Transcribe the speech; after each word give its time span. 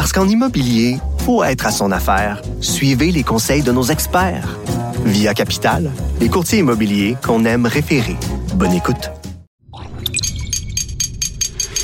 Parce 0.00 0.14
qu'en 0.14 0.26
immobilier, 0.26 0.96
faut 1.26 1.44
être 1.44 1.66
à 1.66 1.70
son 1.70 1.92
affaire. 1.92 2.40
Suivez 2.62 3.12
les 3.12 3.22
conseils 3.22 3.60
de 3.60 3.70
nos 3.70 3.82
experts. 3.82 4.56
Via 5.04 5.34
Capital, 5.34 5.90
les 6.20 6.30
courtiers 6.30 6.60
immobiliers 6.60 7.18
qu'on 7.22 7.44
aime 7.44 7.66
référer. 7.66 8.16
Bonne 8.54 8.72
écoute. 8.72 9.10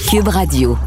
Cube 0.08 0.28
Radio. 0.28 0.78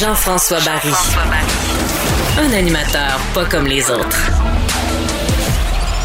Jean-François 0.00 0.58
Barry. 0.62 0.92
Un 2.36 2.52
animateur 2.52 3.20
pas 3.32 3.44
comme 3.44 3.66
les 3.66 3.88
autres. 3.92 4.28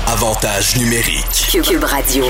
Avantage 0.06 0.78
numérique. 0.78 1.58
Cube 1.64 1.84
Radio. 1.84 2.26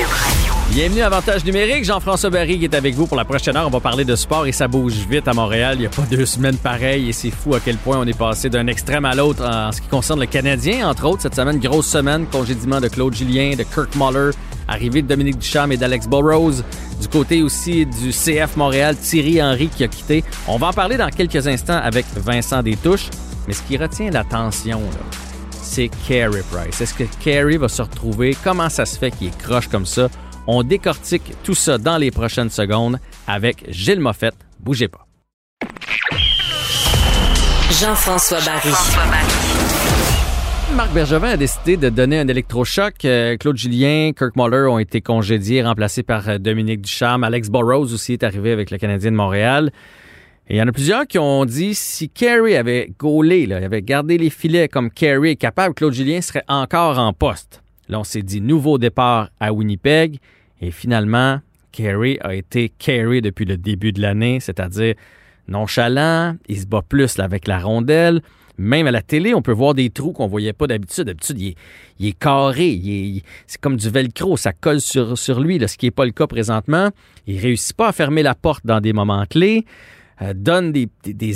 Bienvenue 0.70 1.02
à 1.02 1.06
Avantage 1.06 1.44
numérique. 1.44 1.84
Jean-François 1.84 2.30
Barry 2.30 2.58
qui 2.58 2.64
est 2.64 2.74
avec 2.74 2.94
vous 2.94 3.06
pour 3.06 3.16
la 3.16 3.24
prochaine 3.24 3.56
heure. 3.56 3.66
On 3.66 3.70
va 3.70 3.80
parler 3.80 4.04
de 4.04 4.16
sport 4.16 4.46
et 4.46 4.52
ça 4.52 4.66
bouge 4.66 4.94
vite 5.08 5.28
à 5.28 5.32
Montréal. 5.32 5.76
Il 5.76 5.80
n'y 5.80 5.86
a 5.86 5.90
pas 5.90 6.02
deux 6.10 6.26
semaines 6.26 6.56
pareilles 6.56 7.08
et 7.08 7.12
c'est 7.12 7.30
fou 7.30 7.54
à 7.54 7.60
quel 7.60 7.76
point 7.76 7.98
on 7.98 8.06
est 8.06 8.18
passé 8.18 8.48
d'un 8.50 8.66
extrême 8.66 9.04
à 9.04 9.14
l'autre 9.14 9.44
en 9.44 9.70
ce 9.70 9.80
qui 9.80 9.86
concerne 9.88 10.18
le 10.20 10.26
Canadien, 10.26 10.88
entre 10.88 11.04
autres. 11.06 11.22
Cette 11.22 11.36
semaine, 11.36 11.58
grosse 11.60 11.86
semaine, 11.86 12.26
congédiement 12.26 12.80
de 12.80 12.88
Claude 12.88 13.14
Julien, 13.14 13.54
de 13.56 13.62
Kirk 13.62 13.94
Muller, 13.94 14.30
arrivée 14.66 15.02
de 15.02 15.06
Dominique 15.06 15.38
Ducharme 15.38 15.72
et 15.72 15.76
d'Alex 15.76 16.08
Burrows. 16.08 16.62
Du 17.00 17.08
côté 17.08 17.42
aussi 17.42 17.86
du 17.86 18.10
CF 18.10 18.56
Montréal, 18.56 18.96
Thierry 18.96 19.40
Henry 19.40 19.68
qui 19.68 19.84
a 19.84 19.88
quitté. 19.88 20.24
On 20.48 20.56
va 20.56 20.68
en 20.68 20.72
parler 20.72 20.96
dans 20.96 21.10
quelques 21.10 21.46
instants 21.46 21.80
avec 21.80 22.06
Vincent 22.16 22.62
Détouche. 22.62 23.10
Mais 23.46 23.52
ce 23.52 23.62
qui 23.62 23.76
retient 23.76 24.10
l'attention, 24.10 24.80
c'est 25.62 25.90
Carey 26.08 26.42
Price. 26.50 26.80
Est-ce 26.80 26.94
que 26.94 27.04
Carey 27.22 27.58
va 27.58 27.68
se 27.68 27.82
retrouver? 27.82 28.36
Comment 28.42 28.70
ça 28.70 28.86
se 28.86 28.98
fait 28.98 29.10
qu'il 29.10 29.28
est 29.28 29.38
croche 29.38 29.68
comme 29.68 29.86
ça? 29.86 30.08
On 30.46 30.62
décortique 30.62 31.32
tout 31.42 31.54
ça 31.54 31.78
dans 31.78 31.96
les 31.96 32.10
prochaines 32.10 32.50
secondes 32.50 32.98
avec 33.26 33.64
Gilles 33.70 34.00
Moffett. 34.00 34.34
Bougez 34.60 34.88
pas. 34.88 35.06
Jean-François 37.80 38.40
Barry. 38.40 38.70
Marc 40.76 40.92
Bergevin 40.92 41.28
a 41.28 41.36
décidé 41.36 41.76
de 41.76 41.88
donner 41.88 42.18
un 42.18 42.28
électrochoc. 42.28 43.04
Euh, 43.04 43.36
Claude 43.36 43.56
Julien, 43.56 44.12
Kirk 44.16 44.36
Muller 44.36 44.66
ont 44.68 44.78
été 44.78 45.00
congédiés, 45.00 45.62
remplacés 45.62 46.02
par 46.02 46.28
euh, 46.28 46.38
Dominique 46.38 46.82
Ducharme. 46.82 47.24
Alex 47.24 47.48
Burrows 47.48 47.92
aussi 47.94 48.12
est 48.12 48.22
arrivé 48.22 48.52
avec 48.52 48.70
le 48.70 48.76
Canadien 48.76 49.12
de 49.12 49.16
Montréal. 49.16 49.72
Et 50.48 50.56
il 50.56 50.58
y 50.58 50.62
en 50.62 50.68
a 50.68 50.72
plusieurs 50.72 51.06
qui 51.06 51.18
ont 51.18 51.46
dit 51.46 51.74
si 51.74 52.10
Carey 52.10 52.56
avait 52.56 52.92
gaulé, 52.98 53.46
là, 53.46 53.60
il 53.60 53.64
avait 53.64 53.82
gardé 53.82 54.18
les 54.18 54.30
filets 54.30 54.68
comme 54.68 54.90
Carey 54.90 55.30
est 55.30 55.36
capable, 55.36 55.74
Claude 55.74 55.94
Julien 55.94 56.20
serait 56.20 56.44
encore 56.48 56.98
en 56.98 57.14
poste. 57.14 57.62
Là, 57.88 58.00
on 58.00 58.04
s'est 58.04 58.22
dit 58.22 58.40
nouveau 58.40 58.78
départ 58.78 59.30
à 59.40 59.52
Winnipeg. 59.52 60.18
Et 60.60 60.70
finalement, 60.70 61.40
Carey 61.72 62.18
a 62.20 62.34
été 62.34 62.68
Carey 62.68 63.20
depuis 63.20 63.44
le 63.44 63.56
début 63.56 63.92
de 63.92 64.00
l'année, 64.00 64.40
c'est-à-dire 64.40 64.94
nonchalant, 65.48 66.36
il 66.48 66.60
se 66.60 66.66
bat 66.66 66.82
plus 66.88 67.18
avec 67.18 67.46
la 67.46 67.58
rondelle. 67.58 68.22
Même 68.56 68.86
à 68.86 68.92
la 68.92 69.02
télé, 69.02 69.34
on 69.34 69.42
peut 69.42 69.52
voir 69.52 69.74
des 69.74 69.90
trous 69.90 70.12
qu'on 70.12 70.28
voyait 70.28 70.52
pas 70.52 70.68
d'habitude. 70.68 71.04
D'habitude, 71.04 71.40
il 71.40 71.48
est, 71.48 71.56
il 71.98 72.06
est 72.06 72.18
carré, 72.18 73.22
c'est 73.48 73.60
comme 73.60 73.76
du 73.76 73.90
velcro, 73.90 74.36
ça 74.36 74.52
colle 74.52 74.80
sur, 74.80 75.40
lui, 75.40 75.60
ce 75.66 75.76
qui 75.76 75.86
n'est 75.86 75.90
pas 75.90 76.04
le 76.04 76.12
cas 76.12 76.28
présentement. 76.28 76.90
Il 77.26 77.40
réussit 77.40 77.76
pas 77.76 77.88
à 77.88 77.92
fermer 77.92 78.22
la 78.22 78.36
porte 78.36 78.64
dans 78.64 78.80
des 78.80 78.92
moments 78.92 79.26
clés, 79.26 79.64
euh, 80.22 80.32
donne 80.34 80.72
des, 80.72 80.88
des, 81.04 81.34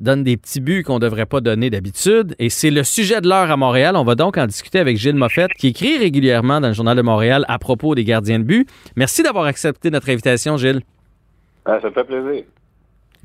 donne 0.00 0.24
des 0.24 0.36
petits 0.36 0.60
buts 0.60 0.82
qu'on 0.82 0.98
devrait 0.98 1.26
pas 1.26 1.40
donner 1.40 1.70
d'habitude. 1.70 2.34
Et 2.38 2.50
c'est 2.50 2.70
le 2.70 2.82
sujet 2.84 3.20
de 3.20 3.28
l'heure 3.28 3.50
à 3.50 3.56
Montréal. 3.56 3.96
On 3.96 4.04
va 4.04 4.14
donc 4.14 4.36
en 4.36 4.46
discuter 4.46 4.78
avec 4.78 4.96
Gilles 4.96 5.14
Moffett, 5.14 5.52
qui 5.54 5.68
écrit 5.68 5.98
régulièrement 5.98 6.60
dans 6.60 6.68
le 6.68 6.74
Journal 6.74 6.96
de 6.96 7.02
Montréal 7.02 7.44
à 7.48 7.58
propos 7.58 7.94
des 7.94 8.04
gardiens 8.04 8.38
de 8.38 8.44
but. 8.44 8.68
Merci 8.96 9.22
d'avoir 9.22 9.44
accepté 9.44 9.90
notre 9.90 10.08
invitation, 10.10 10.56
Gilles. 10.56 10.80
Ah, 11.64 11.78
ça 11.80 11.88
me 11.88 11.92
fait 11.94 12.04
plaisir. 12.04 12.44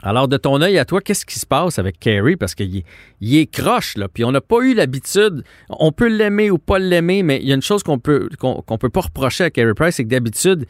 Alors, 0.05 0.27
de 0.27 0.35
ton 0.35 0.61
œil 0.61 0.77
à 0.77 0.83
toi, 0.83 0.99
qu'est-ce 0.99 1.25
qui 1.25 1.39
se 1.39 1.45
passe 1.45 1.79
avec 1.79 1.97
Carey? 1.97 2.35
Parce 2.35 2.55
qu'il 2.55 2.77
est, 2.77 2.85
il 3.21 3.37
est 3.37 3.49
croche, 3.49 3.95
là. 3.95 4.09
Puis 4.13 4.25
on 4.25 4.31
n'a 4.33 4.41
pas 4.41 4.59
eu 4.59 4.73
l'habitude. 4.73 5.43
On 5.69 5.93
peut 5.93 6.09
l'aimer 6.09 6.51
ou 6.51 6.57
pas 6.57 6.77
l'aimer, 6.77 7.23
mais 7.23 7.37
il 7.37 7.47
y 7.47 7.53
a 7.53 7.55
une 7.55 7.61
chose 7.61 7.83
qu'on 7.83 7.99
peut 7.99 8.27
qu'on 8.37 8.77
peut 8.77 8.89
pas 8.89 9.01
reprocher 9.01 9.45
à 9.45 9.49
Carey 9.49 9.73
Price, 9.73 9.95
c'est 9.95 10.03
que 10.03 10.09
d'habitude, 10.09 10.65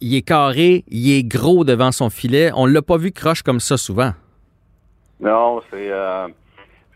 il 0.00 0.14
est 0.14 0.22
carré, 0.22 0.84
il 0.88 1.10
est 1.12 1.24
gros 1.24 1.64
devant 1.64 1.90
son 1.90 2.08
filet. 2.08 2.50
On 2.54 2.66
l'a 2.66 2.80
pas 2.80 2.96
vu 2.98 3.10
croche 3.10 3.42
comme 3.42 3.58
ça 3.60 3.76
souvent. 3.76 4.12
Non, 5.20 5.60
c'est. 5.70 5.90
Euh, 5.90 6.28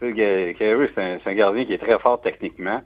Carey, 0.00 0.90
c'est 0.94 1.20
un, 1.26 1.34
gardien 1.34 1.64
qui 1.64 1.72
est 1.72 1.78
très 1.78 1.98
fort 1.98 2.20
techniquement. 2.20 2.80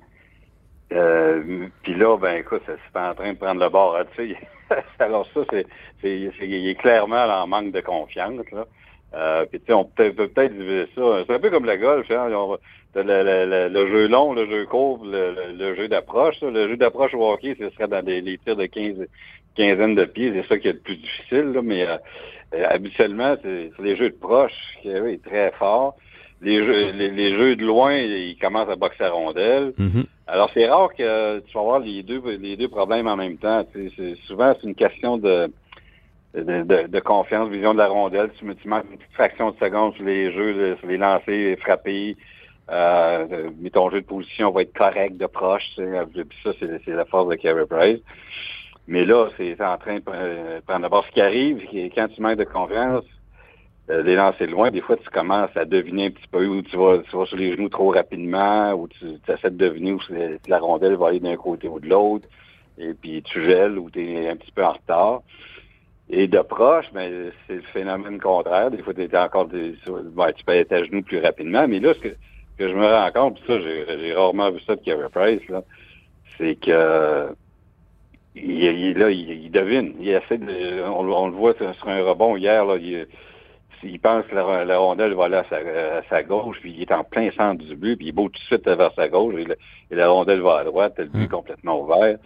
Euh, 0.92 1.66
Puis 1.82 1.94
là, 1.94 2.16
ben 2.16 2.36
écoute, 2.38 2.62
c'est 2.64 2.76
c'est 2.92 2.98
en 2.98 3.14
train 3.14 3.32
de 3.34 3.38
prendre 3.38 3.60
le 3.60 3.68
bord. 3.68 3.96
hein, 3.96 4.04
tu 4.16 4.30
sais. 4.32 4.36
Alors 4.98 5.26
ça, 5.34 5.40
c'est- 5.50 5.66
il 6.02 6.68
est 6.68 6.74
clairement 6.76 7.24
en 7.24 7.46
manque 7.46 7.72
de 7.72 7.80
confiance. 7.80 8.44
Là. 8.52 8.64
Euh, 9.14 9.44
puis 9.46 9.60
tu 9.60 9.66
sais, 9.66 9.72
on 9.72 9.84
peut 9.84 10.12
peut 10.12 10.28
peut-être 10.28 10.52
diviser 10.52 10.86
ça. 10.94 11.24
C'est 11.26 11.34
un 11.34 11.38
peu 11.38 11.50
comme 11.50 11.66
le 11.66 11.76
golf. 11.76 12.10
Hein, 12.10 12.30
on 12.32 12.58
le, 12.94 13.02
le, 13.02 13.46
le, 13.46 13.68
le 13.68 13.88
jeu 13.88 14.08
long, 14.08 14.32
le 14.32 14.46
jeu 14.46 14.66
court, 14.66 15.04
le, 15.04 15.34
le, 15.34 15.52
le 15.58 15.74
jeu 15.74 15.88
d'approche. 15.88 16.40
Le 16.40 16.68
jeu 16.68 16.76
d'approche 16.76 17.14
au 17.14 17.30
hockey, 17.30 17.56
ce 17.58 17.70
serait 17.70 17.88
dans 17.88 18.02
des, 18.02 18.20
les 18.20 18.38
tirs 18.38 18.56
de 18.56 18.66
15, 18.66 19.06
quinzaine 19.54 19.94
de 19.94 20.04
pieds. 20.04 20.32
C'est 20.34 20.48
ça 20.48 20.58
qui 20.58 20.68
est 20.68 20.72
le 20.72 20.78
plus 20.78 20.96
difficile. 20.96 21.52
Là, 21.52 21.62
mais 21.62 21.86
euh, 21.86 21.96
euh, 22.54 22.64
habituellement, 22.68 23.36
c'est, 23.42 23.70
les 23.78 23.96
jeux 23.96 24.10
de 24.10 24.16
proche. 24.16 24.52
Carey 24.82 25.14
est 25.14 25.24
très 25.24 25.52
fort. 25.52 25.96
Les 26.42 26.58
jeux, 26.64 26.92
les, 26.92 27.10
les 27.10 27.30
jeux 27.30 27.56
de 27.56 27.64
loin, 27.64 27.94
ils 27.94 28.36
commencent 28.38 28.68
à 28.68 28.76
boxer 28.76 29.04
à 29.04 29.10
rondelle. 29.10 29.72
Alors, 30.26 30.50
c'est 30.52 30.68
rare 30.68 30.92
que 30.94 31.38
tu 31.40 31.54
vas 31.54 31.60
avoir 31.60 31.78
les 31.78 32.02
deux, 32.02 32.20
les 32.38 32.56
deux 32.56 32.68
problèmes 32.68 33.06
en 33.06 33.16
même 33.16 33.38
temps. 33.38 33.64
Souvent, 34.26 34.54
c'est 34.60 34.66
une 34.66 34.74
question 34.74 35.16
de, 35.16 35.50
de, 36.42 36.62
de- 36.62 36.86
de 36.88 37.00
confiance, 37.00 37.48
vision 37.48 37.72
de 37.72 37.78
la 37.78 37.88
rondelle. 37.88 38.30
Tu, 38.38 38.54
tu 38.56 38.68
manques 38.68 38.84
une 38.90 38.98
petite 38.98 39.12
fraction 39.14 39.50
de 39.50 39.56
seconde 39.58 39.94
sur 39.94 40.04
les 40.04 40.32
jeux, 40.32 40.52
le- 40.52 40.76
sur 40.76 40.86
les 40.88 40.98
lancers, 40.98 41.56
frapper. 41.60 42.16
Euh, 42.70 43.50
mais 43.60 43.70
ton 43.70 43.90
jeu 43.90 44.00
de 44.00 44.06
position 44.06 44.50
va 44.50 44.62
être 44.62 44.72
correct 44.76 45.16
de 45.16 45.26
proche. 45.26 45.62
tu 45.76 45.82
sais. 45.84 46.24
Puis 46.24 46.38
ça, 46.42 46.50
c'est 46.60 46.86
la 46.92 47.04
force 47.04 47.28
de 47.28 47.36
Carey 47.36 47.64
Price. 47.66 48.00
Mais 48.88 49.04
là, 49.04 49.28
c'est 49.36 49.60
en 49.60 49.76
train 49.78 49.96
de 49.96 50.00
pre- 50.00 50.60
prendre 50.66 50.82
d'abord 50.82 51.04
ce 51.06 51.10
qui 51.12 51.20
arrive. 51.20 51.62
Quand 51.94 52.08
tu 52.08 52.20
manques 52.20 52.38
de 52.38 52.44
confiance, 52.44 53.04
euh, 53.90 54.02
les 54.02 54.16
lancer 54.16 54.46
loin, 54.48 54.70
des 54.72 54.80
fois, 54.80 54.96
tu 54.96 55.08
commences 55.10 55.56
à 55.56 55.64
deviner 55.64 56.06
un 56.06 56.10
petit 56.10 56.26
peu 56.28 56.44
où 56.46 56.60
tu 56.62 56.76
vas, 56.76 56.98
tu 57.08 57.16
vas 57.16 57.26
sur 57.26 57.36
les 57.36 57.52
genoux 57.54 57.68
trop 57.68 57.90
rapidement, 57.92 58.72
ou 58.74 58.88
tu, 58.88 58.98
tu 59.24 59.32
essaies 59.32 59.50
de 59.50 59.56
deviner 59.56 59.92
où 59.92 60.00
la 60.48 60.58
rondelle 60.58 60.96
va 60.96 61.08
aller 61.08 61.20
d'un 61.20 61.36
côté 61.36 61.68
ou 61.68 61.78
de 61.78 61.88
l'autre, 61.88 62.26
et 62.78 62.94
puis 62.94 63.22
tu 63.22 63.44
gèles 63.44 63.78
ou 63.78 63.90
tu 63.90 64.04
es 64.04 64.28
un 64.28 64.36
petit 64.36 64.50
peu 64.52 64.64
en 64.64 64.72
retard. 64.72 65.20
Et 66.08 66.28
de 66.28 66.38
proche, 66.40 66.86
ben, 66.92 67.32
c'est 67.46 67.56
le 67.56 67.62
phénomène 67.62 68.20
contraire. 68.20 68.70
Des 68.70 68.82
fois, 68.82 68.94
tu 68.94 69.16
encore 69.16 69.46
des, 69.46 69.74
ben, 69.86 70.32
tu 70.32 70.44
peux 70.44 70.52
être 70.52 70.72
à 70.72 70.84
genoux 70.84 71.02
plus 71.02 71.18
rapidement. 71.18 71.66
Mais 71.66 71.80
là, 71.80 71.94
ce 71.94 71.98
que, 71.98 72.08
que 72.58 72.68
je 72.68 72.74
me 72.74 72.86
rends 72.86 73.10
compte, 73.10 73.34
puis 73.40 73.44
ça, 73.46 73.60
j'ai 73.60 74.14
rarement 74.14 74.50
vu 74.50 74.60
ça 74.60 74.76
de 74.76 74.80
Carey 74.82 75.08
Price, 75.12 75.48
là, 75.48 75.62
c'est 76.38 76.56
que 76.56 77.34
il, 78.34 78.62
il- 78.62 78.98
là, 78.98 79.10
il, 79.10 79.30
il 79.46 79.50
devine. 79.50 79.94
Il 79.98 80.08
essaie 80.08 80.38
de, 80.38 80.82
on, 80.84 81.00
on 81.10 81.26
le 81.28 81.32
voit 81.34 81.54
sur 81.54 81.74
sur 81.74 81.88
un 81.88 82.02
rebond 82.02 82.36
hier, 82.36 82.64
là, 82.64 82.76
il, 82.76 83.06
il 83.82 83.98
pense 84.00 84.24
que 84.26 84.34
la, 84.34 84.64
la 84.64 84.78
rondelle 84.78 85.14
va 85.14 85.24
aller 85.24 85.36
à 85.36 85.44
sa, 85.48 85.56
à 85.56 86.02
sa 86.08 86.22
gauche, 86.22 86.58
puis 86.60 86.72
il 86.72 86.82
est 86.82 86.92
en 86.92 87.02
plein 87.04 87.30
centre 87.32 87.64
du 87.64 87.74
but, 87.76 87.96
puis 87.96 88.06
il 88.08 88.12
bouge 88.12 88.30
tout 88.32 88.40
de 88.40 88.44
suite 88.44 88.68
vers 88.68 88.92
sa 88.94 89.08
gauche, 89.08 89.34
et, 89.38 89.44
le- 89.44 89.56
et 89.90 89.94
la 89.94 90.08
rondelle 90.08 90.40
va 90.40 90.58
à 90.58 90.64
droite, 90.64 90.94
le 90.98 91.06
but 91.06 91.24
est 91.24 91.28
complètement 91.28 91.80
ouvert. 91.82 92.18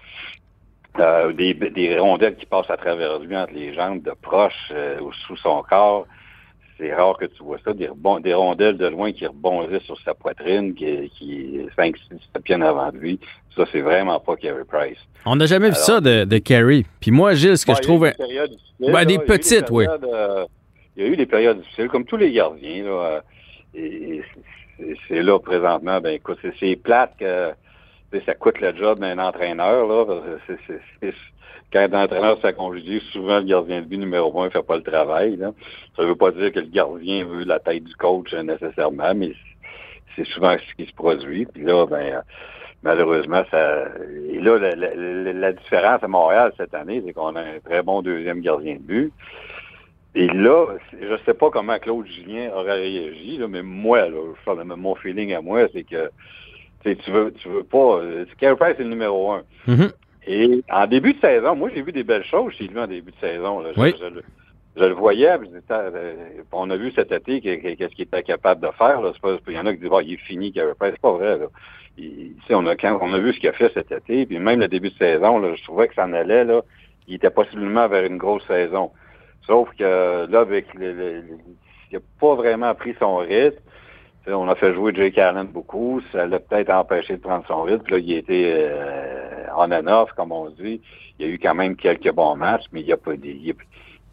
Euh, 0.98 1.32
des, 1.32 1.54
des 1.54 1.98
rondelles 1.98 2.34
qui 2.36 2.46
passent 2.46 2.68
à 2.68 2.76
travers 2.76 3.20
lui 3.20 3.36
entre 3.36 3.52
les 3.54 3.72
jambes, 3.72 4.02
de 4.02 4.12
proche 4.20 4.52
euh, 4.72 4.98
ou 5.00 5.12
sous 5.12 5.36
son 5.36 5.62
corps. 5.62 6.06
C'est 6.78 6.92
rare 6.94 7.16
que 7.16 7.26
tu 7.26 7.42
vois 7.44 7.58
ça. 7.64 7.72
Des, 7.72 7.86
rebond- 7.88 8.20
des 8.20 8.34
rondelles 8.34 8.76
de 8.76 8.86
loin 8.88 9.12
qui 9.12 9.24
rebondissent 9.26 9.82
sur 9.84 10.00
sa 10.00 10.14
poitrine, 10.14 10.74
qui, 10.74 11.08
qui 11.10 11.60
5 11.76 11.94
6 11.96 12.42
pieds 12.42 12.54
avant 12.56 12.90
de 12.90 12.96
lui. 12.98 13.20
Ça, 13.54 13.64
c'est 13.70 13.82
vraiment 13.82 14.18
pas 14.18 14.34
Carey 14.36 14.64
Price. 14.66 14.98
On 15.26 15.36
n'a 15.36 15.46
jamais 15.46 15.68
vu 15.68 15.76
ça 15.76 16.00
de, 16.00 16.24
de 16.24 16.38
Carey. 16.38 16.84
Puis 17.00 17.10
moi, 17.12 17.34
Gilles, 17.34 17.56
ce 17.58 17.66
que 17.66 17.72
je 17.74 17.78
il 17.78 17.82
y 17.82 17.84
a 17.84 17.86
trouve... 17.86 18.06
eu 18.06 18.10
des 18.10 18.16
périodes 18.16 18.50
difficiles, 18.50 18.74
Ben, 18.80 18.92
là. 18.92 19.04
des 19.04 19.14
Il 19.14 19.16
y 19.16 19.20
a 19.20 19.22
eu 19.22 19.26
petites, 19.26 19.70
oui. 19.70 19.86
euh, 19.88 20.44
il 20.96 21.02
y 21.04 21.06
a 21.06 21.08
eu 21.10 21.16
des 21.16 21.26
périodes 21.26 21.60
difficiles, 21.60 21.88
comme 21.88 22.04
tous 22.04 22.16
les 22.16 22.32
gardiens. 22.32 22.84
Là, 22.84 23.20
et, 23.74 24.22
et 24.80 24.94
c'est- 25.06 25.22
là 25.22 25.38
présentement, 25.38 26.00
ben 26.00 26.14
écoute, 26.14 26.38
c'est- 26.42 26.54
c'est 26.58 26.76
plate 26.76 27.12
que 27.20 27.50
ça 28.26 28.34
coûte 28.34 28.60
le 28.60 28.74
job 28.74 28.98
d'un 28.98 29.18
entraîneur. 29.18 29.86
Là. 29.86 30.04
quand 31.72 31.92
un 31.92 32.04
entraîneur 32.04 32.40
s'est 32.40 32.52
congédié, 32.52 33.00
souvent 33.12 33.38
le 33.38 33.44
gardien 33.44 33.80
de 33.80 33.86
but 33.86 33.98
numéro 33.98 34.40
un 34.40 34.46
ne 34.46 34.50
fait 34.50 34.62
pas 34.62 34.76
le 34.76 34.82
travail. 34.82 35.36
Là. 35.36 35.52
Ça 35.96 36.02
ne 36.02 36.08
veut 36.08 36.16
pas 36.16 36.30
dire 36.32 36.52
que 36.52 36.60
le 36.60 36.66
gardien 36.66 37.24
veut 37.24 37.44
la 37.44 37.60
tête 37.60 37.84
du 37.84 37.94
coach 37.94 38.32
nécessairement, 38.34 39.14
mais 39.14 39.32
c'est 40.16 40.26
souvent 40.26 40.56
ce 40.58 40.74
qui 40.74 40.88
se 40.88 40.94
produit. 40.94 41.46
Puis 41.46 41.62
là, 41.62 41.86
ben 41.86 42.22
malheureusement, 42.82 43.42
ça. 43.50 43.84
Et 44.28 44.40
là, 44.40 44.58
la, 44.58 45.52
différence 45.52 46.02
à 46.02 46.08
Montréal 46.08 46.52
cette 46.56 46.74
année, 46.74 47.02
c'est 47.06 47.12
qu'on 47.12 47.36
a 47.36 47.40
un 47.40 47.58
très 47.64 47.82
bon 47.82 48.02
deuxième 48.02 48.40
gardien 48.40 48.74
de 48.74 48.80
but. 48.80 49.12
Et 50.14 50.26
là, 50.26 50.66
je 51.00 51.16
sais 51.24 51.34
pas 51.34 51.50
comment 51.50 51.78
Claude 51.78 52.06
Julien 52.06 52.50
aurait 52.52 52.80
réagi, 52.80 53.36
là, 53.38 53.46
mais 53.46 53.62
moi, 53.62 54.08
là, 54.08 54.18
je 54.44 54.52
mon 54.52 54.94
feeling 54.96 55.32
à 55.34 55.40
moi, 55.40 55.68
c'est 55.72 55.84
que 55.84 56.10
tu 56.84 57.10
veux, 57.10 57.32
tu 57.32 57.48
veux 57.48 57.64
pas. 57.64 58.00
Carey 58.38 58.56
Price 58.56 58.76
est 58.78 58.84
le 58.84 58.90
numéro 58.90 59.32
un. 59.32 59.42
Mm-hmm. 59.68 59.92
Et 60.26 60.62
en 60.70 60.86
début 60.86 61.14
de 61.14 61.20
saison, 61.20 61.56
moi 61.56 61.70
j'ai 61.74 61.82
vu 61.82 61.92
des 61.92 62.04
belles 62.04 62.24
choses 62.24 62.52
chez 62.54 62.66
lui 62.66 62.78
en 62.78 62.86
début 62.86 63.10
de 63.10 63.16
saison. 63.16 63.60
Là. 63.60 63.70
Je, 63.76 64.20
je, 64.76 64.84
le 64.84 64.94
voyais, 64.94 65.30
euh, 65.70 66.14
on 66.52 66.70
a 66.70 66.76
vu 66.76 66.92
cet 66.92 67.10
été 67.12 67.40
qu'est-ce 67.40 67.94
qu'il 67.94 68.04
était 68.04 68.22
capable 68.22 68.60
de 68.60 68.70
faire. 68.78 69.00
il 69.48 69.54
y 69.54 69.58
en 69.58 69.66
a 69.66 69.72
qui 69.72 69.80
disent 69.80 69.90
oh, 69.90 70.00
il 70.00 70.14
est 70.14 70.16
fini, 70.18 70.52
Carey 70.52 70.72
Price. 70.78 70.92
C'est 70.92 71.00
pas 71.00 71.12
vrai. 71.12 71.38
Là. 71.38 71.46
on, 72.50 72.66
a, 72.66 72.76
quand, 72.76 72.98
on 73.00 73.12
a 73.12 73.18
vu 73.18 73.32
ce 73.32 73.40
qu'il 73.40 73.48
a 73.48 73.52
fait 73.52 73.72
cet 73.74 73.92
été, 73.92 74.26
puis 74.26 74.38
même 74.38 74.60
le 74.60 74.68
début 74.68 74.90
de 74.90 74.96
saison, 74.96 75.38
là, 75.38 75.54
je 75.54 75.62
trouvais 75.64 75.88
que 75.88 75.94
ça 75.94 76.04
en 76.04 76.12
allait. 76.12 76.44
Là, 76.44 76.62
il 77.08 77.14
était 77.14 77.30
possiblement 77.30 77.88
vers 77.88 78.04
une 78.04 78.18
grosse 78.18 78.46
saison. 78.46 78.90
Sauf 79.46 79.68
que 79.76 80.26
là, 80.30 80.40
avec 80.40 80.66
il 80.78 81.94
n'a 81.94 81.98
pas 82.20 82.34
vraiment 82.34 82.74
pris 82.74 82.94
son 83.00 83.16
rythme 83.16 83.58
on 84.28 84.48
a 84.48 84.54
fait 84.54 84.74
jouer 84.74 84.94
Jake 84.94 85.18
Allen 85.18 85.46
beaucoup. 85.46 86.00
Ça 86.12 86.26
l'a 86.26 86.38
peut-être 86.40 86.70
empêché 86.70 87.16
de 87.16 87.20
prendre 87.20 87.44
son 87.46 87.62
rythme. 87.62 87.90
Là, 87.90 87.98
il 87.98 88.12
était 88.12 88.54
euh, 88.56 89.46
on 89.56 89.70
and 89.72 89.86
off, 89.86 90.10
comme 90.12 90.32
on 90.32 90.50
dit. 90.50 90.80
Il 91.18 91.26
y 91.26 91.28
a 91.28 91.32
eu 91.32 91.38
quand 91.38 91.54
même 91.54 91.76
quelques 91.76 92.12
bons 92.12 92.36
matchs, 92.36 92.64
mais 92.72 92.80
il 92.80 92.86
n'y 92.86 92.92
a 92.92 92.96
pas 92.96 93.14
il, 93.14 93.48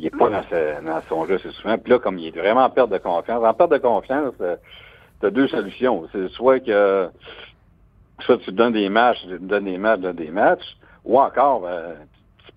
est, 0.06 0.10
pas 0.16 0.30
dans, 0.30 1.02
son 1.10 1.26
jeu 1.26 1.36
assez 1.36 1.52
souvent. 1.52 1.78
Puis 1.78 1.92
là, 1.92 2.00
comme 2.00 2.20
il 2.20 2.28
est 2.28 2.40
vraiment 2.40 2.66
en 2.66 2.70
perte 2.70 2.92
de 2.92 2.98
confiance, 2.98 3.44
en 3.44 3.54
perte 3.54 3.72
de 3.72 3.78
confiance, 3.78 4.34
euh, 4.42 4.56
tu 5.20 5.26
as 5.26 5.30
deux 5.30 5.48
solutions. 5.48 6.08
C'est 6.12 6.30
soit 6.30 6.60
que 6.60 7.10
soit 8.20 8.38
tu 8.40 8.52
donnes 8.52 8.74
des 8.74 8.90
matchs, 8.90 9.20
tu 9.28 9.40
donnes 9.40 9.66
des 9.66 9.78
matchs, 9.78 10.00
tu 10.00 10.04
donnes 10.04 10.16
des 10.16 10.32
matchs, 10.32 10.78
ou 11.06 11.20
encore, 11.20 11.64
euh, 11.66 11.94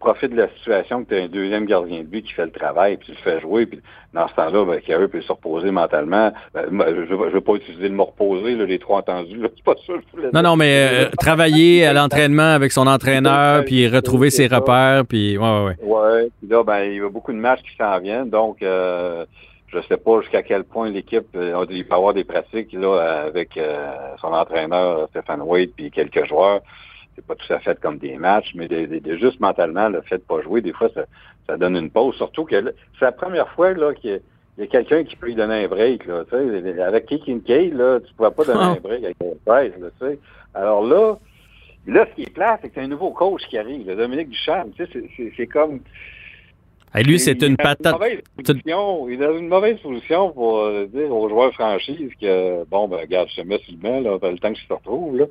profite 0.01 0.33
de 0.33 0.37
la 0.37 0.49
situation 0.57 1.05
que 1.05 1.11
tu 1.11 1.15
as 1.15 1.23
un 1.23 1.29
deuxième 1.29 1.67
gardien 1.67 1.99
de 1.99 2.05
but 2.05 2.25
qui 2.25 2.33
fait 2.33 2.47
le 2.47 2.51
travail, 2.51 2.97
puis 2.97 3.07
tu 3.07 3.13
le 3.13 3.19
fais 3.19 3.41
jouer, 3.41 3.67
puis 3.67 3.81
dans 4.13 4.27
ce 4.27 4.35
temps-là, 4.35 4.65
ben, 4.65 4.81
Carey 4.81 5.07
peut 5.07 5.21
se 5.21 5.31
reposer 5.31 5.71
mentalement. 5.71 6.33
Ben, 6.55 6.67
je 6.71 7.15
ne 7.15 7.31
veux 7.31 7.41
pas 7.41 7.55
utiliser 7.55 7.89
le 7.89 7.95
mot 7.95 8.07
reposer, 8.07 8.57
là, 8.57 8.65
les 8.65 8.79
trois 8.79 8.99
entendus, 8.99 9.39
c'est 9.55 9.65
pas 9.65 9.75
ça. 9.87 9.93
Je 10.17 10.29
non, 10.33 10.43
non, 10.43 10.57
mais 10.57 10.89
euh, 10.91 11.11
travailler 11.19 11.87
à 11.87 11.93
l'entraînement 11.93 12.55
avec 12.55 12.73
son 12.73 12.87
entraîneur, 12.87 13.65
puis 13.65 13.87
retrouver 13.87 14.31
ses 14.31 14.49
repères, 14.49 15.05
puis 15.07 15.39
ouais, 15.39 15.45
ouais, 15.45 15.65
ouais. 15.65 15.77
Ouais, 15.83 16.29
puis 16.41 16.49
là, 16.49 16.65
ben, 16.65 16.81
il 16.85 16.97
y 16.97 17.01
a 17.01 17.09
beaucoup 17.09 17.33
de 17.33 17.39
matchs 17.39 17.63
qui 17.63 17.77
s'en 17.77 18.01
viennent, 18.01 18.31
donc 18.31 18.63
euh, 18.63 19.25
je 19.73 19.79
sais 19.83 19.97
pas 19.97 20.21
jusqu'à 20.21 20.43
quel 20.43 20.65
point 20.65 20.91
l'équipe, 20.91 21.27
euh, 21.37 21.65
il 21.71 21.87
peut 21.87 21.95
avoir 21.95 22.15
des 22.15 22.25
pratiques 22.25 22.73
là 22.73 23.23
avec 23.27 23.57
euh, 23.57 23.93
son 24.21 24.29
entraîneur 24.29 25.09
Stéphane 25.11 25.43
Wade 25.43 25.71
puis 25.77 25.91
quelques 25.91 26.27
joueurs 26.27 26.61
c'est 27.21 27.27
pas 27.27 27.35
tout 27.35 27.53
à 27.53 27.59
fait 27.59 27.79
comme 27.81 27.99
des 27.99 28.17
matchs, 28.17 28.53
mais 28.55 28.69
juste 29.19 29.41
mentalement, 29.41 29.89
le 29.89 30.01
fait 30.03 30.19
de 30.19 30.23
pas 30.23 30.41
jouer, 30.43 30.61
des 30.61 30.73
fois, 30.73 30.89
ça, 30.95 31.57
donne 31.57 31.77
une 31.77 31.91
pause. 31.91 32.15
Surtout 32.17 32.45
que 32.45 32.57
c'est 32.99 33.05
la 33.05 33.13
première 33.13 33.49
fois 33.51 33.73
là 33.75 33.93
qu'il 33.93 34.21
y 34.59 34.63
a, 34.63 34.67
quelqu'un 34.67 35.03
qui 35.03 35.17
peut 35.17 35.27
lui 35.27 35.35
donner 35.35 35.65
un 35.65 35.69
break. 35.69 36.07
Là, 36.07 36.25
avec 36.87 37.07
Kekin 37.07 37.41
Kay, 37.41 37.71
là, 37.71 37.99
tu 38.01 38.13
ne 38.13 38.17
pourras 38.17 38.31
pas 38.31 38.45
donner 38.45 38.61
un 38.63 38.75
break 38.75 39.05
avec 39.05 39.17
Price. 39.45 39.73
Là, 39.79 39.89
sais. 40.01 40.19
Alors 40.55 40.85
là, 40.87 41.19
là, 41.87 42.07
ce 42.09 42.15
qui 42.15 42.23
est 42.23 42.33
plat, 42.33 42.59
c'est 42.63 42.69
que 42.69 42.75
c'est 42.77 42.83
un 42.83 42.89
nouveau 42.89 43.11
coach 43.11 43.43
qui 43.49 43.59
arrive, 43.59 43.87
le 43.87 43.97
Dominique 43.97 44.31
Duchamp. 44.31 44.71
C'est 44.77 45.47
comme... 45.47 45.81
Et 46.97 47.05
lui, 47.05 47.21
c'est 47.21 47.41
une 47.43 47.57
patate. 47.57 47.97
il 48.03 49.13
est 49.13 49.17
dans 49.17 49.39
une 49.39 49.49
mauvaise 49.49 49.79
position 49.79 50.33
pour 50.33 50.59
euh, 50.59 50.87
dire 50.87 51.13
aux 51.13 51.29
joueurs 51.29 51.53
franchises 51.53 52.11
que, 52.21 52.65
bon, 52.65 52.89
ben, 52.89 52.97
regarde, 52.97 53.29
je 53.31 53.43
te 53.43 53.47
mets 53.47 53.59
sur 53.59 53.73
le 53.75 53.79
banc, 53.79 54.01
là, 54.01 54.19
le 54.21 54.39
temps 54.39 54.53
que 54.53 54.59
je 54.59 54.67
te 54.67 54.73
retrouve, 54.73 55.19
là. 55.19 55.27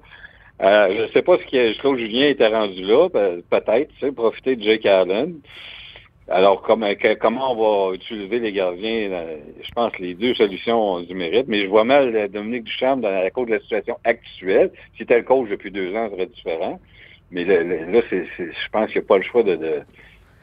Euh, 0.62 0.94
je 0.96 1.02
ne 1.04 1.08
sais 1.08 1.22
pas 1.22 1.38
ce 1.38 1.44
que 1.44 1.80
Claude 1.80 1.98
Julien 1.98 2.28
était 2.28 2.48
rendu 2.48 2.82
là, 2.84 3.08
peut-être, 3.10 3.90
tu 3.94 4.00
sais, 4.00 4.12
profiter 4.12 4.56
de 4.56 4.64
Jake 4.64 4.86
Allen. 4.86 5.40
Alors, 6.28 6.62
comment, 6.62 6.92
comment 7.20 7.54
on 7.54 7.90
va 7.90 7.96
utiliser 7.96 8.40
les 8.40 8.52
gardiens? 8.52 9.12
Euh, 9.12 9.38
je 9.64 9.72
pense 9.72 9.92
que 9.94 10.04
les 10.04 10.14
deux 10.14 10.36
solutions 10.36 10.96
ont 10.96 11.00
du 11.02 11.16
mérite, 11.16 11.48
mais 11.48 11.62
je 11.62 11.68
vois 11.68 11.86
mal 11.86 12.16
euh, 12.16 12.28
Dominique 12.28 12.66
Duchamp 12.66 12.98
dans 12.98 13.10
la 13.10 13.32
cause 13.32 13.48
de 13.48 13.54
la 13.54 13.60
situation 13.62 13.98
actuelle. 14.04 14.70
Si 14.96 15.06
le 15.10 15.22
coach 15.24 15.50
depuis 15.50 15.72
deux 15.72 15.96
ans, 15.96 16.10
ça 16.10 16.16
serait 16.16 16.26
différent. 16.28 16.80
Mais 17.32 17.46
là, 17.46 18.02
c'est, 18.10 18.26
je 18.38 18.70
pense 18.72 18.88
qu'il 18.88 19.02
n'y 19.02 19.06
a 19.06 19.08
pas 19.08 19.18
le 19.18 19.24
choix 19.24 19.44
de, 19.44 19.82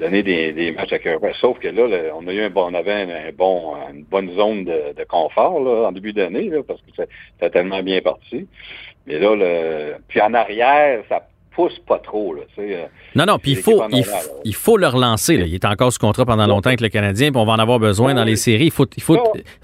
donner 0.01 0.23
des, 0.23 0.73
matchs 0.73 0.93
à 0.93 0.99
cœur. 0.99 1.21
Sauf 1.41 1.59
que 1.59 1.69
là, 1.69 2.15
on 2.15 2.27
a 2.27 2.33
eu 2.33 2.41
un 2.41 2.51
bon, 2.51 2.67
on 2.71 2.75
avait 2.75 2.93
un, 2.93 3.33
bon, 3.33 3.75
une 3.93 4.05
bonne 4.05 4.31
zone 4.35 4.65
de, 4.65 5.05
confort 5.09 5.61
là, 5.61 5.89
en 5.89 5.93
début 5.93 6.13
d'année, 6.13 6.51
parce 6.67 6.81
que 6.83 6.93
ça, 6.97 7.05
a 7.41 7.51
tellement 7.51 7.83
bien 7.83 8.01
parti. 8.01 8.47
Mais 9.07 9.19
là, 9.19 9.35
le... 9.35 9.95
puis 10.09 10.21
en 10.21 10.35
arrière, 10.35 11.03
ça 11.09 11.27
pousse 11.57 11.79
pas 11.79 11.99
trop. 11.99 12.35
Là, 12.35 12.43
euh, 12.59 12.85
non, 13.15 13.25
non, 13.25 13.39
puis 13.39 13.53
il 13.53 13.57
faut, 13.57 13.83
il, 14.45 14.55
faut 14.55 14.77
le 14.77 14.87
relancer. 14.87 15.35
Il 15.35 15.55
est 15.55 15.65
encore 15.65 15.91
sous 15.91 15.99
contrat 15.99 16.27
pendant 16.27 16.47
longtemps 16.47 16.69
avec 16.69 16.83
le 16.83 16.91
Canadien, 16.91 17.31
puis 17.31 17.41
on 17.41 17.47
va 17.47 17.53
en 17.53 17.59
avoir 17.59 17.79
besoin 17.79 18.15
dans 18.15 18.25
les 18.25 18.37
séries. 18.37 18.67
Il 18.67 18.71
faut, 18.71 18.87
il 18.97 19.03
faut, 19.03 19.19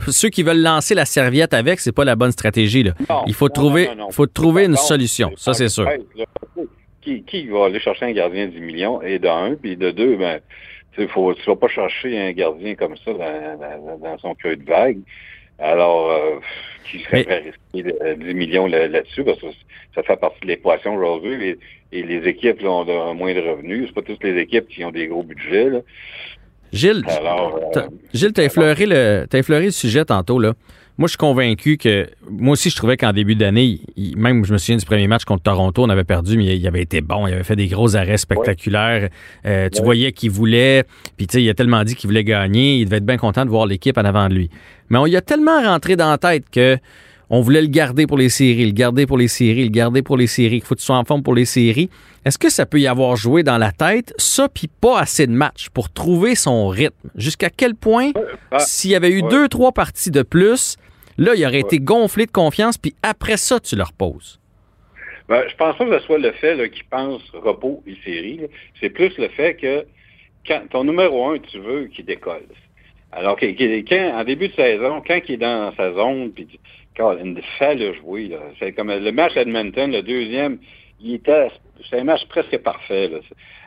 ceux 0.08 0.30
qui 0.30 0.42
veulent 0.42 0.62
lancer 0.62 0.94
la 0.94 1.04
serviette 1.04 1.52
avec, 1.52 1.80
c'est 1.80 1.92
pas 1.92 2.04
la 2.04 2.16
bonne 2.16 2.32
stratégie. 2.32 2.82
Là. 2.82 2.92
il 3.26 3.34
faut 3.34 3.50
trouver, 3.50 3.90
faut 4.10 4.26
trouver 4.26 4.64
une 4.64 4.76
solution. 4.76 5.32
Ça, 5.36 5.52
c'est 5.52 5.68
sûr. 5.68 5.86
Qui, 7.02 7.22
qui 7.24 7.48
va 7.48 7.66
aller 7.66 7.80
chercher 7.80 8.06
un 8.06 8.12
gardien 8.12 8.46
de 8.46 8.52
10 8.52 8.60
millions? 8.60 9.02
Et 9.02 9.18
de 9.18 9.26
un, 9.26 9.56
puis 9.56 9.76
de 9.76 9.90
deux, 9.90 10.16
ben, 10.16 10.40
tu 10.94 11.02
ne 11.02 11.46
vas 11.46 11.56
pas 11.56 11.68
chercher 11.68 12.18
un 12.18 12.32
gardien 12.32 12.74
comme 12.76 12.96
ça 12.96 13.12
dans, 13.12 13.98
dans 13.98 14.18
son 14.18 14.34
creux 14.34 14.56
de 14.56 14.64
vague. 14.64 14.98
Alors, 15.58 16.10
euh, 16.10 16.40
qui 16.90 17.00
serait 17.00 17.24
prêt 17.24 17.52
à 17.74 17.80
risquer 17.80 18.16
10 18.16 18.34
millions 18.34 18.66
là-dessus, 18.66 19.24
parce 19.24 19.40
que 19.40 19.46
ça 19.94 20.02
fait 20.02 20.16
partie 20.16 20.40
de 20.40 20.46
l'équation 20.48 20.94
aujourd'hui. 20.94 21.58
Et, 21.92 22.02
les 22.02 22.26
équipes 22.26 22.62
là, 22.62 22.70
ont 22.70 23.10
un 23.10 23.12
moins 23.12 23.34
de 23.34 23.40
revenus. 23.40 23.88
C'est 23.88 23.94
pas 23.94 24.02
toutes 24.02 24.24
les 24.24 24.40
équipes 24.40 24.66
qui 24.68 24.82
ont 24.82 24.90
des 24.90 25.08
gros 25.08 25.22
budgets. 25.22 25.68
Là. 25.68 25.80
Gilles, 26.72 27.04
Gilles, 28.14 28.32
tu 28.32 28.40
as 28.40 28.44
effleuré 28.44 28.86
le, 28.86 29.26
effleuré 29.30 29.66
le 29.66 29.70
sujet 29.70 30.06
tantôt. 30.06 30.38
Là. 30.38 30.54
Moi, 30.98 31.06
je 31.06 31.12
suis 31.12 31.18
convaincu 31.18 31.78
que. 31.78 32.06
Moi 32.30 32.52
aussi, 32.52 32.68
je 32.70 32.76
trouvais 32.76 32.96
qu'en 32.96 33.12
début 33.12 33.34
d'année, 33.34 33.80
même 34.16 34.44
je 34.44 34.52
me 34.52 34.58
souviens 34.58 34.76
du 34.76 34.84
premier 34.84 35.06
match 35.06 35.24
contre 35.24 35.42
Toronto, 35.42 35.82
on 35.82 35.88
avait 35.88 36.04
perdu, 36.04 36.36
mais 36.36 36.56
il 36.56 36.66
avait 36.66 36.82
été 36.82 37.00
bon. 37.00 37.26
Il 37.26 37.32
avait 37.32 37.44
fait 37.44 37.56
des 37.56 37.66
gros 37.66 37.96
arrêts 37.96 38.18
spectaculaires. 38.18 39.08
Euh, 39.46 39.68
tu 39.70 39.82
voyais 39.82 40.12
qu'il 40.12 40.30
voulait. 40.30 40.84
Puis, 41.16 41.26
tu 41.26 41.34
sais, 41.34 41.42
il 41.42 41.48
a 41.48 41.54
tellement 41.54 41.82
dit 41.84 41.94
qu'il 41.94 42.08
voulait 42.08 42.24
gagner. 42.24 42.78
Il 42.78 42.84
devait 42.84 42.98
être 42.98 43.06
bien 43.06 43.16
content 43.16 43.44
de 43.44 43.50
voir 43.50 43.66
l'équipe 43.66 43.96
en 43.96 44.04
avant 44.04 44.28
de 44.28 44.34
lui. 44.34 44.50
Mais 44.90 44.98
on 44.98 45.06
y 45.06 45.16
a 45.16 45.22
tellement 45.22 45.62
rentré 45.62 45.96
dans 45.96 46.10
la 46.10 46.18
tête 46.18 46.44
que 46.50 46.78
on 47.34 47.40
voulait 47.40 47.62
le 47.62 47.68
garder 47.68 48.06
pour 48.06 48.18
les 48.18 48.28
séries, 48.28 48.66
le 48.66 48.72
garder 48.72 49.06
pour 49.06 49.16
les 49.16 49.26
séries, 49.26 49.64
le 49.64 49.70
garder 49.70 50.02
pour 50.02 50.18
les 50.18 50.26
séries, 50.26 50.60
qu'il 50.60 50.66
faut 50.66 50.74
que 50.74 50.80
tu 50.80 50.84
sois 50.84 50.98
en 50.98 51.04
forme 51.04 51.22
pour 51.22 51.34
les 51.34 51.46
séries. 51.46 51.88
Est-ce 52.26 52.38
que 52.38 52.50
ça 52.50 52.66
peut 52.66 52.78
y 52.78 52.86
avoir 52.86 53.16
joué 53.16 53.42
dans 53.42 53.56
la 53.56 53.72
tête, 53.72 54.12
ça, 54.18 54.50
puis 54.50 54.68
pas 54.68 55.00
assez 55.00 55.26
de 55.26 55.32
matchs 55.32 55.70
pour 55.70 55.90
trouver 55.90 56.34
son 56.34 56.68
rythme? 56.68 57.08
Jusqu'à 57.16 57.48
quel 57.48 57.74
point, 57.74 58.12
bah, 58.50 58.58
s'il 58.58 58.90
y 58.90 58.94
avait 58.94 59.10
eu 59.10 59.22
deux, 59.22 59.48
trois 59.48 59.72
parties 59.72 60.10
de 60.10 60.20
plus, 60.20 60.76
là, 61.16 61.32
il 61.34 61.44
aurait 61.46 61.60
été 61.60 61.78
gonflé 61.78 62.26
de 62.26 62.30
confiance, 62.30 62.76
puis 62.76 62.94
après 63.02 63.38
ça, 63.38 63.58
tu 63.60 63.76
le 63.76 63.82
reposes? 63.82 64.38
Ben, 65.26 65.42
je 65.48 65.56
pense 65.56 65.78
pas 65.78 65.86
que 65.86 65.98
ce 66.00 66.04
soit 66.04 66.18
le 66.18 66.32
fait 66.32 66.70
qu'il 66.70 66.84
pense 66.84 67.22
repos 67.32 67.82
et 67.86 67.96
série. 68.04 68.40
C'est 68.78 68.90
plus 68.90 69.16
le 69.16 69.28
fait 69.28 69.54
que 69.54 69.86
quand 70.46 70.60
ton 70.70 70.84
numéro 70.84 71.30
un, 71.30 71.38
tu 71.38 71.58
veux 71.60 71.86
qu'il 71.86 72.04
décolle. 72.04 72.44
Alors, 73.10 73.38
quand, 73.40 74.18
en 74.18 74.24
début 74.24 74.48
de 74.48 74.54
saison, 74.54 75.02
quand 75.06 75.20
il 75.28 75.34
est 75.34 75.38
dans 75.38 75.74
sa 75.76 75.94
zone, 75.94 76.32
puis 76.32 76.46
il 76.98 77.42
fait 77.58 77.74
le 77.74 77.94
jouer. 77.94 78.36
C'est 78.58 78.72
comme 78.72 78.90
le 78.90 79.12
match 79.12 79.36
Edmonton, 79.36 79.90
le 79.90 80.02
deuxième, 80.02 80.58
il 81.00 81.14
était 81.14 81.48
c'est 81.90 81.98
un 81.98 82.04
match 82.04 82.24
presque 82.28 82.56
parfait. 82.58 83.10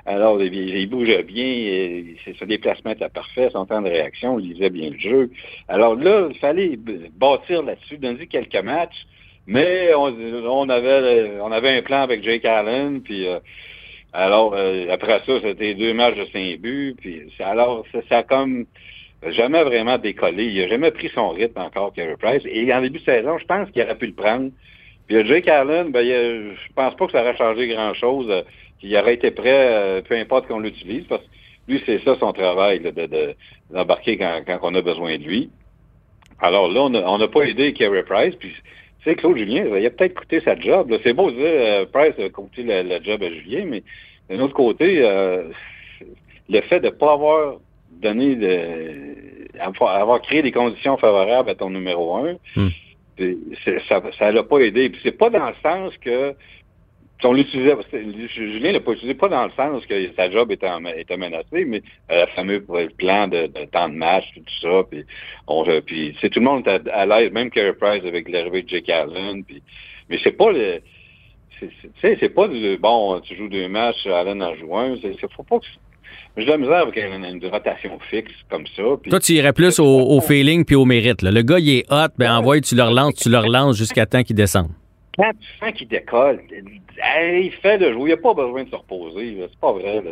Alors, 0.06 0.42
il, 0.42 0.90
bougeait 0.90 1.24
bien, 1.24 2.04
son 2.38 2.46
déplacement 2.46 2.92
était 2.92 3.10
parfait, 3.10 3.50
son 3.52 3.66
temps 3.66 3.82
de 3.82 3.90
réaction, 3.90 4.40
il 4.40 4.54
lisait 4.54 4.70
bien 4.70 4.92
le 4.92 5.00
jeu. 5.00 5.32
Alors 5.68 5.96
là, 5.96 6.28
il 6.30 6.38
fallait 6.38 6.78
bâtir 7.14 7.64
là-dessus, 7.64 7.98
donner 7.98 8.28
quelques 8.28 8.64
matchs, 8.64 9.06
mais 9.48 9.94
on, 9.96 10.70
avait 10.70 11.40
on 11.42 11.52
avait 11.52 11.78
un 11.78 11.82
plan 11.82 12.02
avec 12.02 12.24
Jake 12.24 12.46
Allen, 12.46 13.02
puis 13.02 13.28
euh, 13.28 13.40
alors 14.14 14.54
euh, 14.56 14.88
après 14.92 15.22
ça, 15.26 15.40
c'était 15.42 15.74
deux 15.74 15.94
matchs 15.94 16.18
de 16.18 16.26
cinq 16.26 16.60
buts, 16.60 16.96
puis 16.98 17.24
alors 17.40 17.86
ça, 18.10 18.18
a 18.18 18.24
comme 18.24 18.66
jamais 19.32 19.64
vraiment 19.64 19.98
décollé. 19.98 20.46
Il 20.46 20.62
n'a 20.62 20.68
jamais 20.68 20.92
pris 20.92 21.10
son 21.10 21.30
rythme 21.30 21.60
encore, 21.60 21.94
Carey 21.94 22.16
Price. 22.20 22.44
Et 22.46 22.74
en 22.74 22.82
début 22.82 23.00
de 23.00 23.04
saison, 23.04 23.38
je 23.38 23.46
pense 23.46 23.70
qu'il 23.72 23.82
aurait 23.82 23.98
pu 23.98 24.08
le 24.08 24.14
prendre. 24.14 24.52
Puis 25.08 25.26
Jake 25.28 25.48
Allen, 25.48 25.92
ben, 25.92 26.04
je 26.04 26.74
pense 26.76 26.96
pas 26.96 27.06
que 27.06 27.12
ça 27.12 27.22
aurait 27.22 27.38
changé 27.38 27.68
grand-chose. 27.68 28.28
Euh, 28.30 28.42
qu'il 28.80 28.96
aurait 28.98 29.14
été 29.14 29.32
prêt, 29.32 29.74
euh, 29.74 30.02
peu 30.02 30.16
importe 30.16 30.48
qu'on 30.48 30.60
l'utilise, 30.60 31.06
parce 31.06 31.22
que 31.22 31.28
lui, 31.68 31.82
c'est 31.86 32.04
ça 32.04 32.16
son 32.20 32.34
travail, 32.34 32.82
d'embarquer 33.72 34.18
quand, 34.18 34.42
quand 34.46 34.60
on 34.62 34.76
a 34.76 34.82
besoin 34.82 35.18
de 35.18 35.24
lui. 35.24 35.50
Alors 36.40 36.70
là, 36.70 36.82
on 36.82 37.18
n'a 37.18 37.28
pas 37.28 37.44
aidé 37.44 37.74
Carey 37.74 38.04
Price, 38.04 38.36
puis 38.36 38.52
tu 38.52 39.10
sais, 39.10 39.16
Claude 39.16 39.38
Julien, 39.38 39.66
il 39.76 39.86
a 39.86 39.90
peut-être 39.90 40.16
coûté 40.16 40.42
sa 40.42 40.60
job. 40.60 40.96
C'est 41.04 41.14
beau 41.14 41.32
de 41.32 41.36
dire, 41.36 41.46
euh, 41.46 41.86
Price 41.92 42.14
a 42.20 42.30
coûté 42.30 42.64
la, 42.64 43.02
job 43.02 43.24
à 43.24 43.30
Julien, 43.30 43.66
mais 43.66 43.84
d'un 44.30 44.40
autre 44.44 44.54
côté, 44.54 45.00
euh, 45.02 45.50
le 46.50 46.62
fait 46.62 46.80
de 46.80 46.88
ne 46.88 46.92
pas 46.92 47.14
avoir 47.14 47.56
donné 48.02 48.36
de 48.36 49.16
avoir 49.60 50.22
créé 50.22 50.42
des 50.42 50.52
conditions 50.52 50.98
favorables 50.98 51.50
à 51.50 51.56
ton 51.56 51.70
numéro 51.70 52.16
un, 52.18 52.34
hmm. 52.56 52.70
ça 53.88 54.02
ça 54.18 54.32
l'a 54.32 54.44
pas 54.44 54.60
aidé. 54.60 54.90
Puis 54.90 55.00
c'est 55.04 55.18
pas 55.18 55.30
dans 55.30 55.48
le 55.48 55.56
sens 55.64 55.96
que 55.98 56.36
on 57.24 57.34
l'utilisait, 57.34 57.76
Julien 58.36 58.72
l'a 58.72 58.80
pas 58.80 58.92
utilisé 58.92 59.16
pas 59.16 59.30
dans 59.30 59.46
le 59.46 59.52
sens 59.52 59.86
que 59.86 60.14
sa 60.16 60.30
job 60.30 60.52
était, 60.52 60.70
était 60.98 61.18
menacée, 61.18 61.66
mais 61.66 61.82
euh, 62.12 62.26
le 62.26 62.32
fameux 62.36 62.64
plan 62.98 63.28
de, 63.28 63.48
temps 63.72 63.90
de 63.90 63.96
match, 63.96 64.26
tout 64.36 64.44
ça, 64.62 64.84
puis, 64.90 65.06
on, 65.48 65.64
puis 65.82 66.16
c'est 66.22 66.30
tout 66.30 66.40
le 66.40 66.46
monde 66.46 66.68
était 66.68 66.90
à 66.92 67.06
l'aise, 67.06 67.32
même 67.32 67.50
Carey 67.50 67.74
Price 67.74 68.04
avec 68.06 68.30
l'arrivée 68.30 68.64
de 68.64 68.70
Jake 68.70 68.90
Allen, 68.90 69.44
puis, 69.44 69.64
mais 70.10 70.20
c'est 70.24 70.38
pas 70.38 70.52
le, 70.52 70.82
c'est, 71.60 72.18
c'est 72.20 72.30
pas 72.30 72.48
du, 72.48 72.78
bon, 72.78 73.20
tu 73.22 73.36
joues 73.36 73.50
deux 73.50 73.70
matchs, 73.70 74.06
Allen 74.06 74.44
en 74.44 74.54
joue 74.56 74.78
un, 74.78 74.96
c'est, 75.02 75.16
faut 75.32 75.44
pas 75.44 75.60
que 75.60 75.66
j'ai 76.38 76.46
de 76.46 76.52
la 76.52 76.58
misère 76.58 76.78
avec 76.78 76.98
une, 76.98 77.50
rotation 77.50 77.98
fixe 78.10 78.34
comme 78.50 78.66
ça. 78.76 78.84
Toi, 79.10 79.20
tu 79.20 79.34
irais 79.34 79.54
plus 79.54 79.80
au, 79.80 80.20
feeling 80.22 80.66
puis 80.66 80.76
au 80.76 80.86
mérite. 80.86 81.22
Le 81.22 81.42
gars, 81.42 81.60
il 81.60 81.78
est 81.78 81.92
hot, 81.92 82.10
ben 82.18 82.32
envoie, 82.36 82.60
tu 82.60 82.76
le 82.76 82.84
relances, 82.84 83.16
tu 83.16 83.30
le 83.30 83.38
relances 83.38 83.78
jusqu'à 83.78 84.06
temps 84.06 84.24
qu'il 84.24 84.36
descende. 84.36 84.70
Quand 85.18 85.32
tu 85.32 85.48
sens 85.60 85.74
qu'il 85.74 85.88
décolle, 85.88 86.42
il 86.52 87.52
fait 87.62 87.78
de 87.78 87.94
jouer, 87.94 88.02
il 88.02 88.06
n'y 88.08 88.12
a 88.14 88.18
pas 88.18 88.34
besoin 88.34 88.64
de 88.64 88.70
se 88.70 88.76
reposer. 88.76 89.38
C'est 89.50 89.60
pas 89.60 89.72
vrai. 89.72 90.02
Là, 90.02 90.12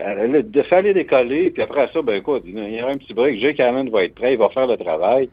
euh, 0.00 0.42
de 0.42 0.62
faire 0.62 0.82
décoller, 0.82 1.50
puis 1.50 1.62
après 1.62 1.88
ça, 1.92 2.02
ben 2.02 2.16
écoute, 2.16 2.42
il 2.46 2.58
y 2.58 2.82
aura 2.82 2.92
un 2.92 2.98
petit 2.98 3.14
break. 3.14 3.40
Jake 3.40 3.58
Allen 3.58 3.88
va 3.88 4.04
être 4.04 4.14
prêt, 4.14 4.34
il 4.34 4.38
va 4.38 4.50
faire 4.50 4.66
le 4.66 4.76
travail. 4.76 5.30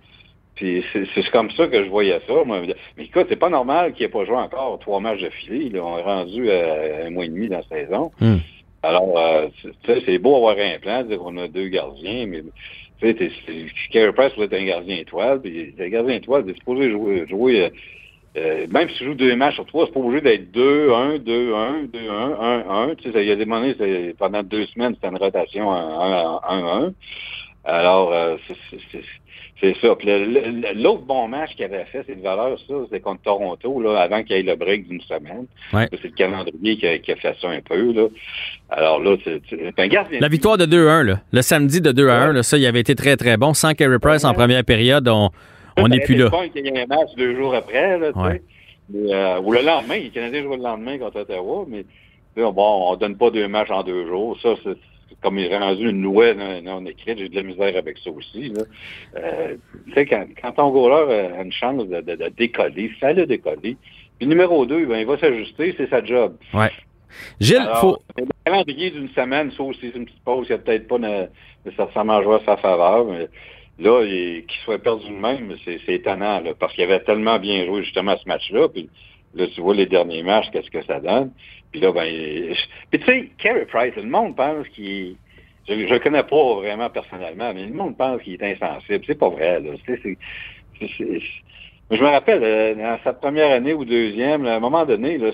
Puis 0.56 0.86
c'est 0.94 1.30
comme 1.32 1.52
ça 1.52 1.68
que 1.68 1.84
je 1.84 1.90
voyais 1.90 2.20
ça. 2.26 2.34
Moi. 2.46 2.62
Mais 2.98 3.04
écoute, 3.04 3.26
c'est 3.28 3.36
pas 3.36 3.50
normal 3.50 3.92
qu'il 3.92 4.06
n'ait 4.06 4.12
pas 4.12 4.24
joué 4.24 4.38
encore 4.38 4.80
trois 4.80 5.02
matchs 5.02 5.22
de 5.22 5.30
filet. 5.30 5.78
On 5.78 5.98
est 5.98 6.02
rendu 6.02 6.50
à 6.50 7.06
un 7.06 7.10
mois 7.10 7.26
et 7.26 7.28
demi 7.28 7.50
dans 7.50 7.58
la 7.58 7.64
saison. 7.64 8.12
Hmm. 8.22 8.38
Alors, 8.86 9.18
euh, 9.18 9.48
c'est 10.06 10.20
beau 10.20 10.36
avoir 10.36 10.58
un 10.60 10.78
plan, 10.80 11.04
dire 11.04 11.18
qu'on 11.18 11.38
a 11.38 11.48
deux 11.48 11.70
gardiens, 11.70 12.28
mais 12.28 12.44
tu 13.02 13.18
sais, 13.18 13.32
Carey 13.92 14.14
Price 14.14 14.34
un 14.38 14.66
gardien 14.66 14.98
étoile, 14.98 15.42
puis 15.42 15.74
un 15.80 15.90
gardien 15.90 16.16
étoile, 16.16 16.44
c'est 16.46 16.56
supposé 16.56 16.92
jouer, 16.92 17.26
jouer 17.28 17.62
euh, 17.62 17.70
euh, 18.38 18.68
même 18.70 18.88
si 18.90 18.98
tu 18.98 19.06
joues 19.06 19.16
deux 19.16 19.36
matchs 19.36 19.56
sur 19.56 19.66
trois, 19.66 19.88
c'est 19.88 19.94
pas 19.94 20.00
obligé 20.00 20.22
d'être 20.22 20.52
2-1, 20.52 21.18
2-1, 21.18 21.90
2-1, 21.90 22.92
1-1. 22.92 22.96
Tu 22.98 23.12
sais, 23.12 23.24
il 23.24 23.28
y 23.28 23.32
a 23.32 23.36
des 23.36 23.46
moments, 23.46 23.72
pendant 24.20 24.44
deux 24.44 24.68
semaines, 24.68 24.94
c'était 24.94 25.08
une 25.08 25.18
rotation 25.18 25.72
1-1. 25.72 26.94
Alors, 27.66 28.14
euh, 28.14 28.38
c'est 29.60 29.76
ça. 29.82 29.96
Puis 29.96 30.08
l'autre 30.76 31.04
bon 31.04 31.28
match 31.28 31.56
qu'il 31.56 31.66
avait 31.66 31.86
fait, 31.86 32.04
c'est 32.06 32.16
de 32.16 32.22
valeur, 32.22 32.60
ça, 32.68 32.74
c'est 32.92 33.00
contre 33.00 33.24
Toronto, 33.24 33.82
là, 33.82 34.02
avant 34.02 34.24
qu'il 34.24 34.36
y 34.36 34.40
ait 34.40 34.44
le 34.44 34.56
break 34.56 34.88
d'une 34.88 35.02
semaine. 35.02 35.48
Ouais. 35.74 35.88
C'est 35.92 36.04
le 36.04 36.10
calendrier 36.10 36.78
qui 36.78 36.88
a, 36.88 36.98
qui 37.00 37.12
a, 37.12 37.16
fait 37.16 37.36
ça 37.42 37.50
un 37.50 37.62
peu. 37.62 37.92
Là. 37.92 38.08
Alors 38.70 39.00
là, 39.00 39.16
c'est 39.24 39.42
un 39.80 40.20
La 40.20 40.28
victoire 40.28 40.58
de 40.58 40.66
2-1, 40.66 41.18
le 41.32 41.42
samedi 41.42 41.82
de 41.82 41.92
2-1, 41.92 42.32
là, 42.32 42.44
ça, 42.44 42.58
il 42.58 42.66
avait 42.66 42.82
été 42.82 42.96
très, 42.96 43.18
très 43.18 43.38
bon. 43.38 43.54
Sans 43.54 43.74
Carey 43.74 44.00
Price 44.00 44.24
en 44.24 44.34
première 44.34 44.64
période, 44.64 45.08
on 45.08 45.32
on 45.78 45.88
n'est 45.88 46.00
plus 46.00 46.16
là. 46.16 46.30
Il 46.56 46.66
y 46.66 46.70
a 46.70 46.84
un 46.84 46.86
match 46.86 47.10
deux 47.18 47.36
jours 47.36 47.54
après, 47.54 48.00
là, 48.00 48.12
euh, 48.94 49.42
ou 49.42 49.52
le 49.52 49.62
lendemain, 49.62 49.98
les 49.98 50.10
Canadiens 50.10 50.44
jouent 50.44 50.56
le 50.56 50.62
lendemain 50.62 51.00
contre 51.00 51.22
Ottawa, 51.22 51.66
mais 51.68 51.86
bon, 52.36 52.92
on 52.92 52.96
donne 52.96 53.18
pas 53.18 53.32
deux 53.32 53.48
matchs 53.48 53.72
en 53.72 53.84
deux 53.84 54.06
jours. 54.06 54.38
Ça, 54.42 54.54
c'est 54.64 54.78
comme 55.22 55.40
il 55.40 55.46
est 55.46 55.58
rendu 55.58 55.90
une 55.90 56.02
loi 56.02 56.34
non, 56.34 56.86
écrite, 56.86 57.18
j'ai 57.18 57.30
de 57.30 57.36
la 57.36 57.44
misère 57.44 57.76
avec 57.78 57.98
ça 58.00 58.10
aussi. 58.12 58.50
Là. 58.50 58.64
Euh, 59.18 59.56
tu 59.88 59.94
sais, 59.94 60.06
quand, 60.06 60.26
quand 60.42 60.52
ton 60.54 60.70
goaler 60.72 61.34
a 61.38 61.42
une 61.42 61.52
chance 61.52 61.88
de, 61.88 62.02
de, 62.02 62.16
de 62.16 62.30
décoller, 62.30 62.92
ça 63.00 63.14
le 63.14 63.26
décoller. 63.26 63.78
Puis 64.18 64.28
numéro 64.28 64.66
deux, 64.66 64.86
ben, 64.86 64.98
il 64.98 65.06
va 65.06 65.18
s'ajuster, 65.18 65.74
c'est 65.78 65.90
sa 65.90 66.04
job. 66.04 66.36
Ouais. 66.54 66.72
Gilles, 67.40 67.68
il 67.70 67.78
faut. 67.78 67.98
Le 68.18 68.26
calendrier 68.46 68.92
d'une 68.92 69.10
semaine, 69.10 69.52
ça 69.52 69.64
aussi, 69.64 69.80
c'est 69.82 69.98
une 69.98 70.06
petite 70.06 70.24
pause, 70.24 70.48
il 70.50 70.54
n'y 70.54 70.56
a 70.56 70.58
peut-être 70.60 70.88
pas 70.88 71.00
nécessairement 71.66 72.22
joué 72.22 72.36
à 72.36 72.42
sa 72.46 72.58
faveur, 72.58 73.06
mais 73.06 73.28
Là, 73.78 74.06
qu'il 74.06 74.60
soit 74.64 74.80
perdu 74.80 75.08
de 75.10 75.20
même, 75.20 75.54
c'est 75.66 75.94
étonnant, 75.94 76.40
là, 76.40 76.54
parce 76.58 76.74
qu'il 76.74 76.84
avait 76.84 77.02
tellement 77.02 77.40
bien 77.40 77.66
joué 77.66 77.84
justement 77.84 78.12
à 78.12 78.18
ce 78.18 78.28
match-là. 78.28 78.70
Puis 78.70 78.90
là, 79.34 79.48
tu 79.48 79.60
vois 79.60 79.76
les 79.76 79.86
derniers 79.86 80.24
matchs, 80.24 80.50
qu'est-ce 80.52 80.72
que 80.72 80.84
ça 80.86 81.02
donne. 81.02 81.32
Puis 81.76 81.82
là, 81.82 81.92
ben. 81.92 82.56
Puis 82.90 83.00
tu 83.00 83.06
sais, 83.06 83.30
Carey 83.38 83.66
Price, 83.66 83.94
le 83.98 84.04
monde 84.04 84.34
pense 84.38 84.66
qu'il. 84.70 85.18
Je 85.68 85.74
ne 85.74 85.88
le 85.88 86.00
connais 86.00 86.24
pas 86.24 86.56
vraiment 86.56 86.90
personnellement, 86.90 87.52
mais 87.54 87.66
le 87.66 87.74
monde 87.74 87.98
pense 87.98 88.22
qu'il 88.22 88.34
est 88.34 88.44
insensible. 88.44 89.04
C'est 89.06 89.20
pas 89.20 89.28
vrai, 89.28 89.60
là. 89.60 89.72
je 90.80 92.02
me 92.02 92.08
rappelle, 92.08 92.42
euh, 92.44 92.76
dans 92.76 92.98
sa 93.04 93.12
première 93.12 93.52
année 93.52 93.74
ou 93.74 93.84
deuxième, 93.84 94.46
à 94.46 94.56
un 94.56 94.60
moment 94.62 94.86
donné, 94.86 95.18
là, 95.18 95.32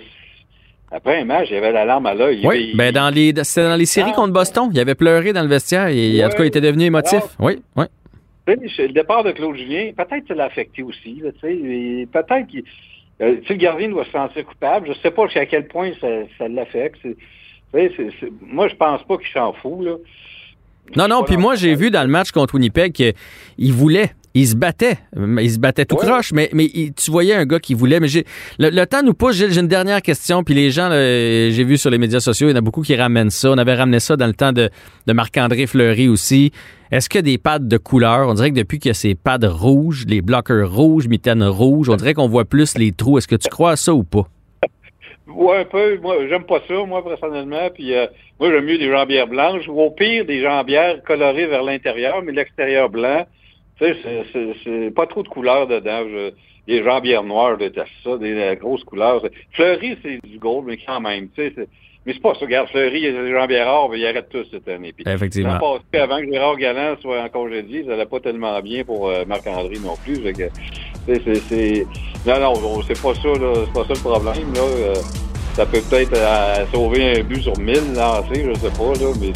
après 0.89 1.19
un 1.19 1.25
match, 1.25 1.49
il 1.51 1.57
avait 1.57 1.71
la 1.71 1.85
larme 1.85 2.07
à 2.07 2.15
l'œil. 2.15 2.41
Oui, 2.43 2.73
ben 2.75 2.91
dans 2.91 3.13
les, 3.13 3.33
c'était 3.43 3.67
dans 3.67 3.75
les 3.75 3.85
séries 3.85 4.11
ah. 4.13 4.15
contre 4.15 4.33
Boston. 4.33 4.69
Il 4.73 4.79
avait 4.79 4.95
pleuré 4.95 5.31
dans 5.33 5.43
le 5.43 5.49
vestiaire. 5.49 5.89
Et, 5.89 6.25
en 6.25 6.29
tout 6.29 6.37
cas, 6.37 6.43
il 6.43 6.47
était 6.47 6.61
devenu 6.61 6.85
émotif. 6.85 7.21
Oui, 7.39 7.61
oui. 7.77 7.85
Le 8.47 8.93
départ 8.93 9.23
de 9.23 9.31
Claude 9.31 9.57
Julien, 9.57 9.91
peut-être 9.95 10.21
que 10.21 10.29
ça 10.29 10.33
l'a 10.33 10.45
affecté 10.45 10.81
aussi. 10.81 11.21
Peut-être 11.21 12.47
que 12.51 12.57
euh, 13.21 13.37
le 13.47 13.55
gardien 13.55 13.89
doit 13.89 14.05
se 14.05 14.11
sentir 14.11 14.45
coupable. 14.45 14.87
Je 14.87 14.91
ne 14.91 14.97
sais 14.97 15.11
pas 15.11 15.25
jusqu'à 15.25 15.45
quel 15.45 15.67
point 15.67 15.91
ça, 15.99 16.07
ça 16.37 16.47
l'affecte. 16.47 16.99
Moi, 18.41 18.67
je 18.67 18.75
pense 18.75 19.03
pas 19.03 19.17
qu'il 19.17 19.31
s'en 19.33 19.53
fout. 19.53 19.85
Là. 19.85 19.95
Non, 20.95 21.07
non, 21.07 21.23
puis 21.23 21.37
moi, 21.37 21.55
j'ai 21.55 21.75
vu 21.75 21.91
dans 21.91 22.01
le 22.01 22.09
match 22.09 22.31
contre 22.31 22.55
Winnipeg 22.55 22.91
qu'il 22.91 23.73
voulait 23.73 24.11
il 24.33 24.47
se 24.47 24.55
battait. 24.55 24.97
Il 25.15 25.51
se 25.51 25.59
battait 25.59 25.85
tout 25.85 25.95
croche, 25.95 26.31
mais, 26.33 26.49
mais 26.53 26.69
tu 26.69 27.11
voyais 27.11 27.35
un 27.35 27.45
gars 27.45 27.59
qui 27.59 27.73
voulait. 27.73 27.99
Mais 27.99 28.07
j'ai 28.07 28.25
le, 28.59 28.85
temps 28.85 29.03
nous 29.03 29.13
pousse. 29.13 29.35
J'ai 29.35 29.59
une 29.59 29.67
dernière 29.67 30.01
question. 30.01 30.43
Puis 30.43 30.53
les 30.53 30.71
gens, 30.71 30.89
j'ai 30.91 31.63
vu 31.63 31.77
sur 31.77 31.89
les 31.89 31.97
médias 31.97 32.19
sociaux, 32.19 32.47
il 32.47 32.51
y 32.51 32.53
en 32.53 32.57
a 32.57 32.61
beaucoup 32.61 32.81
qui 32.81 32.95
ramènent 32.95 33.29
ça. 33.29 33.51
On 33.51 33.57
avait 33.57 33.75
ramené 33.75 33.99
ça 33.99 34.15
dans 34.15 34.27
le 34.27 34.33
temps 34.33 34.53
de, 34.53 34.69
de 35.07 35.13
Marc-André 35.13 35.67
Fleury 35.67 36.07
aussi. 36.07 36.51
Est-ce 36.91 37.09
que 37.09 37.19
des 37.19 37.37
pads 37.37 37.59
de 37.59 37.77
couleur? 37.77 38.27
On 38.27 38.33
dirait 38.33 38.51
que 38.51 38.55
depuis 38.55 38.77
qu'il 38.77 38.89
y 38.89 38.91
a 38.91 38.95
ces 38.95 39.15
pads 39.15 39.37
rouges, 39.43 40.05
les 40.07 40.21
bloqueurs 40.21 40.73
rouges, 40.73 41.07
mitaines 41.07 41.43
rouges, 41.43 41.89
on 41.89 41.95
dirait 41.95 42.13
qu'on 42.13 42.27
voit 42.27 42.43
plus 42.43 42.77
les 42.77 42.91
trous. 42.91 43.17
Est-ce 43.17 43.29
que 43.29 43.37
tu 43.37 43.47
crois 43.49 43.71
à 43.71 43.75
ça 43.77 43.93
ou 43.93 44.03
pas? 44.03 44.27
Oui, 45.33 45.55
un 45.55 45.63
peu. 45.63 45.97
Moi, 45.99 46.27
j'aime 46.27 46.43
pas 46.43 46.59
ça, 46.67 46.73
moi, 46.85 47.01
personnellement. 47.03 47.69
Puis, 47.73 47.93
euh, 47.95 48.07
moi, 48.39 48.51
j'aime 48.51 48.65
mieux 48.65 48.77
des 48.77 48.89
jambières 48.89 49.27
blanches 49.27 49.67
ou 49.69 49.79
au 49.79 49.91
pire, 49.91 50.25
des 50.25 50.41
jambières 50.41 51.01
colorées 51.03 51.47
vers 51.47 51.63
l'intérieur, 51.63 52.21
mais 52.23 52.33
l'extérieur 52.33 52.89
blanc. 52.89 53.25
Tu 53.81 53.93
sais, 54.03 54.55
c'est 54.63 54.93
pas 54.93 55.07
trop 55.07 55.23
de 55.23 55.27
couleurs 55.27 55.67
dedans. 55.67 56.03
Je, 56.07 56.31
des 56.67 56.83
jambières 56.83 57.23
noires, 57.23 57.53
je 57.59 57.65
déteste 57.65 57.91
ça, 58.03 58.17
des, 58.17 58.57
grosses 58.59 58.83
couleurs. 58.83 59.23
Fleury, 59.53 59.97
c'est 60.03 60.19
du 60.23 60.37
gold, 60.37 60.65
mais 60.67 60.77
quand 60.77 61.01
même, 61.01 61.29
tu 61.29 61.49
sais, 61.49 61.67
mais 62.05 62.13
c'est 62.13 62.21
pas 62.21 62.33
ça. 62.33 62.41
Regarde, 62.41 62.67
Fleury, 62.69 63.11
jambières 63.31 63.67
rares, 63.67 63.89
mais 63.89 63.99
ils 63.99 64.07
arrêtent 64.07 64.29
tous 64.29 64.47
cette 64.49 64.67
année. 64.67 64.91
Puis, 64.91 65.05
Effectivement. 65.07 65.59
Passé, 65.59 66.01
avant 66.01 66.19
que 66.19 66.31
Gérard 66.31 66.57
Galland 66.57 66.95
soit 66.99 67.21
en 67.21 67.29
congédié, 67.29 67.83
ça 67.83 67.89
n'allait 67.89 68.05
pas 68.07 68.19
tellement 68.19 68.59
bien 68.61 68.83
pour 68.83 69.09
euh, 69.09 69.23
Marc-André 69.25 69.77
non 69.83 69.95
plus. 70.03 70.17
C'est, 71.05 71.85
Non, 72.25 72.39
non, 72.39 72.81
c'est 72.83 72.99
pas 72.99 73.13
ça, 73.13 73.27
là. 73.27 73.53
C'est 73.65 73.73
pas 73.73 73.83
ça 73.83 73.93
le 73.93 73.99
problème, 73.99 74.53
là. 74.53 74.61
Euh, 74.61 74.93
ça 75.55 75.65
peut 75.65 75.81
peut-être 75.81 76.13
euh, 76.15 76.65
sauver 76.73 77.19
un 77.19 77.23
but 77.23 77.41
sur 77.41 77.57
1000 77.57 77.93
lancés, 77.95 78.45
je 78.47 78.59
sais 78.59 78.69
pas, 78.69 78.93
là, 78.99 79.13
mais 79.19 79.31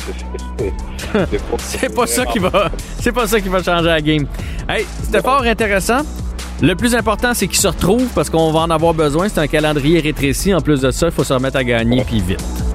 c'est 1.30 1.38
pas, 1.40 1.58
c'est 1.58 1.96
pas 1.96 2.08
ça 2.08 2.26
qui 2.26 2.40
va 2.40 2.72
c'est 3.00 3.12
pas 3.12 3.28
ça 3.28 3.40
qui 3.40 3.50
va 3.50 3.62
changer 3.62 3.88
la 3.88 4.02
game. 4.02 4.26
Hey, 4.68 4.86
c'était 5.04 5.22
fort 5.22 5.44
intéressant. 5.44 6.02
Le 6.62 6.74
plus 6.76 6.96
important, 6.96 7.34
c'est 7.34 7.48
qu'il 7.48 7.60
se 7.60 7.68
retrouve 7.68 8.08
parce 8.16 8.30
qu'on 8.30 8.52
va 8.52 8.62
en 8.62 8.70
avoir 8.70 8.94
besoin. 8.94 9.28
C'est 9.28 9.40
un 9.40 9.48
calendrier 9.48 10.00
rétréci. 10.00 10.54
En 10.54 10.62
plus 10.62 10.82
de 10.82 10.90
ça, 10.90 11.08
il 11.08 11.12
faut 11.12 11.26
se 11.26 11.34
remettre 11.34 11.58
à 11.58 11.64
gagner, 11.66 12.04
puis 12.06 12.22
vite. 12.22 12.75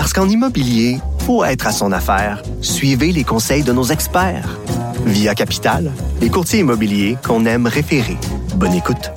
Parce 0.00 0.12
qu'en 0.12 0.28
immobilier, 0.28 0.98
pour 1.26 1.44
être 1.44 1.66
à 1.66 1.72
son 1.72 1.90
affaire, 1.90 2.44
suivez 2.60 3.10
les 3.10 3.24
conseils 3.24 3.64
de 3.64 3.72
nos 3.72 3.82
experts. 3.82 4.56
Via 5.04 5.34
Capital, 5.34 5.90
les 6.20 6.30
courtiers 6.30 6.60
immobiliers 6.60 7.16
qu'on 7.24 7.44
aime 7.46 7.66
référer. 7.66 8.16
Bonne 8.54 8.74
écoute. 8.74 9.10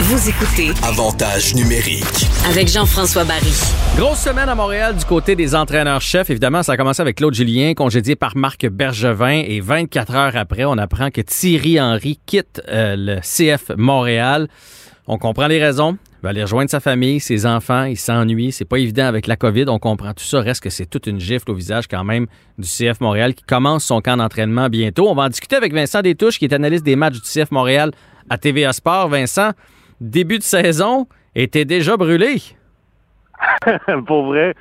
Vous 0.00 0.28
écoutez 0.28 0.72
Avantage 0.82 1.54
numérique. 1.54 2.26
avec 2.48 2.66
Jean-François 2.66 3.22
Barry. 3.22 3.54
Grosse 3.96 4.18
semaine 4.18 4.48
à 4.48 4.56
Montréal 4.56 4.96
du 4.96 5.04
côté 5.04 5.36
des 5.36 5.54
entraîneurs-chefs. 5.54 6.28
Évidemment, 6.28 6.64
ça 6.64 6.72
a 6.72 6.76
commencé 6.76 7.00
avec 7.00 7.18
Claude 7.18 7.34
Julien, 7.34 7.74
congédié 7.74 8.16
par 8.16 8.36
Marc 8.36 8.66
Bergevin. 8.66 9.44
Et 9.46 9.60
24 9.60 10.14
heures 10.16 10.36
après, 10.36 10.64
on 10.64 10.76
apprend 10.76 11.12
que 11.12 11.20
Thierry 11.20 11.80
Henry 11.80 12.18
quitte 12.26 12.60
euh, 12.68 12.96
le 12.98 13.20
CF 13.20 13.70
Montréal. 13.76 14.48
On 15.06 15.18
comprend 15.18 15.46
les 15.46 15.64
raisons? 15.64 15.98
Il 16.20 16.24
va 16.24 16.28
aller 16.30 16.42
rejoindre 16.42 16.68
sa 16.68 16.80
famille, 16.80 17.18
ses 17.18 17.46
enfants. 17.46 17.84
Il 17.84 17.96
s'ennuie. 17.96 18.52
C'est 18.52 18.66
pas 18.66 18.76
évident 18.76 19.06
avec 19.06 19.26
la 19.26 19.36
COVID. 19.36 19.64
On 19.68 19.78
comprend 19.78 20.12
tout 20.12 20.22
ça. 20.22 20.42
Reste 20.42 20.62
que 20.62 20.68
c'est 20.68 20.84
toute 20.84 21.06
une 21.06 21.18
gifle 21.18 21.50
au 21.50 21.54
visage 21.54 21.88
quand 21.88 22.04
même 22.04 22.26
du 22.58 22.68
CF 22.68 23.00
Montréal 23.00 23.32
qui 23.32 23.42
commence 23.42 23.86
son 23.86 24.02
camp 24.02 24.18
d'entraînement 24.18 24.68
bientôt. 24.68 25.08
On 25.08 25.14
va 25.14 25.22
en 25.22 25.28
discuter 25.30 25.56
avec 25.56 25.72
Vincent 25.72 26.02
Détouche, 26.02 26.38
qui 26.38 26.44
est 26.44 26.52
analyste 26.52 26.84
des 26.84 26.94
matchs 26.94 27.14
du 27.14 27.20
CF 27.22 27.50
Montréal 27.50 27.92
à 28.28 28.36
TVA 28.36 28.74
Sport. 28.74 29.08
Vincent, 29.08 29.52
début 29.98 30.36
de 30.36 30.42
saison 30.42 31.06
était 31.34 31.64
déjà 31.64 31.96
brûlé. 31.96 32.36
pour 34.06 34.26
vrai, 34.26 34.54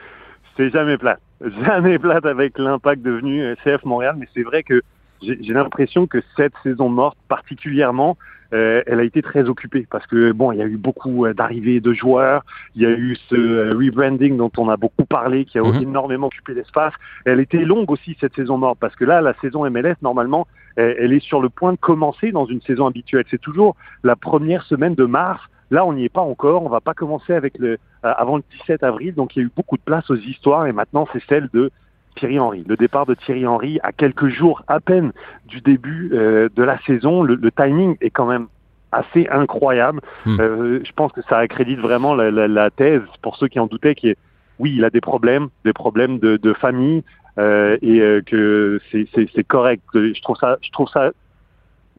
c'est 0.55 0.69
jamais 0.69 0.97
plate. 0.97 1.19
Jamais 1.65 1.99
plate 1.99 2.25
avec 2.25 2.57
l'impact 2.57 3.01
devenu 3.01 3.43
euh, 3.43 3.55
CF 3.65 3.83
Montréal, 3.83 4.15
mais 4.17 4.29
c'est 4.33 4.43
vrai 4.43 4.63
que 4.63 4.81
j'ai 5.21 5.37
j'ai 5.41 5.51
l'impression 5.51 6.07
que 6.07 6.23
cette 6.37 6.53
saison 6.63 6.87
morte, 6.87 7.17
particulièrement, 7.27 8.17
euh, 8.53 8.81
elle 8.87 8.99
a 8.99 9.03
été 9.03 9.21
très 9.21 9.47
occupée 9.47 9.87
parce 9.89 10.05
que 10.07 10.31
bon, 10.31 10.51
il 10.51 10.59
y 10.59 10.61
a 10.61 10.65
eu 10.65 10.77
beaucoup 10.77 11.25
euh, 11.25 11.33
d'arrivées 11.33 11.79
de 11.79 11.93
joueurs, 11.93 12.43
il 12.75 12.81
y 12.81 12.85
a 12.85 12.89
eu 12.89 13.15
ce 13.29 13.35
euh, 13.35 13.73
rebranding 13.73 14.37
dont 14.37 14.51
on 14.57 14.69
a 14.69 14.77
beaucoup 14.77 15.05
parlé, 15.05 15.45
qui 15.45 15.57
a 15.59 15.63
Mhm. 15.63 15.83
énormément 15.83 16.27
occupé 16.27 16.53
l'espace. 16.53 16.93
Elle 17.25 17.39
était 17.39 17.63
longue 17.63 17.91
aussi 17.91 18.17
cette 18.19 18.35
saison 18.35 18.57
morte 18.57 18.79
parce 18.79 18.95
que 18.95 19.05
là, 19.05 19.21
la 19.21 19.33
saison 19.35 19.69
MLS 19.69 19.95
normalement, 20.01 20.47
elle, 20.75 20.95
elle 20.99 21.13
est 21.13 21.23
sur 21.23 21.41
le 21.41 21.49
point 21.49 21.73
de 21.73 21.77
commencer 21.77 22.31
dans 22.31 22.45
une 22.45 22.61
saison 22.61 22.87
habituelle. 22.87 23.25
C'est 23.29 23.41
toujours 23.41 23.75
la 24.03 24.15
première 24.15 24.63
semaine 24.63 24.95
de 24.95 25.05
mars. 25.05 25.41
Là, 25.71 25.85
on 25.85 25.93
n'y 25.93 26.05
est 26.05 26.09
pas 26.09 26.21
encore. 26.21 26.63
On 26.63 26.69
va 26.69 26.81
pas 26.81 26.93
commencer 26.95 27.33
avec 27.33 27.57
le 27.59 27.77
euh, 28.05 28.13
avant 28.17 28.37
le 28.37 28.43
17 28.61 28.81
avril. 28.83 29.13
Donc, 29.13 29.35
il 29.35 29.39
y 29.39 29.41
a 29.43 29.45
eu 29.45 29.51
beaucoup 29.55 29.77
de 29.77 29.81
place 29.83 30.09
aux 30.09 30.15
histoires 30.15 30.65
et 30.65 30.71
maintenant, 30.71 31.07
c'est 31.13 31.21
celle 31.27 31.49
de 31.53 31.69
Thierry 32.15 32.39
Henry. 32.39 32.63
Le 32.67 32.75
départ 32.75 33.05
de 33.05 33.13
Thierry 33.13 33.45
Henry 33.47 33.79
à 33.83 33.91
quelques 33.91 34.27
jours 34.27 34.63
à 34.67 34.79
peine 34.79 35.11
du 35.47 35.61
début 35.61 36.11
euh, 36.13 36.49
de 36.55 36.63
la 36.63 36.77
saison. 36.81 37.23
Le, 37.23 37.35
le 37.35 37.51
timing 37.51 37.95
est 38.01 38.09
quand 38.09 38.25
même 38.25 38.47
assez 38.91 39.27
incroyable. 39.29 40.01
Hmm. 40.25 40.37
Euh, 40.39 40.79
je 40.83 40.91
pense 40.93 41.11
que 41.11 41.21
ça 41.29 41.37
accrédite 41.37 41.79
vraiment 41.79 42.15
la, 42.15 42.31
la- 42.31 42.47
la 42.47 42.69
thèse 42.71 43.01
pour 43.21 43.35
ceux 43.37 43.47
qui 43.47 43.59
en 43.59 43.67
doutaient 43.67 43.95
qui 43.95 44.09
est 44.09 44.17
oui, 44.57 44.73
il 44.75 44.83
a 44.83 44.89
des 44.89 44.99
problèmes, 44.99 45.47
des 45.63 45.71
problèmes 45.71 46.19
de, 46.19 46.35
de 46.35 46.51
famille 46.53 47.03
euh, 47.37 47.77
et 47.81 48.01
euh, 48.01 48.21
que 48.21 48.81
c'est- 48.91 49.43
correct. 49.47 49.83
Je 49.93 50.21
trouve 50.21 50.35
ça, 50.35 50.57
je 50.61 50.69
trouve 50.71 50.89
ça 50.89 51.11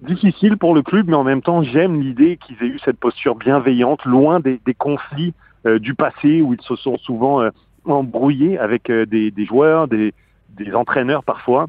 difficile 0.02 0.56
pour 0.58 0.74
le 0.74 0.82
club, 0.82 1.08
mais 1.08 1.14
en 1.16 1.24
même 1.24 1.42
temps, 1.42 1.62
j'aime 1.62 2.00
l'idée 2.00 2.36
qu'ils 2.38 2.56
aient 2.62 2.70
eu 2.70 2.78
cette 2.84 2.98
posture 2.98 3.34
bienveillante, 3.34 4.04
loin 4.04 4.40
des, 4.40 4.60
des 4.66 4.74
conflits 4.74 5.32
euh, 5.66 5.78
du 5.78 5.94
passé 5.94 6.42
où 6.42 6.54
ils 6.54 6.60
se 6.62 6.76
sont 6.76 6.98
souvent 6.98 7.42
embrouillés 7.84 8.58
avec 8.58 8.90
euh, 8.90 9.06
des, 9.06 9.30
des 9.30 9.44
joueurs, 9.46 9.88
des, 9.88 10.12
des 10.50 10.74
entraîneurs 10.74 11.24
parfois. 11.24 11.66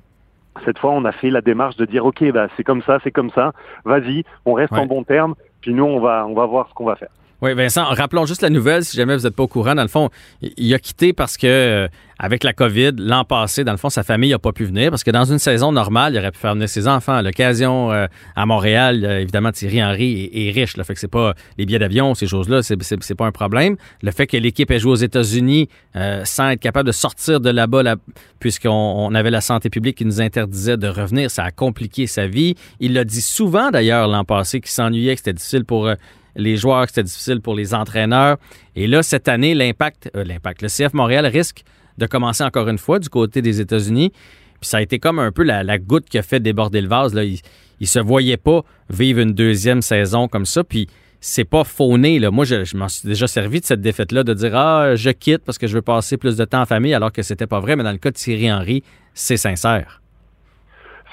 Cette 0.65 0.79
fois, 0.79 0.91
on 0.91 1.05
a 1.05 1.11
fait 1.13 1.29
la 1.29 1.41
démarche 1.41 1.77
de 1.77 1.85
dire 1.85 2.05
ok, 2.05 2.29
bah 2.31 2.47
c'est 2.57 2.63
comme 2.63 2.81
ça, 2.81 2.99
c'est 3.03 3.11
comme 3.11 3.29
ça. 3.31 3.53
Vas-y, 3.85 4.23
on 4.45 4.53
reste 4.53 4.73
Ouais. 4.73 4.79
en 4.79 4.85
bon 4.85 5.03
terme. 5.03 5.35
Puis 5.61 5.73
nous, 5.73 5.85
on 5.85 5.99
va, 5.99 6.25
on 6.27 6.33
va 6.33 6.45
voir 6.45 6.67
ce 6.69 6.73
qu'on 6.73 6.85
va 6.85 6.95
faire. 6.95 7.09
Oui, 7.41 7.55
Vincent, 7.55 7.85
rappelons 7.85 8.27
juste 8.27 8.43
la 8.43 8.51
nouvelle, 8.51 8.85
si 8.85 8.95
jamais 8.95 9.17
vous 9.17 9.23
n'êtes 9.23 9.35
pas 9.35 9.41
au 9.41 9.47
courant. 9.47 9.73
Dans 9.73 9.81
le 9.81 9.87
fond, 9.87 10.11
il 10.43 10.71
a 10.75 10.77
quitté 10.77 11.11
parce 11.11 11.37
que, 11.37 11.47
euh, 11.47 11.87
avec 12.19 12.43
la 12.43 12.53
COVID, 12.53 12.91
l'an 12.99 13.25
passé, 13.25 13.63
dans 13.63 13.71
le 13.71 13.79
fond, 13.79 13.89
sa 13.89 14.03
famille 14.03 14.29
n'a 14.29 14.37
pas 14.37 14.51
pu 14.51 14.63
venir 14.63 14.91
parce 14.91 15.03
que 15.03 15.09
dans 15.09 15.25
une 15.25 15.39
saison 15.39 15.71
normale, 15.71 16.13
il 16.13 16.19
aurait 16.19 16.29
pu 16.29 16.37
faire 16.37 16.53
venir 16.53 16.69
ses 16.69 16.87
enfants. 16.87 17.15
À 17.15 17.23
l'occasion, 17.23 17.91
euh, 17.91 18.05
à 18.35 18.45
Montréal, 18.45 19.03
évidemment, 19.03 19.51
Thierry 19.51 19.83
Henry 19.83 20.29
est, 20.31 20.51
riche. 20.51 20.77
Là, 20.77 20.83
fait 20.83 20.93
que 20.93 20.99
c'est 20.99 21.07
pas 21.07 21.33
les 21.57 21.65
billets 21.65 21.79
d'avion, 21.79 22.13
ces 22.13 22.27
choses-là, 22.27 22.61
c'est, 22.61 22.81
c'est, 22.83 23.01
c'est 23.03 23.15
pas 23.15 23.25
un 23.25 23.31
problème. 23.31 23.75
Le 24.03 24.11
fait 24.11 24.27
que 24.27 24.37
l'équipe 24.37 24.69
ait 24.69 24.77
joué 24.77 24.91
aux 24.91 24.95
États-Unis 24.95 25.67
euh, 25.95 26.21
sans 26.25 26.51
être 26.51 26.59
capable 26.59 26.85
de 26.85 26.91
sortir 26.91 27.39
de 27.39 27.49
là-bas, 27.49 27.81
là, 27.81 27.95
puisqu'on 28.39 28.69
on 28.69 29.15
avait 29.15 29.31
la 29.31 29.41
santé 29.41 29.71
publique 29.71 29.97
qui 29.97 30.05
nous 30.05 30.21
interdisait 30.21 30.77
de 30.77 30.87
revenir, 30.87 31.31
ça 31.31 31.43
a 31.45 31.49
compliqué 31.49 32.05
sa 32.05 32.27
vie. 32.27 32.53
Il 32.79 32.93
l'a 32.93 33.03
dit 33.03 33.19
souvent, 33.19 33.71
d'ailleurs, 33.71 34.07
l'an 34.07 34.25
passé, 34.25 34.61
qu'il 34.61 34.69
s'ennuyait, 34.69 35.15
que 35.15 35.21
c'était 35.21 35.33
difficile 35.33 35.65
pour... 35.65 35.89
les 36.35 36.57
joueurs, 36.57 36.87
c'était 36.87 37.03
difficile 37.03 37.41
pour 37.41 37.55
les 37.55 37.73
entraîneurs. 37.73 38.37
Et 38.75 38.87
là, 38.87 39.03
cette 39.03 39.27
année, 39.27 39.53
l'impact, 39.53 40.09
euh, 40.15 40.23
l'impact, 40.23 40.61
le 40.61 40.67
CF 40.67 40.93
Montréal 40.93 41.25
risque 41.25 41.63
de 41.97 42.05
commencer 42.05 42.43
encore 42.43 42.67
une 42.69 42.77
fois 42.77 42.99
du 42.99 43.09
côté 43.09 43.41
des 43.41 43.61
États-Unis. 43.61 44.11
Puis 44.59 44.69
ça 44.69 44.77
a 44.77 44.81
été 44.81 44.99
comme 44.99 45.19
un 45.19 45.31
peu 45.31 45.43
la, 45.43 45.77
goutte 45.77 46.07
qui 46.07 46.17
a 46.17 46.21
fait 46.21 46.39
déborder 46.39 46.81
le 46.81 46.87
vase. 46.87 47.13
Là. 47.13 47.23
Il, 47.23 47.39
il 47.79 47.87
se 47.87 47.99
voyait 47.99 48.37
pas 48.37 48.61
vivre 48.89 49.19
une 49.19 49.33
deuxième 49.33 49.81
saison 49.81 50.27
comme 50.27 50.45
ça. 50.45 50.63
Puis 50.63 50.87
c'est 51.19 51.45
pas 51.45 51.63
fauné. 51.63 52.19
Là. 52.19 52.31
Moi, 52.31 52.45
je, 52.45 52.63
je 52.63 52.77
m'en 52.77 52.87
suis 52.87 53.07
déjà 53.07 53.27
servi 53.27 53.59
de 53.59 53.65
cette 53.65 53.81
défaite-là, 53.81 54.23
de 54.23 54.33
dire 54.33 54.55
Ah, 54.55 54.95
je 54.95 55.09
quitte 55.09 55.43
parce 55.45 55.57
que 55.57 55.67
je 55.67 55.75
veux 55.75 55.81
passer 55.81 56.17
plus 56.17 56.37
de 56.37 56.45
temps 56.45 56.61
en 56.61 56.65
famille, 56.65 56.93
alors 56.93 57.11
que 57.11 57.21
c'était 57.21 57.47
pas 57.47 57.59
vrai. 57.59 57.75
Mais 57.75 57.83
dans 57.83 57.91
le 57.91 57.97
cas 57.97 58.11
de 58.11 58.15
Thierry 58.15 58.51
Henry, 58.51 58.83
c'est 59.13 59.37
sincère. 59.37 60.00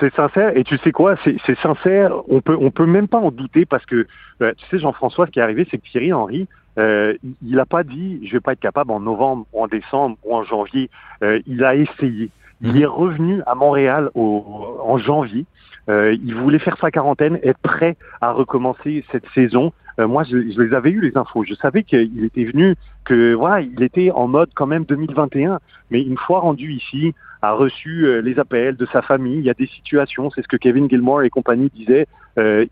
C'est 0.00 0.14
sincère 0.14 0.56
et 0.56 0.64
tu 0.64 0.76
sais 0.78 0.92
quoi, 0.92 1.16
c'est 1.24 1.58
sincère. 1.60 2.12
On 2.28 2.40
peut 2.40 2.56
on 2.60 2.70
peut 2.70 2.86
même 2.86 3.08
pas 3.08 3.18
en 3.18 3.30
douter 3.30 3.66
parce 3.66 3.84
que 3.84 4.06
euh, 4.42 4.52
tu 4.56 4.64
sais 4.70 4.78
Jean-François, 4.78 5.26
ce 5.26 5.30
qui 5.32 5.40
est 5.40 5.42
arrivé, 5.42 5.66
c'est 5.70 5.78
que 5.78 5.86
Thierry 5.88 6.12
Henry, 6.12 6.46
euh, 6.78 7.14
il- 7.24 7.34
il 7.42 7.58
a 7.60 7.66
pas 7.66 7.82
dit 7.82 8.20
je 8.26 8.32
vais 8.32 8.40
pas 8.40 8.52
être 8.52 8.60
capable 8.60 8.92
en 8.92 9.00
novembre 9.00 9.46
ou 9.52 9.62
en 9.62 9.66
décembre 9.66 10.16
ou 10.24 10.34
en 10.36 10.44
janvier. 10.44 10.88
Euh, 11.22 11.40
il 11.46 11.64
a 11.64 11.74
essayé. 11.74 12.30
Il 12.60 12.74
Mhm. 12.74 12.82
est 12.82 12.86
revenu 12.86 13.42
à 13.46 13.54
Montréal 13.54 14.10
au, 14.14 14.44
en 14.84 14.98
janvier. 14.98 15.46
Euh, 15.88 16.14
il 16.22 16.34
voulait 16.34 16.58
faire 16.58 16.76
sa 16.80 16.90
quarantaine, 16.90 17.38
être 17.42 17.58
prêt 17.58 17.96
à 18.20 18.32
recommencer 18.32 19.04
cette 19.10 19.26
saison. 19.34 19.72
Euh, 19.98 20.06
moi, 20.06 20.24
je, 20.24 20.36
les 20.36 20.74
avais 20.74 20.90
eu 20.90 21.00
les 21.00 21.16
infos. 21.16 21.44
Je 21.44 21.54
savais 21.54 21.82
qu'il 21.82 22.24
était 22.24 22.44
venu, 22.44 22.76
que 23.04 23.34
voilà, 23.34 23.60
il 23.60 23.82
était 23.82 24.10
en 24.10 24.28
mode 24.28 24.50
quand 24.54 24.66
même 24.66 24.84
2021. 24.84 25.58
Mais 25.90 26.02
une 26.02 26.16
fois 26.16 26.40
rendu 26.40 26.72
ici, 26.72 27.14
a 27.42 27.52
reçu 27.52 28.06
euh, 28.06 28.20
les 28.20 28.38
appels 28.38 28.76
de 28.76 28.86
sa 28.86 29.02
famille. 29.02 29.38
Il 29.38 29.44
y 29.44 29.50
a 29.50 29.54
des 29.54 29.66
situations, 29.66 30.30
c'est 30.30 30.42
ce 30.42 30.48
que 30.48 30.56
Kevin 30.56 30.88
Gilmore 30.88 31.22
et 31.22 31.30
compagnie 31.30 31.70
disaient 31.74 32.06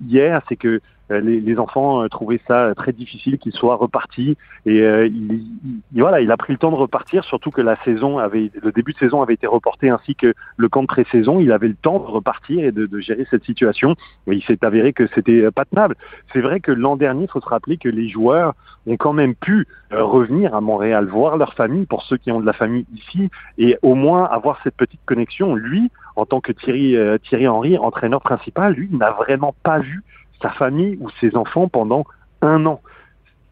hier, 0.01 0.43
c'est 0.49 0.57
que 0.57 0.81
euh, 1.13 1.21
les, 1.21 1.41
les 1.41 1.59
enfants 1.59 2.03
euh, 2.03 2.09
trouvaient 2.09 2.41
ça 2.49 2.75
très 2.75 2.93
difficile 2.93 3.39
qu'il 3.39 3.53
soit 3.53 3.77
reparti. 3.77 4.37
Et 4.65 4.81
euh, 4.83 5.07
il, 5.07 5.35
il- 5.95 6.01
voilà, 6.01 6.21
il 6.21 6.31
a 6.33 6.37
pris 6.37 6.53
le 6.53 6.59
temps 6.59 6.71
de 6.71 6.77
repartir, 6.77 7.25
surtout 7.25 7.51
que 7.51 7.61
la 7.61 7.77
saison 7.85 8.19
avait, 8.19 8.51
le 8.61 8.73
début 8.73 8.93
de 8.93 8.99
saison 8.99 9.23
avait 9.23 9.35
été 9.35 9.47
reporté 9.47 9.89
ainsi 9.89 10.17
que 10.17 10.35
le 10.57 10.69
camp 10.69 10.83
de 10.83 10.89
pré-saison. 10.89 11.39
Il 11.41 11.53
avait 11.53 11.69
le 11.69 11.77
temps 11.77 11.99
de 12.01 12.07
repartir 12.07 12.65
et 12.65 12.73
de, 12.73 12.89
gérer 12.99 13.27
cette 13.31 13.45
situation. 13.45 13.95
Et 14.27 14.35
il 14.35 14.43
s'est 14.43 14.65
avéré 14.65 14.93
que 14.93 15.07
c'était 15.15 15.43
euh, 15.43 15.51
pas 15.51 15.65
tenable. 15.65 15.95
C'est 16.33 16.41
vrai 16.41 16.61
que 16.61 16.73
l'an 16.73 16.97
dernier, 16.97 17.25
il 17.25 17.31
faut 17.31 17.41
se 17.41 17.49
rappeler 17.49 17.77
que 17.77 17.89
les 17.89 18.09
joueurs 18.09 18.55
ont 18.87 18.97
quand 18.97 19.13
même 19.13 19.35
pu 19.35 19.67
euh, 19.93 20.03
revenir 20.03 20.55
à 20.55 20.61
Montréal, 20.61 21.07
voir 21.07 21.37
leur 21.37 21.55
famille 21.55 21.87
pour 21.87 22.03
ceux 22.03 22.17
qui 22.17 22.33
ont 22.33 22.41
de 22.41 22.47
la 22.47 22.53
famille 22.53 22.87
ici 22.95 23.31
et 23.59 23.79
au 23.83 23.95
moins 23.95 24.25
avoir 24.25 24.59
cette 24.65 24.77
petite 24.77 25.01
connexion. 25.07 25.55
Lui, 25.55 25.91
en 26.17 26.27
tant 26.27 26.41
que 26.41 26.53
Thierry, 26.53 26.97
euh, 26.97 27.19
Thierry 27.19 27.47
Henry, 27.47 27.79
entraîneur 27.79 28.21
principal, 28.21 28.73
lui, 28.75 28.89
il 28.91 28.99
n'a 28.99 29.11
vraiment 29.13 29.55
pas 29.63 29.79
vu 29.79 30.03
sa 30.43 30.51
famille 30.51 30.97
ou 31.01 31.09
ses 31.21 31.37
enfants 31.37 31.69
pendant 31.69 32.05
un 32.43 32.67
an. 32.67 32.81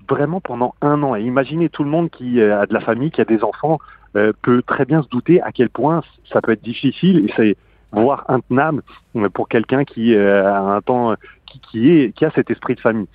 Vraiment 0.09 0.41
pendant 0.41 0.75
un 0.83 1.03
an. 1.03 1.15
Et 1.17 1.23
imaginez 1.23 1.69
tout 1.71 1.83
le 1.85 1.91
monde 1.91 2.11
qui 2.11 2.41
euh, 2.41 2.61
a 2.61 2.67
de 2.67 2.75
la 2.75 2.81
famille, 2.81 3.11
qui 3.11 3.21
a 3.21 3.25
des 3.25 3.43
enfants, 3.43 3.79
euh, 4.17 4.33
peut 4.43 4.63
très 4.63 4.85
bien 4.85 5.03
se 5.03 5.09
douter 5.09 5.41
à 5.41 5.51
quel 5.53 5.71
point 5.71 6.03
ça 6.31 6.43
peut 6.43 6.53
être 6.53 6.63
difficile 6.63 7.27
et 7.27 7.33
c'est 7.37 7.57
voire 7.93 8.25
intenable 8.29 8.83
euh, 9.17 9.29
pour 9.31 9.49
quelqu'un 9.49 9.85
qui 9.85 10.15
a 10.17 10.59
un 10.61 10.81
temps, 10.83 11.15
qui, 11.47 11.61
qui 11.61 11.91
est, 11.91 12.13
qui 12.13 12.25
a 12.25 12.31
cet 12.33 12.51
esprit 12.51 12.75
de 12.75 12.81
famille. 12.81 13.09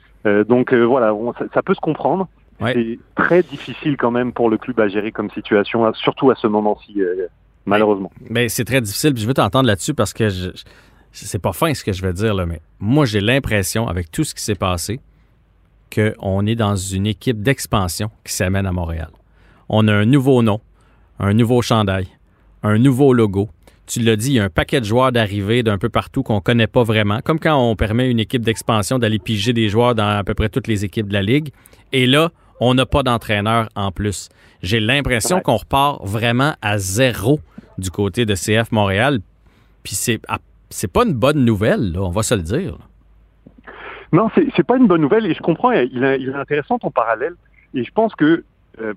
Donc 0.47 0.73
voilà, 0.73 1.13
on- 1.13 1.33
ça, 1.33 1.45
ça 1.53 1.61
peut 1.61 1.73
se 1.73 1.79
comprendre. 1.79 2.27
Ouais. 2.59 2.73
C'est 2.73 2.99
très 3.15 3.41
difficile 3.41 3.95
quand 3.95 4.11
même 4.11 4.33
pour 4.33 4.49
le 4.49 4.57
club 4.57 4.79
à 4.81 4.87
gérer 4.89 5.11
comme 5.13 5.29
situation, 5.29 5.91
surtout 5.93 6.29
à 6.29 6.35
ce 6.35 6.45
moment-ci, 6.47 7.01
malheureusement. 7.69 8.11
C'est 8.49 8.65
très 8.65 8.81
difficile. 8.81 9.13
Puis 9.13 9.23
je 9.23 9.27
veux 9.27 9.33
t'entendre 9.33 9.67
là-dessus 9.67 9.93
parce 9.93 10.11
que 10.13 10.27
je, 10.29 10.49
je- 10.49 10.63
c'est 11.11 11.39
pas 11.39 11.53
fin 11.53 11.73
ce 11.73 11.83
que 11.83 11.93
je 11.93 12.01
vais 12.01 12.13
dire, 12.13 12.33
là, 12.33 12.45
mais 12.45 12.59
moi, 12.79 13.05
j'ai 13.05 13.21
l'impression, 13.21 13.87
avec 13.87 14.11
tout 14.11 14.23
ce 14.23 14.35
qui 14.35 14.43
s'est 14.43 14.55
passé, 14.55 14.99
qu'on 15.93 16.45
est 16.45 16.55
dans 16.55 16.75
une 16.75 17.07
équipe 17.07 17.41
d'expansion 17.41 18.11
qui 18.25 18.33
s'amène 18.33 18.65
à 18.65 18.71
Montréal. 18.71 19.09
On 19.69 19.87
a 19.87 19.93
un 19.93 20.05
nouveau 20.05 20.41
nom, 20.43 20.59
un 21.19 21.33
nouveau 21.33 21.61
chandail, 21.61 22.07
un 22.63 22.77
nouveau 22.77 23.13
logo. 23.13 23.49
Tu 23.87 24.01
l'as 24.01 24.15
dit, 24.15 24.27
il 24.31 24.33
y 24.33 24.39
a 24.39 24.43
un 24.43 24.49
paquet 24.49 24.79
de 24.81 24.85
joueurs 24.85 25.11
d'arrivée 25.11 25.63
d'un 25.63 25.79
peu 25.79 25.89
partout 25.89 26.21
qu'on 26.21 26.41
connaît 26.41 26.67
pas 26.67 26.83
vraiment, 26.83 27.21
comme 27.23 27.39
quand 27.39 27.57
on 27.57 27.75
permet 27.75 28.03
à 28.03 28.07
une 28.07 28.19
équipe 28.19 28.43
d'expansion 28.45 28.99
d'aller 28.99 29.17
piger 29.17 29.51
des 29.51 29.67
joueurs 29.69 29.95
dans 29.95 30.07
à 30.19 30.23
peu 30.23 30.35
près 30.35 30.49
toutes 30.49 30.67
les 30.67 30.85
équipes 30.85 31.07
de 31.07 31.13
la 31.13 31.23
Ligue. 31.23 31.49
Et 31.91 32.05
là, 32.05 32.29
on 32.59 32.75
n'a 32.75 32.85
pas 32.85 33.01
d'entraîneur 33.01 33.67
en 33.75 33.91
plus. 33.91 34.29
J'ai 34.61 34.79
l'impression 34.79 35.37
Ouais. 35.37 35.41
qu'on 35.41 35.55
repart 35.57 36.05
vraiment 36.05 36.53
à 36.61 36.77
zéro 36.77 37.39
du 37.79 37.91
côté 37.91 38.25
de 38.25 38.35
CF 38.35 38.71
Montréal. 38.71 39.19
Puis 39.83 39.95
c'est 39.95 40.19
ah, 40.27 40.39
c'est 40.69 40.91
pas 40.91 41.03
une 41.05 41.13
bonne 41.13 41.43
nouvelle, 41.45 41.95
on 41.97 42.09
va 42.09 42.23
se 42.23 42.35
le 42.35 42.41
dire. 42.41 42.77
Non, 44.11 44.29
c'est 44.35 44.47
c'est 44.55 44.63
pas 44.65 44.77
une 44.77 44.87
bonne 44.87 45.01
nouvelle 45.01 45.25
et 45.25 45.33
je 45.33 45.41
comprends. 45.41 45.71
Il 45.71 46.03
est, 46.03 46.19
il 46.19 46.29
est 46.29 46.33
intéressant 46.33 46.79
ton 46.79 46.91
parallèle 46.91 47.35
et 47.73 47.83
je 47.83 47.91
pense 47.91 48.15
que 48.15 48.43
euh, 48.81 48.93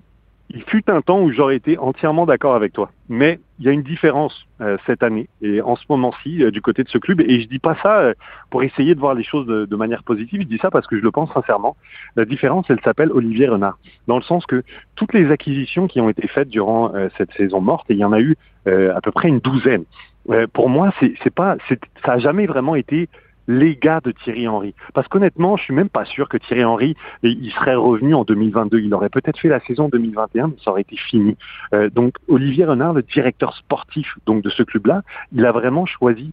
il 0.53 0.61
fut 0.63 0.89
un 0.89 1.01
temps 1.01 1.19
où 1.19 1.31
j'aurais 1.31 1.55
été 1.55 1.79
entièrement 1.79 2.27
d'accord 2.27 2.53
avec 2.53 2.73
toi. 2.73 2.91
Mais 3.09 3.39
il 3.59 3.65
y 3.65 3.69
a 3.69 3.71
une 3.71 3.81
différence 3.81 4.45
euh, 4.61 4.77
cette 4.85 5.01
année 5.01 5.27
et 5.41 5.61
en 5.61 5.75
ce 5.75 5.83
moment-ci 5.89 6.43
euh, 6.43 6.51
du 6.51 6.61
côté 6.61 6.83
de 6.83 6.89
ce 6.89 6.99
club. 6.99 7.21
Et 7.21 7.41
je 7.41 7.47
dis 7.47 7.57
pas 7.57 7.75
ça 7.81 7.99
euh, 7.99 8.13
pour 8.51 8.61
essayer 8.61 8.93
de 8.93 8.99
voir 8.99 9.15
les 9.15 9.23
choses 9.23 9.47
de, 9.47 9.65
de, 9.65 9.75
manière 9.75 10.03
positive. 10.03 10.41
Je 10.41 10.47
dis 10.47 10.59
ça 10.59 10.69
parce 10.69 10.85
que 10.85 10.95
je 10.95 11.01
le 11.01 11.09
pense 11.09 11.33
sincèrement. 11.33 11.75
La 12.15 12.25
différence, 12.25 12.67
elle 12.69 12.79
s'appelle 12.81 13.11
Olivier 13.11 13.47
Renard, 13.47 13.79
dans 14.07 14.17
le 14.17 14.21
sens 14.21 14.45
que 14.45 14.63
toutes 14.95 15.13
les 15.13 15.31
acquisitions 15.31 15.87
qui 15.87 15.99
ont 15.99 16.09
été 16.09 16.27
faites 16.27 16.49
durant 16.49 16.93
cette 17.17 17.33
saison 17.33 17.59
morte, 17.59 17.89
et 17.89 17.93
il 17.93 17.99
y 17.99 18.05
en 18.05 18.13
a 18.13 18.21
eu 18.21 18.35
à 18.65 19.01
peu 19.01 19.11
près 19.11 19.27
une 19.27 19.39
douzaine. 19.39 19.85
pour 20.53 20.69
moi, 20.69 20.93
c'est 20.99 21.33
pas, 21.33 21.57
ça 22.05 22.13
a 22.13 22.19
jamais 22.19 22.45
vraiment 22.45 22.75
été 22.75 23.09
les 23.47 23.75
gars 23.75 23.99
de 24.03 24.11
Thierry 24.11 24.47
Henry. 24.47 24.73
Parce 24.93 25.07
qu'honnêtement, 25.07 25.57
je 25.57 25.63
suis 25.63 25.73
même 25.73 25.89
pas 25.89 26.05
sûr 26.05 26.29
que 26.29 26.37
Thierry 26.37 26.63
Henry 26.63 26.95
il 27.23 27.51
serait 27.51 27.75
revenu 27.75 28.13
en 28.15 28.23
2022. 28.23 28.79
Il 28.79 28.93
aurait 28.93 29.09
peut-être 29.09 29.39
fait 29.39 29.49
la 29.49 29.59
saison 29.61 29.89
2021, 29.89 30.47
mais 30.47 30.53
ça 30.63 30.71
aurait 30.71 30.81
été 30.81 30.97
fini. 30.97 31.37
Euh, 31.73 31.89
donc 31.89 32.15
Olivier 32.27 32.65
Renard, 32.65 32.93
le 32.93 33.03
directeur 33.03 33.55
sportif 33.55 34.17
donc 34.25 34.43
de 34.43 34.49
ce 34.49 34.63
club-là, 34.63 35.01
il 35.31 35.45
a 35.45 35.51
vraiment 35.51 35.85
choisi 35.85 36.31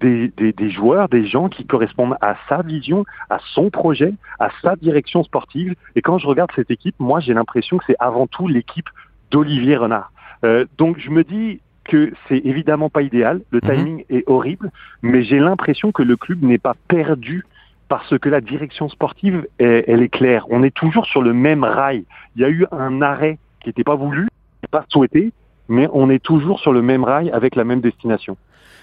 des, 0.00 0.32
des, 0.38 0.70
joueurs, 0.70 1.08
des 1.08 1.26
gens 1.26 1.50
qui 1.50 1.66
correspondent 1.66 2.16
à 2.22 2.34
sa 2.48 2.62
vision, 2.62 3.04
à 3.28 3.38
son 3.52 3.68
projet, 3.68 4.14
à 4.38 4.48
sa 4.62 4.74
direction 4.76 5.22
sportive. 5.22 5.74
Et 5.94 6.00
quand 6.00 6.18
je 6.18 6.26
regarde 6.26 6.50
cette 6.56 6.70
équipe, 6.70 6.94
moi 6.98 7.20
j'ai 7.20 7.34
l'impression 7.34 7.76
que 7.78 7.84
c'est 7.86 7.96
avant 7.98 8.26
tout 8.26 8.48
l'équipe 8.48 8.88
d'Olivier 9.30 9.76
Renard. 9.76 10.10
Euh, 10.44 10.64
donc 10.78 10.98
je 10.98 11.10
me 11.10 11.22
dis, 11.22 11.60
que 11.84 12.12
c'est 12.28 12.38
évidemment 12.44 12.90
pas 12.90 13.02
idéal, 13.02 13.40
le 13.50 13.60
mhm. 13.62 13.70
timing 13.70 14.04
est 14.10 14.24
horrible, 14.28 14.70
mais 15.02 15.22
j'ai 15.22 15.38
l'impression 15.38 15.92
que 15.92 16.02
le 16.02 16.16
club 16.16 16.42
n'est 16.42 16.58
pas 16.58 16.74
perdu 16.88 17.44
parce 17.88 18.16
que 18.18 18.28
la 18.28 18.40
direction 18.40 18.88
sportive, 18.88 19.48
elle, 19.58 20.02
est 20.02 20.08
claire. 20.08 20.46
On 20.48 20.62
est 20.62 20.74
toujours 20.74 21.06
sur 21.06 21.22
le 21.22 21.32
même 21.32 21.64
rail. 21.64 22.04
Il 22.36 22.42
y 22.42 22.44
a 22.44 22.48
eu 22.48 22.64
un 22.70 23.02
arrêt 23.02 23.38
qui 23.60 23.68
n'était 23.68 23.82
pas 23.82 23.96
voulu, 23.96 24.28
pas 24.70 24.84
souhaité, 24.88 25.32
mais 25.68 25.88
on 25.92 26.08
est 26.08 26.22
toujours 26.22 26.60
sur 26.60 26.72
le 26.72 26.82
même 26.82 27.02
rail 27.02 27.30
avec 27.32 27.56
la 27.56 27.64
même 27.64 27.80
destination. 27.80 28.36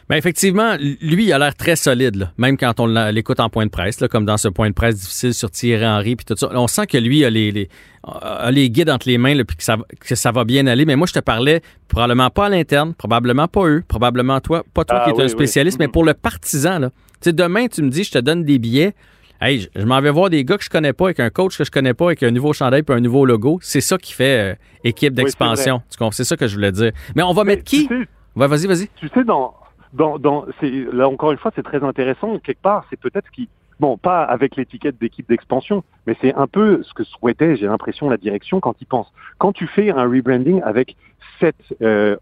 Ben 0.09 0.15
effectivement, 0.15 0.77
lui, 0.77 1.25
il 1.25 1.33
a 1.33 1.37
l'air 1.37 1.53
très 1.53 1.75
solide, 1.75 2.15
là. 2.15 2.31
même 2.37 2.57
quand 2.57 2.79
on 2.79 2.87
l'écoute 3.11 3.41
en 3.41 3.49
point 3.49 3.65
de 3.65 3.71
presse, 3.71 3.99
là, 3.99 4.07
comme 4.07 4.23
dans 4.23 4.37
ce 4.37 4.47
point 4.47 4.69
de 4.69 4.73
presse 4.73 4.95
difficile 4.95 5.33
sur 5.33 5.51
Thierry 5.51 5.85
Henry 5.85 6.15
puis 6.15 6.23
tout 6.25 6.35
ça. 6.37 6.49
On 6.53 6.67
sent 6.67 6.87
que 6.87 6.97
lui 6.97 7.25
a 7.25 7.29
les, 7.29 7.51
les, 7.51 7.67
a 8.03 8.49
les 8.49 8.69
guides 8.69 8.89
entre 8.89 9.09
les 9.09 9.17
mains 9.17 9.35
puis 9.43 9.57
que 9.57 9.63
ça, 9.63 9.77
que 9.99 10.15
ça 10.15 10.31
va 10.31 10.45
bien 10.45 10.65
aller. 10.65 10.85
Mais 10.85 10.95
moi, 10.95 11.07
je 11.07 11.13
te 11.13 11.19
parlais 11.19 11.61
probablement 11.89 12.29
pas 12.29 12.45
à 12.45 12.49
l'interne, 12.49 12.93
probablement 12.93 13.49
pas 13.49 13.65
eux, 13.65 13.83
probablement 13.85 14.39
toi, 14.39 14.63
pas 14.73 14.85
toi 14.85 15.01
ah 15.01 15.11
qui 15.11 15.19
es 15.19 15.23
un 15.23 15.27
spécialiste, 15.27 15.77
mais 15.77 15.89
pour 15.89 16.05
le 16.05 16.13
partisan. 16.13 16.79
Là. 16.79 16.91
sais, 17.19 17.33
demain, 17.33 17.67
tu 17.67 17.81
me 17.81 17.89
dis, 17.89 18.05
je 18.05 18.11
te 18.11 18.19
donne 18.19 18.45
des 18.45 18.59
billets. 18.59 18.93
Hey, 19.41 19.67
je, 19.75 19.83
m'en 19.83 19.99
vais 19.99 20.09
voir 20.09 20.29
des 20.29 20.45
gars 20.45 20.57
que 20.57 20.63
je 20.63 20.69
connais 20.69 20.93
pas, 20.93 21.05
avec 21.05 21.19
un 21.19 21.29
coach 21.29 21.57
que 21.57 21.65
je 21.65 21.69
connais 21.69 21.93
pas, 21.93 22.05
avec 22.05 22.23
un 22.23 22.31
nouveau 22.31 22.53
chandail 22.53 22.83
et 22.87 22.91
un 22.93 23.01
nouveau 23.01 23.25
logo. 23.25 23.59
C'est 23.61 23.81
ça 23.81 23.97
qui 23.97 24.13
fait 24.13 24.53
euh, 24.53 24.55
équipe 24.85 25.13
d'expansion. 25.13 25.81
c'est 26.11 26.23
ça 26.23 26.37
que 26.37 26.47
je 26.47 26.55
voulais 26.55 26.71
dire. 26.71 26.91
Mais 27.13 27.23
on 27.23 27.33
va 27.33 27.43
mettre 27.43 27.65
qui? 27.65 27.89
vas-y, 28.35 28.67
vas-y. 28.67 28.87
Tu 28.95 29.09
sais, 29.09 29.23
dans, 29.23 29.53
dans, 29.97 30.19
dans 30.19 30.45
là 30.61 31.09
encore 31.09 31.31
une 31.31 31.37
fois, 31.37 31.51
c'est 31.55 31.63
très 31.63 31.83
intéressant. 31.83 32.39
Quelque 32.39 32.61
part, 32.61 32.85
c'est 32.89 32.99
peut-être 32.99 33.29
qui, 33.31 33.49
bon, 33.79 33.97
pas 33.97 34.23
avec 34.23 34.55
l'étiquette 34.55 34.97
d'équipe 34.99 35.27
d'expansion, 35.27 35.83
mais 36.05 36.15
c'est 36.21 36.33
un 36.35 36.47
peu 36.47 36.83
ce 36.83 36.93
que 36.93 37.03
souhaitait, 37.03 37.57
j'ai 37.57 37.65
l'impression, 37.65 38.09
la 38.09 38.17
direction 38.17 38.59
quand 38.59 38.75
il 38.79 38.85
pense. 38.85 39.11
Quand 39.39 39.51
tu 39.51 39.67
fais 39.67 39.89
un 39.91 40.03
rebranding 40.03 40.61
avec 40.61 40.95
cette 41.39 41.75
euh, 41.81 42.15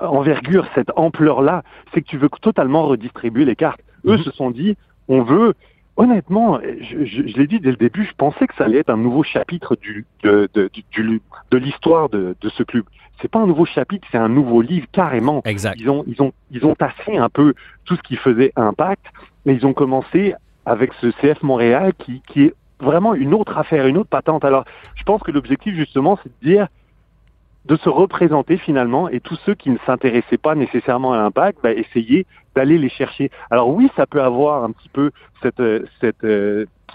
envergure, 0.00 0.66
cette 0.74 0.90
ampleur-là, 0.96 1.62
c'est 1.92 2.02
que 2.02 2.06
tu 2.06 2.18
veux 2.18 2.30
totalement 2.40 2.84
redistribuer 2.86 3.44
les 3.44 3.56
cartes. 3.56 3.80
Eux 4.06 4.16
mhm. 4.16 4.22
se 4.22 4.30
sont 4.30 4.50
dit, 4.50 4.76
on 5.08 5.22
veut 5.22 5.54
honnêtement, 5.98 6.58
je, 6.60 7.04
je, 7.04 7.28
je 7.28 7.36
l'ai 7.36 7.46
dit 7.46 7.60
dès 7.60 7.70
le 7.70 7.76
début, 7.76 8.06
je 8.06 8.14
pensais 8.16 8.46
que 8.46 8.54
ça 8.56 8.64
allait 8.64 8.78
être 8.78 8.90
un 8.90 8.96
nouveau 8.96 9.22
chapitre 9.22 9.76
du, 9.76 10.06
de, 10.22 10.48
de, 10.54 10.70
du, 10.92 11.20
de 11.50 11.58
l'histoire 11.58 12.08
de, 12.08 12.34
de, 12.40 12.48
ce 12.48 12.62
club 12.62 12.84
c'est 13.20 13.28
pas 13.28 13.40
un 13.40 13.46
nouveau 13.48 13.64
chapitre, 13.64 14.06
c'est 14.12 14.18
un 14.18 14.28
nouveau 14.28 14.62
livre 14.62 14.86
carrément. 14.92 15.42
Exact. 15.44 15.76
Ils 15.80 15.90
ont, 15.90 16.04
ils 16.06 16.22
ont, 16.22 16.32
ils 16.52 16.64
ont 16.64 16.76
tassé 16.76 17.16
un 17.16 17.28
peu 17.28 17.52
tout 17.84 17.96
ce 17.96 18.02
qui 18.02 18.14
faisait 18.14 18.52
impact, 18.54 19.04
mais 19.44 19.54
ils 19.54 19.66
ont 19.66 19.74
commencé 19.74 20.34
avec 20.64 20.92
ce 21.00 21.10
CF 21.10 21.42
Montréal 21.42 21.94
qui, 21.98 22.22
qui 22.28 22.44
est 22.44 22.54
vraiment 22.78 23.14
une 23.14 23.34
autre 23.34 23.58
affaire, 23.58 23.88
une 23.88 23.98
autre 23.98 24.08
patente. 24.08 24.44
Alors, 24.44 24.64
je 24.94 25.02
pense 25.02 25.20
que 25.22 25.32
l'objectif 25.32 25.74
justement, 25.74 26.16
c'est 26.22 26.28
de 26.28 26.48
dire 26.48 26.68
de 27.68 27.76
se 27.76 27.88
représenter 27.88 28.56
finalement 28.56 29.08
et 29.08 29.20
tous 29.20 29.38
ceux 29.44 29.54
qui 29.54 29.70
ne 29.70 29.78
s'intéressaient 29.86 30.38
pas 30.38 30.54
nécessairement 30.54 31.12
à 31.12 31.18
l'impact, 31.18 31.58
bah, 31.62 31.72
essayer 31.72 32.26
d'aller 32.56 32.78
les 32.78 32.88
chercher. 32.88 33.30
Alors 33.50 33.68
oui, 33.68 33.90
ça 33.94 34.06
peut 34.06 34.22
avoir 34.22 34.64
un 34.64 34.72
petit 34.72 34.88
peu 34.88 35.10
cette, 35.42 35.62
cette, 36.00 36.26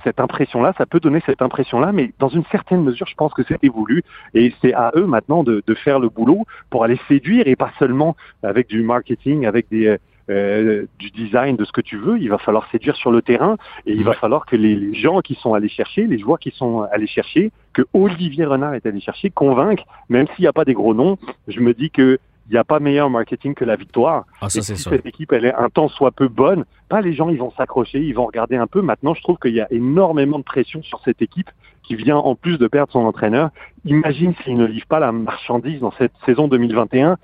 cette 0.04 0.20
impression-là, 0.20 0.74
ça 0.78 0.86
peut 0.86 1.00
donner 1.00 1.22
cette 1.26 1.42
impression-là, 1.42 1.92
mais 1.92 2.12
dans 2.20 2.28
une 2.28 2.44
certaine 2.52 2.84
mesure, 2.84 3.08
je 3.08 3.16
pense 3.16 3.34
que 3.34 3.44
c'est 3.48 3.68
voulu 3.68 4.04
et 4.34 4.54
c'est 4.62 4.74
à 4.74 4.92
eux 4.96 5.06
maintenant 5.06 5.44
de, 5.44 5.64
de, 5.66 5.74
faire 5.76 6.00
le 6.00 6.10
boulot 6.10 6.46
pour 6.70 6.84
aller 6.84 7.00
séduire 7.08 7.48
et 7.48 7.56
pas 7.56 7.72
seulement 7.80 8.16
avec 8.42 8.68
du 8.68 8.82
marketing, 8.82 9.46
avec 9.46 9.70
des 9.70 9.98
euh, 10.34 10.86
du 11.00 11.12
design, 11.12 11.56
de 11.56 11.65
ce 11.65 11.72
que 11.72 11.82
tu 11.82 11.98
veux. 11.98 12.19
Il 12.19 12.30
va 12.30 12.38
falloir 12.38 12.69
séduire 12.72 12.96
sur 12.96 13.12
le 13.12 13.22
terrain 13.22 13.58
et 13.86 13.93
il 13.93 14.04
va 14.04 14.13
falloir 14.13 14.46
que 14.46 14.56
les, 14.56 14.93
gens 14.93 15.22
qui 15.22 15.36
sont 15.36 15.54
allés 15.54 15.69
chercher, 15.69 16.08
les 16.08 16.19
joueurs 16.19 16.39
qui 16.39 16.52
sont 16.52 16.82
allés 16.91 17.08
chercher, 17.08 17.52
que 17.74 17.84
Olivier 17.93 18.46
Renard 18.46 18.74
est 18.74 18.86
allé 18.86 19.00
chercher, 19.00 19.30
convaincre, 19.30 19.84
même 20.10 20.28
s'il 20.28 20.43
n'y 20.43 20.48
a 20.48 20.54
pas 20.54 20.65
des 20.65 20.74
gros 20.74 20.93
noms, 20.93 21.17
je 21.48 21.60
me 21.60 21.74
dis 21.74 21.89
que 21.89 22.19
il 22.50 22.54
n'y 22.54 22.58
a 22.58 22.63
pas 22.63 22.80
meilleur 22.80 23.10
marketing 23.10 23.54
que 23.54 23.63
la 23.63 23.78
victoire. 23.78 24.26
Ah, 24.41 24.50
ça, 24.50 24.62
si 24.62 24.76
cette 24.76 25.06
équipe, 25.06 25.32
elle 25.32 25.46
est 25.46 25.54
un 25.54 25.69
temps 25.69 25.88
soit 25.88 26.12
peu 26.12 26.28
bonne, 26.28 26.65
pas 26.89 27.00
les 27.00 27.13
gens, 27.13 27.30
ils 27.30 27.38
vont 27.38 27.52
s'accrocher, 27.52 28.00
ils 28.00 28.13
vont 28.13 28.26
regarder 28.26 28.58
un 28.58 28.67
peu. 28.67 28.82
Maintenant, 28.82 29.13
je 29.13 29.22
trouve 29.22 29.38
qu'il 29.38 29.54
y 29.54 29.62
a 29.62 29.67
énormément 29.72 30.39
de 30.39 30.43
pression 30.43 30.84
sur 30.84 31.00
cette 31.06 31.22
équipe 31.22 31.50
qui 31.84 31.96
vient 31.96 32.17
en 32.17 32.36
plus 32.36 32.58
de 32.58 32.67
perdre 32.67 32.91
son 32.91 33.00
entraîneur. 33.00 33.50
Imagine 33.86 34.34
s'il 34.43 34.58
ne 34.58 34.65
livre 34.65 34.88
pas 34.88 35.00
la 35.00 35.12
marchandise 35.12 35.80
dans 35.80 35.91
cette 35.91 36.13
saison 36.26 36.48
2021 36.48 37.17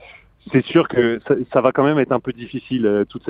c'est 0.52 0.66
sûr 0.66 0.88
que 0.88 1.20
ça, 1.54 1.62
va 1.62 1.72
quand 1.72 1.84
même 1.84 2.00
être 2.00 2.12
un 2.12 2.20
peu 2.20 2.34
difficile 2.34 2.86
euh, 2.86 3.06
toute, 3.06 3.24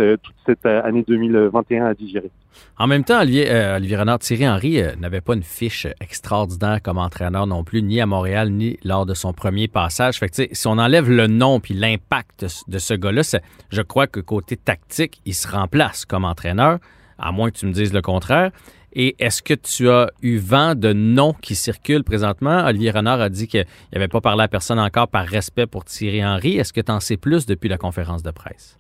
cette 0.46 0.66
euh, 0.66 0.84
année 0.84 1.04
2021 1.08 1.86
à 1.86 1.94
digérer. 1.94 2.32
En 2.78 2.88
même 2.88 3.04
temps, 3.04 3.20
Olivier, 3.22 3.52
euh, 3.52 3.78
Olivier 3.78 3.98
Renard, 3.98 4.20
Thierry 4.20 4.48
Henry 4.48 4.82
n'avait 5.00 5.22
pas 5.22 5.34
une 5.34 5.44
fiche 5.44 5.88
extraordinaire 6.00 6.82
comme 6.82 6.98
entraîneur 6.98 7.48
non 7.48 7.64
plus, 7.64 7.82
ni 7.82 8.00
à 8.00 8.06
Montréal, 8.06 8.52
ni 8.52 8.78
lors 8.84 9.06
de 9.06 9.14
son 9.14 9.34
premier 9.34 9.68
passage. 9.68 10.18
Fait 10.18 10.30
que, 10.30 10.48
si 10.52 10.68
on 10.68 10.78
enlève 10.78 11.10
le 11.10 11.28
nom 11.28 11.60
puis 11.60 11.74
l'impact 11.74 12.46
de, 12.68 12.78
ce 12.78 12.94
gars-là, 12.94 13.22
je 13.70 13.82
crois 13.82 14.08
que 14.08 14.20
côté 14.20 14.56
tactique, 14.56 15.22
il 15.26 15.34
se 15.34 15.48
remplace 15.48 16.06
comme 16.06 16.26
entraîneur, 16.26 16.80
à 17.18 17.32
moins 17.32 17.52
que 17.52 17.58
tu 17.58 17.66
me 17.66 17.74
dises 17.74 17.94
le 17.94 18.02
contraire. 18.02 18.52
Et 18.94 19.16
est-ce 19.20 19.42
que 19.42 19.54
tu 19.54 19.90
as 19.90 20.10
eu 20.22 20.38
vent 20.38 20.76
de 20.76 20.94
noms 20.94 21.34
qui 21.34 21.56
circulent 21.56 22.04
présentement? 22.04 22.66
Olivier 22.66 22.92
Renard 22.92 23.22
a 23.22 23.30
dit 23.30 23.48
qu'il 23.48 23.66
n'avait 23.94 24.08
pas 24.08 24.22
parlé 24.22 24.44
à 24.44 24.48
personne 24.48 24.80
encore 24.80 25.08
par 25.08 25.26
respect 25.26 25.68
pour 25.68 25.86
Thierry 25.86 26.26
Henry. 26.26 26.58
Est-ce 26.58 26.74
que 26.74 26.82
tu 26.82 26.92
en 26.92 27.00
sais 27.00 27.18
plus 27.18 27.46
depuis 27.46 27.70
la 27.70 27.78
conférence 27.78 28.24
de 28.24 28.32
presse? 28.32 28.78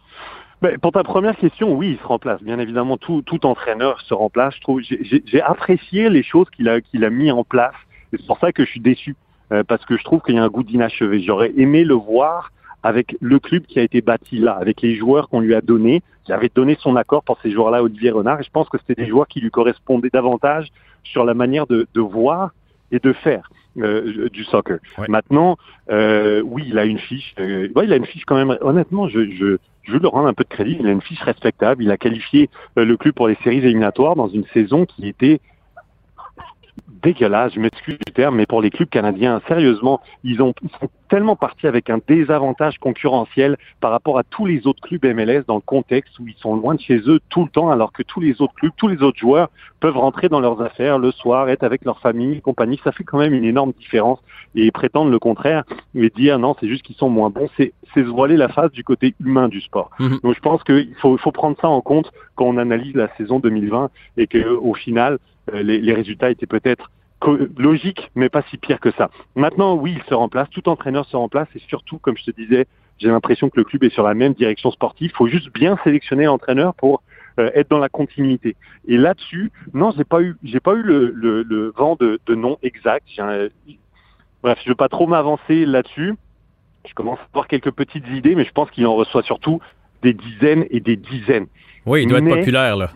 Ben, 0.61 0.77
pour 0.77 0.91
ta 0.91 1.03
première 1.03 1.37
question, 1.37 1.73
oui, 1.73 1.91
il 1.91 1.97
se 1.99 2.03
remplace. 2.03 2.41
Bien 2.43 2.59
évidemment, 2.59 2.97
tout, 2.97 3.45
entraîneur 3.45 4.01
se 4.01 4.13
remplace. 4.13 4.55
Je 4.55 4.61
trouve, 4.61 4.81
j'ai 4.81 5.41
apprécié 5.41 6.09
les 6.09 6.23
choses 6.23 6.49
qu'il 6.49 6.67
a, 6.67 6.81
qu'il 6.81 7.05
a 7.05 7.09
mis 7.09 7.31
en 7.31 7.43
place. 7.43 7.75
C'est 8.11 8.25
pour 8.25 8.39
ça 8.39 8.51
que 8.51 8.65
je 8.65 8.71
suis 8.71 8.79
déçu, 8.81 9.15
euh, 9.53 9.63
parce 9.63 9.85
que 9.85 9.95
je 9.95 10.03
trouve 10.03 10.21
qu'il 10.21 10.35
y 10.35 10.37
a 10.39 10.43
un 10.43 10.49
goût 10.49 10.63
d'inachevé. 10.63 11.21
J'aurais 11.21 11.53
aimé 11.55 11.85
le 11.85 11.93
voir 11.93 12.51
avec 12.83 13.15
le 13.19 13.39
club 13.39 13.63
qui 13.63 13.79
a 13.79 13.83
été 13.83 14.01
bâti 14.01 14.37
là, 14.37 14.53
avec 14.53 14.81
les 14.81 14.95
joueurs 14.95 15.29
qu'on 15.29 15.41
lui 15.41 15.53
a 15.53 15.61
donnés, 15.61 16.01
qui 16.23 16.31
avait 16.31 16.51
donné 16.53 16.77
son 16.79 16.95
accord 16.95 17.23
pour 17.23 17.39
ces 17.41 17.51
joueurs-là, 17.51 17.83
Olivier 17.83 18.11
Renard. 18.11 18.39
Et 18.39 18.43
je 18.43 18.51
pense 18.51 18.69
que 18.69 18.77
c'était 18.77 19.01
des 19.01 19.09
joueurs 19.09 19.27
qui 19.27 19.41
lui 19.41 19.51
correspondaient 19.51 20.09
davantage 20.11 20.67
sur 21.03 21.25
la 21.25 21.33
manière 21.33 21.67
de, 21.67 21.87
de 21.93 22.01
voir 22.01 22.51
et 22.91 22.99
de 22.99 23.13
faire. 23.13 23.49
Euh, 23.77 24.29
du 24.29 24.43
soccer. 24.45 24.79
Maintenant, 25.07 25.55
euh, 25.91 26.41
oui, 26.43 26.65
il 26.67 26.77
a 26.79 26.85
une 26.85 26.97
fiche. 26.97 27.33
Euh, 27.39 27.69
ouais, 27.75 27.85
il 27.85 27.93
a 27.93 27.97
une 27.97 28.05
fiche 28.05 28.25
quand 28.25 28.35
même. 28.35 28.57
Honnêtement, 28.61 29.07
je, 29.07 29.29
je, 29.29 29.57
je 29.83 29.91
veux 29.91 29.99
le 29.99 30.07
rendre 30.07 30.27
un 30.27 30.33
peu 30.33 30.43
de 30.43 30.49
crédit. 30.49 30.75
Il 30.79 30.87
a 30.87 30.91
une 30.91 31.01
fiche 31.01 31.21
respectable. 31.21 31.83
Il 31.83 31.91
a 31.91 31.97
qualifié 31.97 32.49
euh, 32.77 32.83
le 32.83 32.97
club 32.97 33.13
pour 33.13 33.27
les 33.27 33.37
séries 33.43 33.59
éliminatoires 33.59 34.15
dans 34.15 34.27
une 34.27 34.43
saison 34.53 34.85
qui 34.85 35.07
était 35.07 35.39
dégueulasse, 37.03 37.53
je 37.53 37.59
m'excuse 37.59 37.97
du 38.05 38.13
terme, 38.13 38.35
mais 38.35 38.45
pour 38.45 38.61
les 38.61 38.69
clubs 38.69 38.89
canadiens, 38.89 39.41
sérieusement, 39.47 40.01
ils, 40.23 40.41
ont, 40.41 40.53
ils 40.63 40.69
sont 40.79 40.89
tellement 41.09 41.35
partis 41.35 41.67
avec 41.67 41.89
un 41.89 41.99
désavantage 42.07 42.77
concurrentiel 42.77 43.57
par 43.81 43.91
rapport 43.91 44.17
à 44.17 44.23
tous 44.23 44.45
les 44.45 44.67
autres 44.67 44.81
clubs 44.81 45.03
MLS 45.05 45.43
dans 45.47 45.55
le 45.55 45.61
contexte 45.61 46.17
où 46.19 46.27
ils 46.27 46.35
sont 46.35 46.55
loin 46.55 46.75
de 46.75 46.81
chez 46.81 46.99
eux 47.07 47.19
tout 47.29 47.43
le 47.43 47.49
temps, 47.49 47.69
alors 47.69 47.91
que 47.91 48.03
tous 48.03 48.19
les 48.19 48.41
autres 48.41 48.53
clubs, 48.53 48.71
tous 48.77 48.87
les 48.87 49.01
autres 49.01 49.19
joueurs 49.19 49.49
peuvent 49.79 49.97
rentrer 49.97 50.29
dans 50.29 50.39
leurs 50.39 50.61
affaires 50.61 50.99
le 50.99 51.11
soir, 51.11 51.49
être 51.49 51.63
avec 51.63 51.85
leur 51.85 51.99
famille, 51.99 52.41
compagnie. 52.41 52.79
Ça 52.83 52.91
fait 52.91 53.03
quand 53.03 53.17
même 53.17 53.33
une 53.33 53.45
énorme 53.45 53.71
différence. 53.79 54.19
Et 54.55 54.71
prétendre 54.71 55.11
le 55.11 55.19
contraire 55.19 55.63
et 55.93 56.09
dire 56.09 56.39
non, 56.39 56.55
c'est 56.59 56.67
juste 56.67 56.83
qu'ils 56.83 56.95
sont 56.95 57.09
moins 57.09 57.29
bons, 57.29 57.49
c'est 57.55 57.71
se 57.93 57.99
voiler 57.99 58.35
la 58.35 58.49
face 58.49 58.71
du 58.71 58.83
côté 58.83 59.13
humain 59.23 59.47
du 59.47 59.61
sport. 59.61 59.91
Mhm. 59.99 60.19
Donc 60.23 60.35
je 60.35 60.39
pense 60.39 60.63
qu'il 60.63 60.95
faut, 60.99 61.17
faut 61.17 61.31
prendre 61.31 61.55
ça 61.61 61.69
en 61.69 61.81
compte 61.81 62.11
quand 62.35 62.45
on 62.45 62.57
analyse 62.57 62.95
la 62.95 63.13
saison 63.15 63.39
2020 63.39 63.89
et 64.17 64.27
que 64.27 64.39
au 64.39 64.73
final, 64.73 65.19
les, 65.53 65.79
les 65.79 65.93
résultats 65.93 66.29
étaient 66.29 66.45
peut-être 66.47 66.89
logiques, 67.57 68.09
mais 68.15 68.29
pas 68.29 68.43
si 68.49 68.57
pire 68.57 68.79
que 68.79 68.91
ça. 68.91 69.09
Maintenant, 69.35 69.75
oui, 69.75 69.95
il 69.97 70.03
se 70.09 70.13
remplace, 70.13 70.49
tout 70.51 70.69
entraîneur 70.69 71.05
se 71.05 71.17
remplace, 71.17 71.47
et 71.55 71.59
surtout, 71.67 71.97
comme 71.97 72.17
je 72.17 72.23
te 72.23 72.31
disais, 72.31 72.65
j'ai 72.97 73.09
l'impression 73.09 73.49
que 73.49 73.57
le 73.57 73.63
club 73.63 73.83
est 73.83 73.89
sur 73.93 74.03
la 74.03 74.13
même 74.13 74.33
direction 74.33 74.71
sportive. 74.71 75.11
Il 75.13 75.15
faut 75.17 75.27
juste 75.27 75.53
bien 75.53 75.77
sélectionner 75.83 76.25
l'entraîneur 76.25 76.73
pour 76.75 77.01
euh, 77.39 77.49
être 77.55 77.69
dans 77.69 77.79
la 77.79 77.89
continuité. 77.89 78.55
Et 78.87 78.97
là-dessus, 78.97 79.51
non, 79.73 79.91
j'ai 79.95 80.03
pas 80.03 80.21
eu, 80.21 80.35
j'ai 80.43 80.59
pas 80.59 80.73
eu 80.73 80.81
le, 80.81 81.11
le, 81.15 81.43
le 81.43 81.73
vent 81.75 81.95
de, 81.99 82.19
de 82.25 82.35
nom 82.35 82.57
exact. 82.63 83.05
bref, 84.43 84.57
je 84.61 84.65
ne 84.65 84.69
veux 84.69 84.75
pas 84.75 84.89
trop 84.89 85.07
m'avancer 85.07 85.65
là-dessus. 85.65 86.15
Je 86.87 86.93
commence 86.93 87.19
à 87.19 87.23
avoir 87.33 87.47
quelques 87.47 87.71
petites 87.71 88.07
idées, 88.07 88.35
mais 88.35 88.45
je 88.45 88.51
pense 88.51 88.71
qu'il 88.71 88.85
en 88.87 88.95
reçoit 88.95 89.23
surtout 89.23 89.59
des 90.01 90.13
dizaines 90.13 90.65
et 90.69 90.79
des 90.79 90.95
dizaines. 90.95 91.47
Oui, 91.85 92.03
il 92.03 92.07
doit 92.07 92.21
Mais- 92.21 92.31
être 92.31 92.37
populaire, 92.39 92.77
là. 92.77 92.91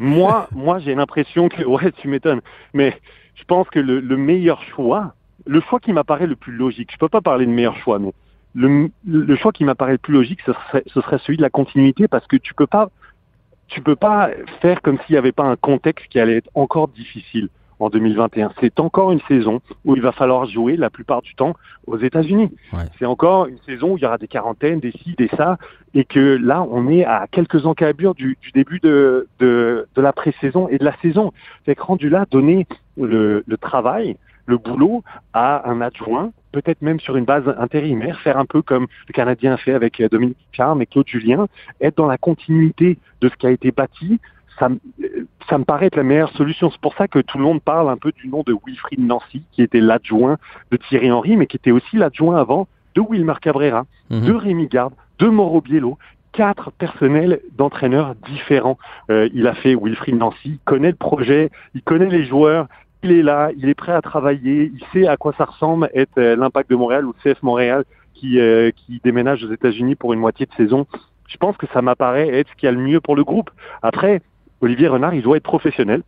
Moi, 0.00 0.48
moi, 0.52 0.78
j'ai 0.78 0.94
l'impression 0.94 1.50
que, 1.50 1.62
ouais, 1.62 1.92
tu 1.92 2.08
m'étonnes, 2.08 2.40
mais 2.72 2.98
je 3.34 3.44
pense 3.44 3.68
que 3.68 3.78
le, 3.78 4.00
le 4.00 4.16
meilleur 4.16 4.62
choix, 4.62 5.14
le 5.46 5.60
choix 5.60 5.78
qui 5.78 5.92
m'apparaît 5.92 6.26
le 6.26 6.36
plus 6.36 6.54
logique, 6.54 6.90
je 6.90 6.96
peux 6.96 7.10
pas 7.10 7.20
parler 7.20 7.44
de 7.44 7.50
meilleur 7.50 7.76
choix, 7.76 7.98
mais 7.98 8.12
le, 8.54 8.90
le 9.04 9.36
choix 9.36 9.52
qui 9.52 9.62
m'apparaît 9.62 9.92
le 9.92 9.98
plus 9.98 10.14
logique, 10.14 10.40
ce 10.46 10.54
serait, 10.54 10.82
ce 10.86 11.02
serait 11.02 11.18
celui 11.18 11.36
de 11.36 11.42
la 11.42 11.50
continuité, 11.50 12.08
parce 12.08 12.26
que 12.26 12.36
tu 12.36 12.54
peux 12.54 12.66
pas, 12.66 12.88
tu 13.68 13.82
peux 13.82 13.94
pas 13.94 14.30
faire 14.62 14.80
comme 14.80 14.98
s'il 15.00 15.12
n'y 15.12 15.18
avait 15.18 15.32
pas 15.32 15.44
un 15.44 15.56
contexte 15.56 16.06
qui 16.08 16.18
allait 16.18 16.38
être 16.38 16.50
encore 16.54 16.88
difficile 16.88 17.50
en 17.80 17.90
2021. 17.90 18.52
C'est 18.60 18.78
encore 18.78 19.12
une 19.12 19.20
saison 19.28 19.60
où 19.84 19.96
il 19.96 20.02
va 20.02 20.12
falloir 20.12 20.46
jouer 20.46 20.76
la 20.76 20.90
plupart 20.90 21.22
du 21.22 21.34
temps 21.34 21.54
aux 21.86 21.98
États-Unis. 21.98 22.50
Ouais. 22.72 22.80
C'est 22.98 23.06
encore 23.06 23.46
une 23.46 23.58
saison 23.66 23.92
où 23.92 23.96
il 23.96 24.02
y 24.02 24.06
aura 24.06 24.18
des 24.18 24.28
quarantaines, 24.28 24.80
des 24.80 24.92
ci, 24.92 25.14
des 25.16 25.28
ça, 25.36 25.58
et 25.94 26.04
que 26.04 26.36
là, 26.36 26.64
on 26.70 26.88
est 26.88 27.04
à 27.04 27.26
quelques 27.30 27.66
encablures 27.66 28.14
du, 28.14 28.36
du 28.40 28.52
début 28.52 28.78
de, 28.80 29.26
de, 29.38 29.88
de 29.94 30.02
la 30.02 30.12
pré-saison 30.12 30.68
et 30.68 30.78
de 30.78 30.84
la 30.84 30.96
saison. 31.02 31.32
Fait 31.64 31.74
que 31.74 31.82
rendu 31.82 32.08
là, 32.08 32.26
donner 32.30 32.66
le, 32.96 33.42
le 33.46 33.56
travail, 33.56 34.16
le 34.46 34.58
boulot 34.58 35.02
à 35.32 35.68
un 35.70 35.80
adjoint, 35.80 36.32
peut-être 36.52 36.82
même 36.82 37.00
sur 37.00 37.16
une 37.16 37.24
base 37.24 37.44
intérimaire, 37.58 38.20
faire 38.20 38.38
un 38.38 38.46
peu 38.46 38.62
comme 38.62 38.86
le 39.08 39.12
Canadien 39.12 39.52
a 39.52 39.56
fait 39.56 39.72
avec 39.72 40.00
euh, 40.00 40.08
Dominique 40.08 40.36
Charme 40.52 40.82
et 40.82 40.86
Claude 40.86 41.08
Julien, 41.08 41.46
être 41.80 41.96
dans 41.96 42.06
la 42.06 42.18
continuité 42.18 42.98
de 43.20 43.28
ce 43.28 43.34
qui 43.36 43.46
a 43.46 43.50
été 43.50 43.70
bâti, 43.70 44.20
ça, 44.60 44.68
me- 44.68 44.78
ça 45.48 45.58
me 45.58 45.64
paraît 45.64 45.86
être 45.86 45.96
la 45.96 46.04
meilleure 46.04 46.30
solution. 46.36 46.70
C'est 46.70 46.80
pour 46.80 46.94
ça 46.94 47.08
que 47.08 47.18
tout 47.18 47.38
le 47.38 47.42
monde 47.44 47.60
parle 47.60 47.90
un 47.90 47.96
peu 47.96 48.12
du 48.12 48.28
nom 48.28 48.44
de 48.46 48.54
Wilfried 48.64 49.00
Nancy, 49.04 49.42
qui 49.50 49.62
était 49.62 49.80
l'adjoint 49.80 50.36
de 50.70 50.76
Thierry 50.76 51.10
Henry, 51.10 51.36
mais 51.36 51.46
qui 51.48 51.56
était 51.56 51.72
aussi 51.72 51.96
l'adjoint 51.96 52.36
avant 52.38 52.68
de 52.94 53.00
Wilmar 53.00 53.40
Cabrera, 53.40 53.86
Mhm. 54.10 54.26
de 54.26 54.32
Rémi 54.32 54.66
Garde, 54.68 54.94
de 55.18 55.26
Mauro 55.26 55.60
Biello, 55.60 55.98
quatre 56.32 56.70
personnels 56.70 57.40
d'entraîneurs 57.56 58.14
différents. 58.26 58.78
Euh, 59.10 59.28
il 59.34 59.46
a 59.48 59.54
fait 59.54 59.74
Wilfried 59.74 60.16
Nancy, 60.16 60.36
il 60.44 60.58
connaît 60.64 60.90
le 60.90 60.96
projet, 60.96 61.50
il 61.74 61.82
connaît 61.82 62.08
les 62.08 62.24
joueurs, 62.24 62.66
il 63.02 63.10
est 63.12 63.22
là, 63.22 63.50
il 63.56 63.68
est 63.68 63.74
prêt 63.74 63.92
à 63.92 64.02
travailler, 64.02 64.70
il 64.74 64.84
sait 64.92 65.08
à 65.08 65.16
quoi 65.16 65.32
ça 65.38 65.46
ressemble 65.46 65.90
être 65.94 66.18
euh, 66.18 66.36
l'impact 66.36 66.70
de 66.70 66.76
Montréal 66.76 67.04
ou 67.06 67.14
le 67.24 67.32
CF 67.32 67.42
Montréal 67.42 67.84
qui, 68.14 68.38
euh, 68.38 68.70
qui 68.76 69.00
déménage 69.02 69.42
aux 69.44 69.50
États-Unis 69.52 69.94
pour 69.96 70.12
une 70.12 70.20
moitié 70.20 70.44
de 70.46 70.52
saison. 70.52 70.86
Je 71.26 71.36
pense 71.38 71.56
que 71.56 71.66
ça 71.72 71.80
m'apparaît 71.80 72.28
être 72.28 72.48
ce 72.50 72.56
qui 72.56 72.66
a 72.66 72.72
le 72.72 72.78
mieux 72.78 73.00
pour 73.00 73.16
le 73.16 73.24
groupe. 73.24 73.50
Après, 73.82 74.20
Olivier 74.60 74.88
Renard, 74.88 75.14
il 75.14 75.22
doit 75.22 75.36
être 75.36 75.42
professionnel. 75.42 76.02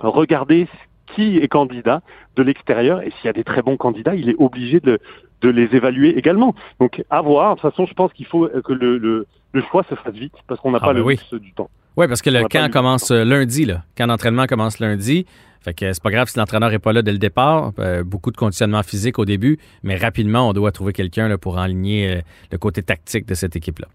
Regarder 0.00 0.68
qui 1.14 1.38
est 1.38 1.48
candidat 1.48 2.02
de 2.36 2.42
l'extérieur 2.42 3.00
et 3.02 3.10
s'il 3.12 3.26
y 3.26 3.28
a 3.28 3.32
des 3.32 3.44
très 3.44 3.62
bons 3.62 3.76
candidats, 3.76 4.14
il 4.14 4.28
est 4.28 4.34
obligé 4.38 4.80
de, 4.80 4.98
de 5.40 5.48
les 5.48 5.74
évaluer 5.74 6.18
également. 6.18 6.54
Donc, 6.80 7.02
à 7.10 7.22
voir. 7.22 7.56
De 7.56 7.60
toute 7.60 7.70
façon, 7.70 7.86
je 7.86 7.94
pense 7.94 8.12
qu'il 8.12 8.26
faut 8.26 8.48
que 8.48 8.72
le, 8.72 8.98
le, 8.98 9.26
le 9.52 9.62
choix 9.70 9.84
se 9.88 9.94
fasse 9.94 10.14
vite 10.14 10.34
parce 10.46 10.60
qu'on 10.60 10.72
n'a 10.72 10.78
Ah 10.82 10.86
pas 10.86 10.92
ben 10.92 10.98
le 11.00 11.04
oui. 11.04 11.18
du 11.40 11.52
temps. 11.52 11.70
Oui, 11.96 12.08
parce 12.08 12.20
que 12.20 12.28
le 12.28 12.46
camp 12.48 12.70
commence 12.70 13.10
euh, 13.10 13.24
lundi, 13.24 13.64
là. 13.64 13.82
Camp 13.96 14.08
d'entraînement 14.08 14.46
commence 14.46 14.80
lundi. 14.80 15.24
Fait 15.62 15.72
que 15.72 15.92
c'est 15.92 16.02
pas 16.02 16.10
grave 16.10 16.28
si 16.28 16.38
l'entraîneur 16.38 16.70
n'est 16.70 16.78
pas 16.78 16.92
là 16.92 17.00
dès 17.02 17.12
le 17.12 17.18
départ. 17.18 17.72
Euh, 17.78 18.04
beaucoup 18.04 18.30
de 18.30 18.36
conditionnement 18.36 18.82
physique 18.82 19.18
au 19.18 19.24
début, 19.24 19.58
mais 19.82 19.96
rapidement, 19.96 20.48
on 20.48 20.52
doit 20.52 20.72
trouver 20.72 20.92
quelqu'un 20.92 21.38
pour 21.38 21.56
enligner 21.56 22.16
euh, 22.16 22.20
le 22.52 22.58
côté 22.58 22.82
tactique 22.82 23.26
de 23.26 23.34
cette 23.34 23.56
équipe-là. 23.56 23.88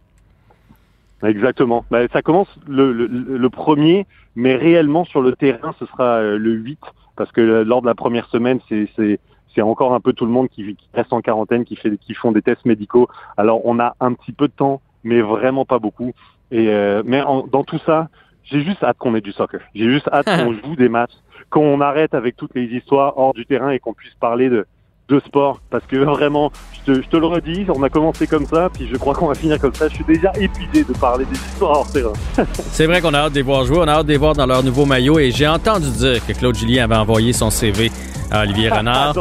Exactement. 1.23 1.85
Ben, 1.91 2.07
ça 2.11 2.21
commence 2.21 2.47
le, 2.67 2.91
le, 2.93 3.07
le 3.07 3.49
premier, 3.49 4.05
mais 4.35 4.55
réellement 4.55 5.05
sur 5.05 5.21
le 5.21 5.33
terrain, 5.33 5.73
ce 5.79 5.85
sera 5.85 6.15
euh, 6.15 6.37
le 6.37 6.51
8, 6.51 6.79
parce 7.15 7.31
que 7.31 7.41
euh, 7.41 7.63
lors 7.63 7.81
de 7.81 7.87
la 7.87 7.95
première 7.95 8.27
semaine, 8.29 8.59
c'est 8.69 8.87
c'est 8.95 9.19
c'est 9.53 9.61
encore 9.61 9.93
un 9.93 9.99
peu 9.99 10.13
tout 10.13 10.25
le 10.25 10.31
monde 10.31 10.47
qui, 10.49 10.75
qui 10.75 10.87
reste 10.93 11.11
en 11.13 11.21
quarantaine, 11.21 11.65
qui 11.65 11.75
fait 11.75 11.95
qui 11.97 12.13
font 12.13 12.31
des 12.31 12.41
tests 12.41 12.65
médicaux. 12.65 13.07
Alors 13.37 13.65
on 13.65 13.79
a 13.79 13.95
un 13.99 14.13
petit 14.13 14.31
peu 14.31 14.47
de 14.47 14.53
temps, 14.53 14.81
mais 15.03 15.21
vraiment 15.21 15.65
pas 15.65 15.79
beaucoup. 15.79 16.13
Et 16.51 16.69
euh, 16.69 17.03
mais 17.05 17.21
en- 17.21 17.45
dans 17.45 17.63
tout 17.63 17.79
ça, 17.85 18.07
j'ai 18.43 18.61
juste 18.63 18.83
hâte 18.83 18.97
qu'on 18.97 19.13
ait 19.15 19.21
du 19.21 19.31
soccer. 19.33 19.61
J'ai 19.75 19.89
juste 19.89 20.07
hâte 20.11 20.25
qu'on 20.45 20.53
joue 20.53 20.75
des 20.75 20.89
matchs, 20.89 21.13
qu'on 21.49 21.81
arrête 21.81 22.13
avec 22.13 22.35
toutes 22.37 22.55
les 22.55 22.65
histoires 22.65 23.17
hors 23.17 23.33
du 23.33 23.45
terrain 23.45 23.69
et 23.71 23.79
qu'on 23.79 23.93
puisse 23.93 24.13
parler 24.15 24.49
de 24.49 24.65
de 25.11 25.19
sport 25.19 25.59
parce 25.69 25.83
que 25.85 25.97
vraiment 25.97 26.51
je 26.73 26.93
te, 26.93 27.01
je 27.01 27.07
te 27.07 27.17
le 27.17 27.25
redis 27.25 27.65
on 27.69 27.83
a 27.83 27.89
commencé 27.89 28.27
comme 28.27 28.45
ça 28.45 28.69
puis 28.73 28.87
je 28.91 28.97
crois 28.97 29.13
qu'on 29.13 29.27
va 29.27 29.35
finir 29.35 29.59
comme 29.59 29.73
ça 29.73 29.87
je 29.89 29.95
suis 29.95 30.05
déjà 30.05 30.31
épuisé 30.39 30.83
de 30.83 30.93
parler 30.97 31.25
des 31.25 31.35
histoires 31.35 31.79
hors 31.79 31.91
terrain 31.91 32.13
C'est 32.71 32.85
vrai 32.85 33.01
qu'on 33.01 33.13
a 33.13 33.19
hâte 33.19 33.33
de 33.33 33.37
les 33.37 33.41
voir 33.41 33.65
jouer, 33.65 33.77
on 33.79 33.87
a 33.87 33.91
hâte 33.91 34.05
de 34.05 34.11
les 34.11 34.17
voir 34.17 34.33
dans 34.33 34.45
leur 34.45 34.63
nouveau 34.63 34.85
maillot 34.85 35.19
et 35.19 35.31
j'ai 35.31 35.47
entendu 35.47 35.89
dire 35.89 36.25
que 36.25 36.33
Claude 36.33 36.55
Julien 36.55 36.85
avait 36.85 36.95
envoyé 36.95 37.33
son 37.33 37.49
CV 37.49 37.91
à 38.31 38.43
Olivier 38.43 38.69
Renard. 38.77 39.13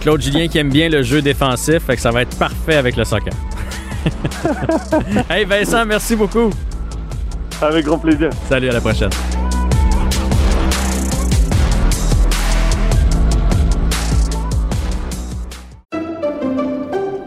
Claude 0.00 0.22
Julien 0.22 0.48
qui 0.48 0.58
aime 0.58 0.70
bien 0.70 0.88
le 0.88 1.02
jeu 1.02 1.20
défensif, 1.20 1.84
fait 1.84 1.96
que 1.96 2.00
ça 2.00 2.10
va 2.10 2.22
être 2.22 2.36
parfait 2.38 2.76
avec 2.76 2.96
le 2.96 3.04
soccer. 3.04 3.34
hey 5.30 5.44
Vincent, 5.44 5.84
merci 5.84 6.16
beaucoup. 6.16 6.50
avec 7.60 7.84
grand 7.84 7.98
plaisir 7.98 8.30
Salut, 8.48 8.70
à 8.70 8.72
la 8.72 8.80
prochaine. 8.80 9.10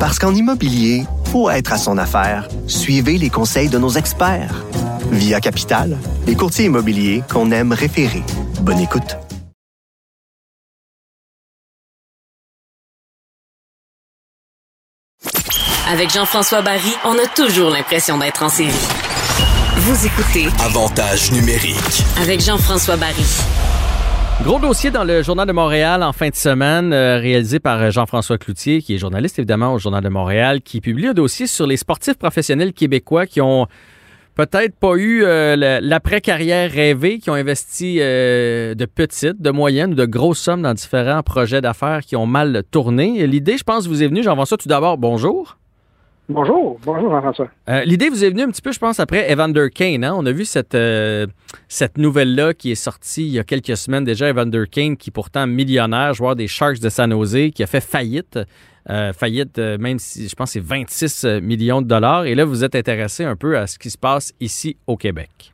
Parce 0.00 0.18
qu'en 0.18 0.34
immobilier, 0.34 1.04
pour 1.30 1.52
être 1.52 1.74
à 1.74 1.76
son 1.76 1.98
affaire, 1.98 2.48
suivez 2.66 3.18
les 3.18 3.28
conseils 3.28 3.68
de 3.68 3.76
nos 3.76 3.90
experts. 3.90 4.64
Via 5.12 5.40
Capital, 5.40 5.98
les 6.26 6.34
courtiers 6.34 6.64
immobiliers 6.64 7.22
qu'on 7.30 7.50
aime 7.50 7.72
référer. 7.74 8.22
Bonne 8.62 8.80
écoute. 8.80 9.18
Avec 15.92 16.10
Jean-François 16.10 16.62
Barry, 16.62 16.92
on 17.04 17.14
a 17.18 17.26
toujours 17.34 17.70
l'impression 17.70 18.16
d'être 18.18 18.42
en 18.42 18.48
série. 18.48 18.72
Vous 19.76 20.06
écoutez 20.06 20.48
Avantage 20.60 21.32
numérique. 21.32 22.04
avec 22.20 22.40
Jean-François 22.40 22.96
Barry. 22.96 23.24
Gros 24.42 24.58
dossier 24.58 24.90
dans 24.90 25.04
le 25.04 25.22
Journal 25.22 25.46
de 25.46 25.52
Montréal 25.52 26.02
en 26.02 26.14
fin 26.14 26.30
de 26.30 26.34
semaine, 26.34 26.94
euh, 26.94 27.18
réalisé 27.18 27.60
par 27.60 27.78
euh, 27.82 27.90
Jean-François 27.90 28.38
Cloutier, 28.38 28.80
qui 28.80 28.94
est 28.94 28.98
journaliste 28.98 29.38
évidemment 29.38 29.74
au 29.74 29.78
Journal 29.78 30.02
de 30.02 30.08
Montréal, 30.08 30.62
qui 30.62 30.80
publie 30.80 31.08
un 31.08 31.12
dossier 31.12 31.46
sur 31.46 31.66
les 31.66 31.76
sportifs 31.76 32.16
professionnels 32.16 32.72
québécois 32.72 33.26
qui 33.26 33.42
ont 33.42 33.66
peut-être 34.36 34.74
pas 34.76 34.94
eu 34.96 35.24
euh, 35.24 35.80
l'après-carrière 35.82 36.70
rêvée, 36.70 37.18
qui 37.18 37.28
ont 37.28 37.34
investi 37.34 37.96
de 37.98 38.86
petites, 38.86 39.42
de 39.42 39.50
moyennes 39.50 39.92
ou 39.92 39.94
de 39.94 40.06
grosses 40.06 40.40
sommes 40.40 40.62
dans 40.62 40.72
différents 40.72 41.22
projets 41.22 41.60
d'affaires 41.60 42.00
qui 42.00 42.16
ont 42.16 42.26
mal 42.26 42.62
tourné. 42.70 43.26
L'idée, 43.26 43.58
je 43.58 43.64
pense, 43.64 43.86
vous 43.86 44.02
est 44.02 44.08
venue, 44.08 44.22
Jean-François, 44.22 44.56
tout 44.56 44.68
d'abord, 44.68 44.96
bonjour. 44.96 45.59
Bonjour, 46.30 46.78
bonjour 46.84 47.10
Jean-François. 47.10 47.48
Euh, 47.68 47.82
L'idée 47.82 48.08
vous 48.08 48.24
est 48.24 48.30
venue 48.30 48.42
un 48.42 48.50
petit 48.50 48.62
peu, 48.62 48.70
je 48.70 48.78
pense, 48.78 49.00
après 49.00 49.32
Evander 49.32 49.68
Kane. 49.74 50.04
Hein? 50.04 50.14
On 50.16 50.24
a 50.26 50.30
vu 50.30 50.44
cette, 50.44 50.76
euh, 50.76 51.26
cette 51.66 51.98
nouvelle-là 51.98 52.54
qui 52.54 52.70
est 52.70 52.76
sortie 52.76 53.26
il 53.26 53.32
y 53.32 53.40
a 53.40 53.42
quelques 53.42 53.76
semaines 53.76 54.04
déjà. 54.04 54.28
Evander 54.30 54.62
Kane, 54.70 54.96
qui 54.96 55.10
est 55.10 55.12
pourtant 55.12 55.48
millionnaire, 55.48 56.14
joueur 56.14 56.36
des 56.36 56.46
Sharks 56.46 56.78
de 56.78 56.88
San 56.88 57.10
Jose, 57.10 57.50
qui 57.52 57.64
a 57.64 57.66
fait 57.66 57.80
faillite. 57.80 58.38
Euh, 58.88 59.12
faillite, 59.12 59.58
même 59.58 59.98
si 59.98 60.28
je 60.28 60.34
pense 60.36 60.52
c'est 60.52 60.62
26 60.62 61.24
millions 61.42 61.82
de 61.82 61.88
dollars. 61.88 62.26
Et 62.26 62.36
là, 62.36 62.44
vous 62.44 62.62
êtes 62.62 62.76
intéressé 62.76 63.24
un 63.24 63.34
peu 63.34 63.58
à 63.58 63.66
ce 63.66 63.76
qui 63.76 63.90
se 63.90 63.98
passe 63.98 64.32
ici 64.38 64.76
au 64.86 64.96
Québec. 64.96 65.52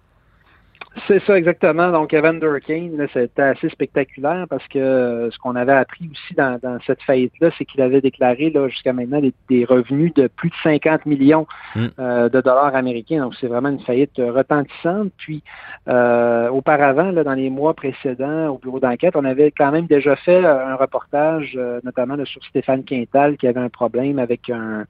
C'est 1.07 1.23
ça 1.25 1.37
exactement. 1.37 1.91
Donc, 1.91 2.15
Evander 2.15 2.59
Kane, 2.67 3.07
c'était 3.13 3.43
assez 3.43 3.69
spectaculaire 3.69 4.47
parce 4.49 4.67
que 4.69 4.79
euh, 4.79 5.31
ce 5.31 5.39
qu'on 5.39 5.55
avait 5.55 5.73
appris 5.73 6.09
aussi 6.11 6.35
dans, 6.35 6.59
dans 6.63 6.79
cette 6.87 7.03
faillite-là, 7.03 7.51
c'est 7.59 7.65
qu'il 7.65 7.83
avait 7.83 8.01
déclaré 8.01 8.51
là, 8.51 8.69
jusqu'à 8.69 8.93
maintenant 8.93 9.21
des, 9.21 9.33
des 9.49 9.65
revenus 9.65 10.15
de 10.15 10.29
plus 10.29 10.51
de 10.51 10.55
50 10.63 11.07
millions 11.07 11.47
Mm. 11.77 11.87
euh, 11.99 12.29
de 12.29 12.41
dollars 12.41 12.75
américains. 12.75 13.21
Donc, 13.21 13.35
c'est 13.41 13.47
vraiment 13.47 13.69
une 13.69 13.81
faillite 13.81 14.19
euh, 14.19 14.33
retentissante. 14.33 15.13
Puis, 15.19 15.43
euh, 15.89 16.49
auparavant, 16.49 17.11
là, 17.11 17.23
dans 17.23 17.35
les 17.35 17.51
mois 17.51 17.75
précédents, 17.75 18.49
au 18.49 18.59
bureau 18.59 18.81
d'enquête, 18.81 19.15
on 19.15 19.25
avait 19.25 19.51
quand 19.51 19.71
même 19.73 19.87
déjà 19.87 20.17
fait 20.17 20.45
euh, 20.45 20.67
un 20.67 20.77
reportage, 20.77 21.53
euh, 21.57 21.81
notamment 21.85 22.17
là, 22.17 22.25
sur 22.25 22.43
Stéphane 22.45 22.85
Quintal, 22.85 23.37
qui 23.37 23.47
avait 23.47 23.61
un 23.61 23.69
problème 23.69 24.19
avec 24.19 24.49
un, 24.49 24.85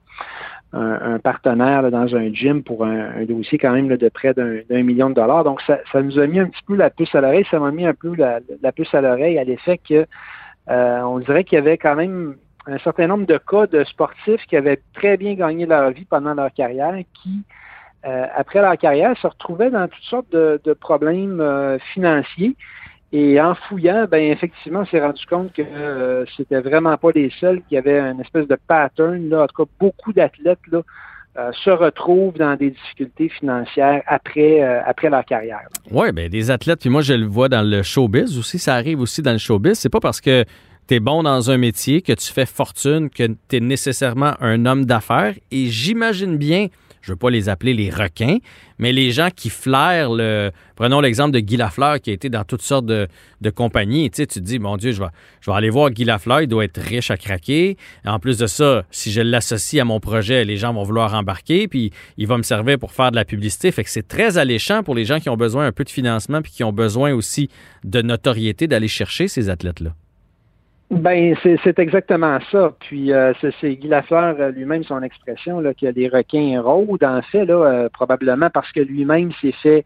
un, 0.73 1.13
un 1.13 1.19
partenaire 1.19 1.81
là, 1.81 1.89
dans 1.89 2.15
un 2.15 2.33
gym 2.33 2.63
pour 2.63 2.85
un, 2.85 3.11
un 3.17 3.25
dossier 3.25 3.57
quand 3.57 3.71
même 3.71 3.89
là, 3.89 3.97
de 3.97 4.09
près 4.09 4.33
d'un 4.33 4.83
million 4.83 5.09
de 5.09 5.15
dollars. 5.15 5.43
Donc, 5.43 5.61
ça, 5.61 5.79
ça 5.91 6.01
nous 6.01 6.19
a 6.19 6.27
mis 6.27 6.39
un 6.39 6.47
petit 6.47 6.63
peu 6.65 6.75
la 6.75 6.89
puce 6.89 7.13
à 7.15 7.21
l'oreille. 7.21 7.45
Ça 7.49 7.59
m'a 7.59 7.71
mis 7.71 7.85
un 7.85 7.93
peu 7.93 8.15
la, 8.15 8.39
la 8.61 8.71
puce 8.71 8.93
à 8.93 9.01
l'oreille 9.01 9.39
à 9.39 9.43
l'effet 9.43 9.77
que 9.77 10.05
euh, 10.69 11.01
on 11.01 11.19
dirait 11.19 11.43
qu'il 11.43 11.57
y 11.57 11.59
avait 11.59 11.77
quand 11.77 11.95
même 11.95 12.35
un 12.65 12.77
certain 12.79 13.07
nombre 13.07 13.25
de 13.25 13.37
cas 13.37 13.67
de 13.67 13.83
sportifs 13.85 14.45
qui 14.47 14.57
avaient 14.57 14.81
très 14.93 15.15
bien 15.15 15.35
gagné 15.35 15.65
leur 15.65 15.91
vie 15.91 16.03
pendant 16.03 16.33
leur 16.33 16.53
carrière, 16.53 16.95
qui, 17.13 17.43
après 18.03 18.61
leur 18.61 18.77
carrière, 18.77 19.17
se 19.17 19.27
retrouvaient 19.27 19.69
dans 19.69 19.87
toutes 19.87 20.03
sortes 20.03 20.31
de, 20.31 20.73
problèmes 20.73 21.41
financiers. 21.93 22.57
Et 23.13 23.39
en 23.39 23.55
fouillant, 23.55 24.05
ben 24.09 24.31
effectivement, 24.31 24.81
on 24.81 24.85
s'est 24.85 24.99
rendu 24.99 25.25
compte 25.27 25.53
que 25.53 26.25
c'était 26.35 26.59
vraiment 26.59 26.97
pas 26.97 27.11
les 27.15 27.31
seuls 27.39 27.61
qui 27.69 27.77
avaient 27.77 27.99
une 27.99 28.19
espèce 28.19 28.47
de 28.47 28.57
pattern. 28.67 29.29
Là. 29.29 29.43
En 29.43 29.47
tout 29.47 29.63
cas, 29.63 29.71
beaucoup 29.79 30.11
d'athlètes 30.11 30.59
euh, 31.39 31.51
se 31.63 31.69
retrouvent 31.69 32.35
dans 32.35 32.55
des 32.55 32.71
difficultés 32.71 33.29
financières 33.29 34.01
après, 34.07 34.63
euh, 34.63 34.81
après 34.83 35.07
leur 35.07 35.23
carrière. 35.23 35.67
Oui, 35.91 36.11
bien, 36.11 36.29
des 36.29 36.49
athlètes, 36.49 36.79
puis 36.79 36.89
moi, 36.89 37.03
je 37.03 37.13
le 37.13 37.27
vois 37.27 37.47
dans 37.47 37.61
le 37.61 37.83
showbiz 37.83 38.39
aussi, 38.39 38.57
ça 38.57 38.73
arrive 38.73 38.99
aussi 39.01 39.21
dans 39.21 39.33
le 39.33 39.37
showbiz. 39.37 39.77
C'est 39.77 39.89
pas 39.89 39.99
parce 39.99 40.19
que 40.19 40.45
tu 40.87 40.95
es 40.95 40.99
bon 40.99 41.21
dans 41.21 41.51
un 41.51 41.57
métier 41.57 42.01
que 42.01 42.13
tu 42.13 42.33
fais 42.33 42.47
fortune 42.47 43.11
que 43.11 43.27
tu 43.49 43.55
es 43.55 43.59
nécessairement 43.59 44.33
un 44.39 44.65
homme 44.65 44.85
d'affaires. 44.85 45.35
Et 45.51 45.67
j'imagine 45.67 46.37
bien 46.37 46.69
je 47.07 47.13
veux 47.13 47.17
pas 47.17 47.29
les 47.29 47.47
appeler 47.47 47.73
les 47.73 47.89
requins, 47.89 48.39
mais 48.79 48.91
les 48.91 49.11
gens 49.11 49.29
qui 49.33 49.49
flairent 49.49 50.13
le. 50.13 50.51
Prenons 50.75 50.99
l'exemple 50.99 51.31
de 51.31 51.39
Guy 51.39 51.55
Lafleur 51.55 52.01
qui 52.01 52.09
a 52.09 52.13
été 52.13 52.29
dans 52.29 52.43
toutes 52.43 52.61
sortes 52.61 52.85
de, 52.85 53.07
compagnies. 53.55 54.11
Tu, 54.11 54.27
te 54.27 54.39
dis, 54.39 54.59
mon 54.59 54.75
Dieu, 54.75 54.91
je 54.91 54.99
vais, 54.99 55.07
je 55.39 55.49
vais 55.49 55.55
aller 55.55 55.69
voir 55.69 55.89
Guy 55.89 56.03
Lafleur, 56.03 56.41
il 56.41 56.47
doit 56.47 56.65
être 56.65 56.81
riche 56.81 57.09
à 57.09 57.15
craquer. 57.15 57.77
En 58.05 58.19
plus 58.19 58.37
de 58.37 58.45
ça, 58.45 58.83
si 58.91 59.11
je 59.13 59.21
l'associe 59.21 59.81
à 59.81 59.85
mon 59.85 60.01
projet, 60.01 60.43
les 60.43 60.57
gens 60.57 60.73
vont 60.73 60.83
vouloir 60.83 61.13
embarquer, 61.13 61.69
puis 61.69 61.91
il 62.17 62.27
va 62.27 62.37
me 62.37 62.43
servir 62.43 62.77
pour 62.77 62.91
faire 62.91 63.11
de 63.11 63.15
la 63.15 63.23
publicité. 63.25 63.71
Fait 63.71 63.85
que 63.85 63.89
c'est 63.89 64.07
très 64.07 64.37
alléchant 64.37 64.83
pour 64.83 64.93
les 64.93 65.05
gens 65.05 65.21
qui 65.21 65.29
ont 65.29 65.37
besoin 65.37 65.65
un 65.65 65.71
peu 65.71 65.85
de 65.85 65.89
financement, 65.89 66.41
puis 66.41 66.51
qui 66.51 66.65
ont 66.65 66.73
besoin 66.73 67.13
aussi 67.13 67.49
de 67.85 68.01
notoriété 68.01 68.67
d'aller 68.67 68.89
chercher 68.89 69.29
ces 69.29 69.49
athlètes-là. 69.49 69.93
Ben, 70.89 71.35
c'est 71.43 71.79
exactement 71.79 72.39
ça. 72.49 72.73
Puis 72.79 73.11
euh, 73.11 73.33
c'est 73.59 73.75
Guy 73.75 73.89
Lafleur 73.89 74.37
euh, 74.39 74.51
lui-même 74.51 74.85
son 74.85 75.03
expression 75.03 75.59
là, 75.59 75.71
a 75.81 75.91
des 75.91 76.07
requins 76.07 76.61
rôdent, 76.61 77.03
en 77.03 77.21
fait, 77.21 77.45
là, 77.45 77.55
euh, 77.55 77.89
probablement 77.89 78.49
parce 78.49 78.71
que 78.71 78.79
lui-même 78.79 79.31
s'est 79.41 79.55
fait 79.63 79.83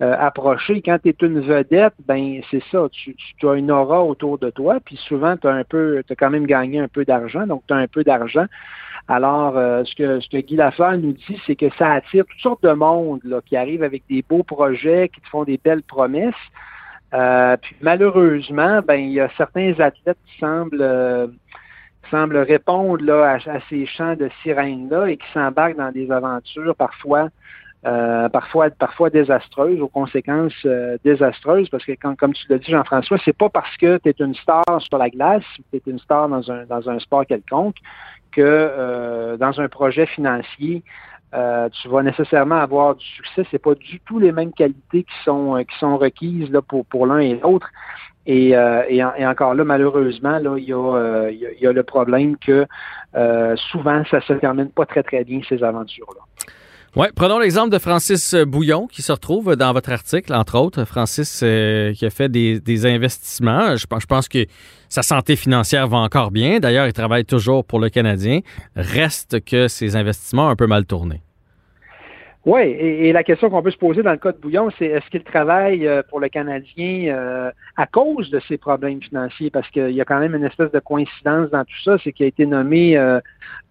approcher. 0.00 0.82
Quand 0.82 0.98
tu 1.02 1.08
es 1.08 1.16
une 1.22 1.40
vedette, 1.40 1.94
ben 2.06 2.40
c'est 2.50 2.62
ça, 2.70 2.88
tu, 2.90 3.14
tu, 3.14 3.48
as 3.48 3.54
une 3.54 3.70
aura 3.70 4.02
autour 4.02 4.38
de 4.38 4.50
toi, 4.50 4.78
puis 4.84 4.96
souvent 4.96 5.36
tu 5.36 5.46
as 5.46 5.52
un 5.52 5.62
peu, 5.62 6.02
as 6.10 6.14
quand 6.16 6.30
même 6.30 6.46
gagné 6.46 6.80
un 6.80 6.88
peu 6.88 7.04
d'argent, 7.04 7.46
donc 7.46 7.62
tu 7.68 7.74
as 7.74 7.76
un 7.76 7.86
peu 7.86 8.02
d'argent. 8.02 8.46
Alors, 9.06 9.54
ce, 9.54 9.94
que, 9.94 10.18
ce 10.18 10.28
que 10.28 10.38
Guy 10.38 10.56
Lafleur 10.56 10.98
nous 10.98 11.12
dit, 11.12 11.40
c'est 11.46 11.54
que 11.54 11.70
ça 11.78 11.92
attire 11.92 12.24
toutes 12.26 12.40
sortes 12.40 12.62
de 12.64 12.72
monde 12.72 13.20
là, 13.22 13.40
qui 13.46 13.56
arrivent 13.56 13.84
avec 13.84 14.02
des 14.10 14.24
beaux 14.28 14.42
projets, 14.42 15.10
qui 15.14 15.20
te 15.20 15.28
font 15.28 15.44
des 15.44 15.60
belles 15.62 15.84
promesses. 15.84 16.34
Euh, 17.14 17.56
puis 17.58 17.76
malheureusement, 17.80 18.80
ben 18.82 18.96
il 18.96 19.12
y 19.12 19.20
a 19.20 19.28
certains 19.36 19.72
athlètes 19.78 20.18
qui 20.26 20.38
semblent 20.38 20.78
euh, 20.80 21.28
semblent 22.10 22.38
répondre 22.38 23.04
là, 23.04 23.38
à, 23.46 23.60
ces 23.70 23.86
chants 23.86 24.16
de 24.16 24.28
sirènes-là 24.42 25.08
et 25.08 25.16
qui 25.16 25.26
s'embarquent 25.32 25.76
dans 25.76 25.92
des 25.92 26.10
aventures 26.10 26.74
parfois 26.74 27.28
euh, 27.86 28.28
parfois 28.30 28.70
parfois 28.70 29.10
désastreuses, 29.10 29.80
aux 29.80 29.88
conséquences 29.88 30.66
désastreuses, 31.04 31.68
parce 31.68 31.84
que 31.84 31.92
quand, 31.92 32.16
comme 32.16 32.32
tu 32.32 32.46
l'as 32.48 32.58
dit, 32.58 32.70
Jean-François, 32.70 33.18
c'est 33.24 33.36
pas 33.36 33.48
parce 33.48 33.76
que 33.76 33.98
tu 33.98 34.08
es 34.08 34.14
une 34.18 34.34
star 34.34 34.64
sur 34.78 34.98
la 34.98 35.10
glace, 35.10 35.44
tu 35.70 35.76
es 35.76 35.82
une 35.86 35.98
star 35.98 36.28
dans 36.28 36.50
un, 36.50 36.64
dans 36.64 36.88
un 36.88 36.98
sport 36.98 37.26
quelconque, 37.26 37.76
que 38.32 39.36
dans 39.36 39.60
un 39.60 39.68
projet 39.68 40.06
financier, 40.06 40.82
euh, 41.34 41.68
tu 41.70 41.88
vas 41.88 42.02
nécessairement 42.02 42.56
avoir 42.56 42.94
du 42.94 43.04
succès. 43.04 43.44
C'est 43.50 43.58
pas 43.58 43.74
du 43.74 44.00
tout 44.00 44.18
les 44.18 44.32
mêmes 44.32 44.52
qualités 44.52 45.02
qui 45.02 45.24
sont 45.24 45.56
euh, 45.56 45.62
qui 45.62 45.76
sont 45.78 45.98
requises 45.98 46.50
là, 46.50 46.62
pour, 46.62 46.86
pour 46.86 47.06
l'un 47.06 47.18
et 47.18 47.34
l'autre. 47.34 47.68
Et, 48.26 48.56
euh, 48.56 48.82
et, 48.88 49.04
encore 49.26 49.54
là, 49.54 49.64
malheureusement, 49.64 50.38
là, 50.38 50.56
il 50.56 50.64
y 50.64 50.72
a, 50.72 51.28
il 51.30 51.60
y 51.60 51.66
a 51.66 51.72
le 51.72 51.82
problème 51.82 52.38
que 52.38 52.66
souvent, 53.56 54.02
ça 54.10 54.22
se 54.22 54.32
termine 54.34 54.70
pas 54.70 54.86
très, 54.86 55.02
très 55.02 55.24
bien, 55.24 55.40
ces 55.46 55.62
aventures-là. 55.62 56.22
Oui, 56.96 57.08
prenons 57.16 57.40
l'exemple 57.40 57.70
de 57.70 57.78
Francis 57.80 58.36
Bouillon 58.36 58.86
qui 58.86 59.02
se 59.02 59.10
retrouve 59.10 59.56
dans 59.56 59.72
votre 59.72 59.90
article, 59.90 60.32
entre 60.32 60.56
autres. 60.56 60.84
Francis 60.84 61.38
qui 61.40 62.06
a 62.06 62.10
fait 62.10 62.28
des, 62.28 62.86
investissements. 62.86 63.74
Je, 63.74 63.84
je 63.98 64.06
pense 64.06 64.28
que 64.28 64.46
sa 64.88 65.02
santé 65.02 65.34
financière 65.34 65.88
va 65.88 65.96
encore 65.96 66.30
bien. 66.30 66.60
D'ailleurs, 66.60 66.86
il 66.86 66.92
travaille 66.92 67.24
toujours 67.24 67.64
pour 67.64 67.80
le 67.80 67.88
Canadien. 67.88 68.40
Reste 68.76 69.44
que 69.44 69.66
ses 69.66 69.96
investissements 69.96 70.46
ont 70.46 70.50
un 70.50 70.56
peu 70.56 70.68
mal 70.68 70.86
tourné. 70.86 71.20
Oui, 72.46 72.60
et, 72.60 73.10
la 73.14 73.24
question 73.24 73.48
qu'on 73.48 73.62
peut 73.62 73.70
se 73.70 73.78
poser 73.78 74.02
dans 74.02 74.12
le 74.12 74.18
cas 74.18 74.32
de 74.32 74.36
Bouillon, 74.36 74.68
c'est 74.78 74.84
est-ce 74.84 75.08
qu'il 75.08 75.24
travaille 75.24 75.86
euh, 75.86 76.02
pour 76.10 76.20
le 76.20 76.28
Canadien 76.28 77.06
euh, 77.08 77.50
à 77.78 77.86
cause 77.86 78.28
de 78.30 78.38
ses 78.40 78.58
problèmes 78.58 79.00
financiers? 79.00 79.48
Parce 79.48 79.68
qu'il 79.70 79.92
y 79.92 80.00
a 80.02 80.04
quand 80.04 80.20
même 80.20 80.34
une 80.34 80.44
espèce 80.44 80.70
de 80.70 80.78
coïncidence 80.78 81.48
dans 81.50 81.64
tout 81.64 81.82
ça, 81.82 81.96
c'est 82.04 82.12
qu'il 82.12 82.24
a 82.24 82.28
été 82.28 82.44
nommé 82.44 82.98
euh, 82.98 83.18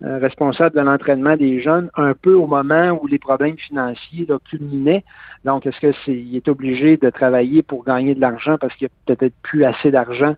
responsable 0.02 0.76
de 0.76 0.82
l'entraînement 0.82 1.38
des 1.38 1.62
jeunes 1.62 1.92
un 1.96 2.14
peu 2.14 2.34
au 2.34 2.48
moment 2.48 2.98
où 3.00 3.06
les 3.06 3.20
problèmes 3.20 3.58
financiers 3.58 4.26
là, 4.28 4.38
culminaient. 4.50 5.04
Donc, 5.46 5.66
est-ce 5.66 5.80
que 5.80 5.92
c'est 6.06 6.14
il 6.14 6.36
est 6.36 6.48
obligé 6.48 6.98
de 6.98 7.10
travailler 7.10 7.64
pour 7.64 7.84
gagner 7.84 8.16
de 8.16 8.22
l'argent 8.22 8.58
parce 8.58 8.74
qu'il 8.76 8.88
n'y 8.88 9.14
a 9.14 9.16
peut-être 9.16 9.36
plus 9.42 9.66
assez 9.66 9.92
d'argent 9.92 10.36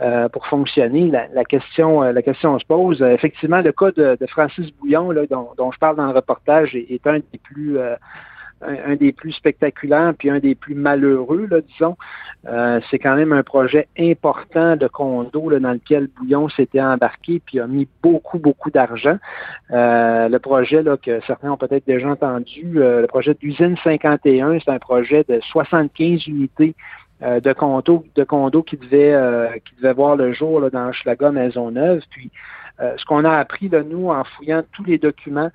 euh, 0.00 0.28
pour 0.28 0.46
fonctionner? 0.46 1.10
La, 1.10 1.44
question, 1.44 2.02
euh, 2.02 2.12
la 2.12 2.22
question 2.22 2.58
se 2.58 2.66
pose. 2.66 3.00
Euh, 3.00 3.10
effectivement, 3.10 3.60
le 3.60 3.72
cas 3.72 3.92
de, 3.92 4.16
Francis 4.28 4.70
Bouillon, 4.80 5.10
là, 5.10 5.26
dont, 5.26 5.70
je 5.72 5.78
parle 5.78 5.96
dans 5.96 6.06
le 6.06 6.12
reportage, 6.12 6.74
est, 6.74 7.06
un 7.06 7.18
des 7.18 7.38
plus 7.42 7.77
un, 8.60 8.96
des 8.96 9.12
plus 9.12 9.32
spectaculaires 9.32 10.12
puis 10.18 10.30
un 10.30 10.40
des 10.40 10.54
plus 10.54 10.74
malheureux, 10.74 11.46
là, 11.48 11.60
disons. 11.60 11.96
c'est 12.90 12.98
quand 12.98 13.14
même 13.14 13.32
un 13.32 13.44
projet 13.44 13.86
important 13.98 14.74
de 14.74 14.88
condo 14.88 15.56
dans 15.58 15.72
lequel 15.72 16.08
Bouillon 16.08 16.48
s'était 16.48 16.80
embarqué 16.80 17.40
puis 17.44 17.60
a 17.60 17.68
mis 17.68 17.86
beaucoup, 18.02 18.38
beaucoup 18.38 18.70
d'argent. 18.70 19.18
le 19.70 20.38
projet 20.38 20.82
là, 20.82 20.96
que 20.96 21.20
certains 21.26 21.52
ont 21.52 21.56
peut-être 21.56 21.86
déjà 21.86 22.08
entendu, 22.08 22.64
le 22.74 23.06
projet 23.06 23.34
d'usine 23.34 23.76
51, 23.84 24.58
c'est 24.58 24.70
un 24.70 24.78
projet 24.80 25.24
de 25.28 25.38
75 25.40 26.26
unités 26.26 26.74
euh, 27.20 27.40
de 27.40 27.52
condos 27.52 28.04
de 28.14 28.22
qui 28.62 28.78
euh, 28.92 29.48
devaient 29.78 29.92
voir 29.92 30.14
le 30.14 30.32
jour 30.32 30.60
là, 30.60 30.70
dans 30.70 30.92
Maison 30.92 31.32
Maisonneuve. 31.32 32.02
Puis 32.10 32.30
euh, 32.78 32.94
ce 32.96 33.04
qu'on 33.06 33.24
a 33.24 33.32
appris 33.32 33.68
de 33.68 33.80
nous 33.80 34.10
en 34.10 34.22
fouillant 34.22 34.62
tous 34.70 34.84
les 34.84 34.98
documents, 34.98 35.50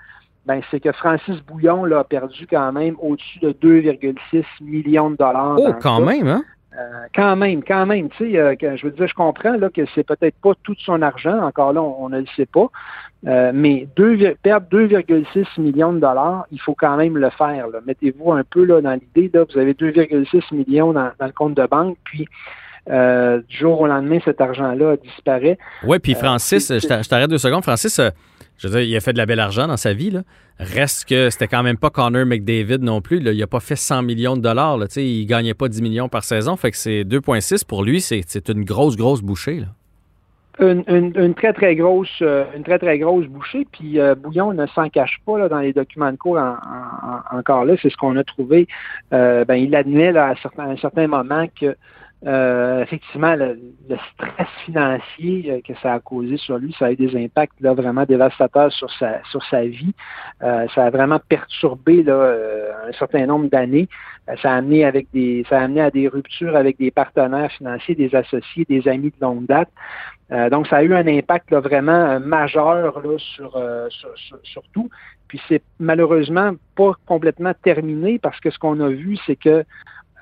ben 0.46 0.62
c'est 0.70 0.80
que 0.80 0.92
Francis 0.92 1.42
Bouillon 1.42 1.86
là, 1.86 2.00
a 2.00 2.04
perdu 2.04 2.48
quand 2.48 2.72
même 2.72 2.96
au-dessus 3.00 3.40
de 3.40 3.52
2,6 3.52 4.44
millions 4.62 5.10
de 5.10 5.16
dollars. 5.16 5.56
Oh, 5.58 5.74
quand 5.82 6.02
même, 6.02 6.28
hein? 6.28 6.44
quand 7.16 7.36
même, 7.36 7.64
quand 7.64 7.86
même, 7.86 8.10
tu 8.10 8.32
sais, 8.32 8.58
je 8.78 8.86
veux 8.86 8.92
dire, 8.92 9.08
je 9.08 9.14
comprends 9.14 9.56
là, 9.58 9.70
que 9.70 9.82
c'est 9.94 10.04
peut-être 10.04 10.36
pas 10.42 10.54
tout 10.64 10.76
son 10.80 11.02
argent, 11.02 11.40
encore 11.40 11.74
là, 11.74 11.82
on, 11.82 12.10
ne 12.10 12.20
le 12.20 12.26
sait 12.36 12.46
pas, 12.46 12.70
euh, 13.28 13.52
mais 13.54 13.88
deux, 13.96 14.18
perdre 14.42 14.68
2,6 14.72 15.62
millions 15.62 15.94
de 15.94 16.00
dollars, 16.00 16.46
il 16.52 16.60
faut 16.60 16.76
quand 16.76 16.98
même 16.98 17.18
le 17.18 17.30
faire. 17.30 17.68
Mettez-vous 17.86 18.32
un 18.32 18.44
peu 18.44 18.66
là, 18.66 18.82
dans 18.82 18.94
l'idée, 18.94 19.32
vous 19.34 19.60
avez 19.60 19.74
2,6 19.74 20.54
millions 20.54 20.94
dans, 20.94 21.12
le 21.20 21.32
compte 21.32 21.54
de 21.54 21.66
banque, 21.66 21.98
puis 22.04 22.28
euh, 22.90 23.40
du 23.48 23.58
jour 23.58 23.80
au 23.82 23.88
lendemain, 23.88 24.20
cet 24.26 24.42
argent-là 24.42 24.98
disparaît. 24.98 25.58
Oui, 25.86 26.00
puis 26.00 26.16
euh, 26.16 26.18
Francis, 26.18 26.74
je 26.74 27.08
t'arrête 27.08 27.30
deux 27.30 27.38
secondes. 27.38 27.64
Francis, 27.64 28.02
je 28.58 28.68
veux 28.68 28.80
dire, 28.80 28.82
il 28.82 28.96
a 28.96 29.00
fait 29.00 29.14
de 29.14 29.18
la 29.18 29.26
belle 29.26 29.40
argent 29.40 29.68
dans 29.68 29.78
sa 29.78 29.94
vie. 29.94 30.12
Là. 30.12 30.22
Reste 30.60 31.10
que 31.10 31.30
c'était 31.30 31.48
quand 31.48 31.64
même 31.64 31.78
pas 31.78 31.90
Connor 31.90 32.26
McDavid 32.26 32.80
non 32.80 33.02
plus. 33.02 33.20
Il 33.20 33.38
n'a 33.38 33.48
pas 33.48 33.60
fait 33.60 33.76
100 33.76 34.04
millions 34.04 34.38
de 34.38 34.42
dollars. 34.42 34.78
Là. 34.78 34.86
Il 34.96 35.26
gagnait 35.26 35.54
pas 35.54 35.68
10 35.68 35.82
millions 35.82 36.10
par 36.10 36.24
saison. 36.24 36.56
Fait 36.56 36.72
que 36.72 36.78
c'est 36.78 37.04
2,6 37.04 37.66
pour 37.66 37.84
lui, 37.84 38.02
c'est 38.02 38.50
une 38.50 38.64
grosse, 38.64 38.96
grosse 38.96 39.22
bouchée. 39.22 39.60
Là. 39.62 39.68
Une, 40.60 41.34
très 41.34 41.52
très 41.52 41.76
grosse 41.76 42.22
euh, 42.22 42.46
une 42.56 42.64
très 42.64 42.78
très 42.78 43.00
grosse 43.00 43.26
bouchée 43.26 43.66
puis 43.72 44.00
euh, 44.00 44.14
Bouillon 44.14 44.54
ne 44.54 44.68
s'en 44.68 44.88
cache 44.88 45.20
pas 45.26 45.40
là, 45.40 45.50
dans 45.50 45.58
les 45.58 45.74
documents 45.74 46.12
de 46.12 46.16
cours 46.16 46.38
encore 47.32 47.66
là 47.66 47.74
c'est 47.82 47.90
ce 47.90 47.98
qu'on 47.98 48.16
a 48.18 48.24
trouvé 48.24 48.68
euh, 49.14 49.46
ben 49.46 49.56
il 49.56 49.74
admet 49.74 50.12
là, 50.12 50.28
à, 50.28 50.36
certains, 50.36 50.70
un 50.70 50.78
certain 50.78 51.08
moment 51.08 51.48
que 51.60 51.76
effectivement 52.26 53.36
le, 53.36 53.60
stress 54.14 54.48
financier 54.66 55.62
que 55.68 55.74
ça 55.82 55.96
a 55.96 56.00
causé 56.00 56.38
sur 56.38 56.58
lui 56.58 56.74
ça 56.80 56.86
a 56.86 56.92
eu 56.92 56.96
des 56.96 57.22
impacts 57.22 57.60
là 57.60 57.74
vraiment 57.74 58.06
dévastateurs 58.06 58.72
sur 58.72 58.90
sa 58.92 59.22
sur 59.26 59.44
sa 59.46 59.66
vie. 59.66 59.94
Ça 60.40 60.86
a 60.86 60.90
vraiment 60.90 61.20
perturbé 61.28 62.02
là 62.02 62.34
un 62.88 62.94
certain 62.94 63.26
nombre 63.26 63.50
d'années. 63.50 63.90
Ça 64.42 64.54
a 64.54 64.56
amené 64.56 64.86
avec 64.86 65.08
des 65.12 65.46
ça 65.50 65.60
a 65.60 65.64
amené 65.64 65.82
à 65.82 65.92
des 65.92 66.08
ruptures 66.08 66.56
avec 66.56 66.78
des 66.78 66.92
partenaires 66.92 67.52
financiers 67.52 67.96
des 67.96 68.16
associés 68.16 68.66
des 68.70 68.88
amis 68.88 69.10
de 69.10 69.26
longue 69.26 69.46
date. 69.46 69.70
Euh, 70.34 70.50
donc, 70.50 70.68
ça 70.68 70.78
a 70.78 70.84
eu 70.84 70.94
un 70.94 71.06
impact 71.06 71.54
vraiment 71.54 71.92
euh, 71.92 72.20
majeur 72.20 73.02
là, 73.02 73.18
euh, 73.56 73.88
sur, 73.90 74.16
sur, 74.44 74.64
tout. 74.74 74.90
Puis 75.28 75.40
c'est 75.48 75.62
malheureusement 75.80 76.54
pas 76.76 76.94
complètement 77.06 77.54
terminé 77.64 78.20
parce 78.20 78.40
que 78.40 78.50
ce 78.50 78.58
qu'on 78.58 78.80
a 78.80 78.90
vu, 78.90 79.18
c'est 79.26 79.36
que 79.36 79.64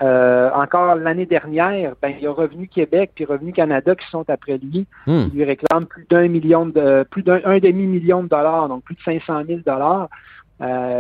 encore 0.02 0.96
l'année 0.96 1.26
dernière, 1.26 1.94
ben, 2.02 2.14
il 2.18 2.24
y 2.24 2.28
a 2.28 2.32
Revenu 2.32 2.68
Québec 2.68 3.12
puis 3.16 3.26
Revenu 3.26 3.54
Canada 3.54 3.96
qui 3.96 4.08
sont 4.10 4.28
après 4.30 4.58
lui. 4.58 4.88
Ils 5.08 5.30
lui 5.34 5.44
réclament 5.44 5.86
plus 5.86 6.06
d'un 6.10 6.28
million 6.28 6.66
de 6.66 7.06
plus 7.10 7.24
d'un 7.24 7.60
demi-million 7.60 8.24
de 8.24 8.30
dollars, 8.30 8.68
donc 8.68 8.84
plus 8.84 8.96
de 8.96 9.02
500 9.02 9.44
000 9.48 9.60
dollars. 9.66 10.10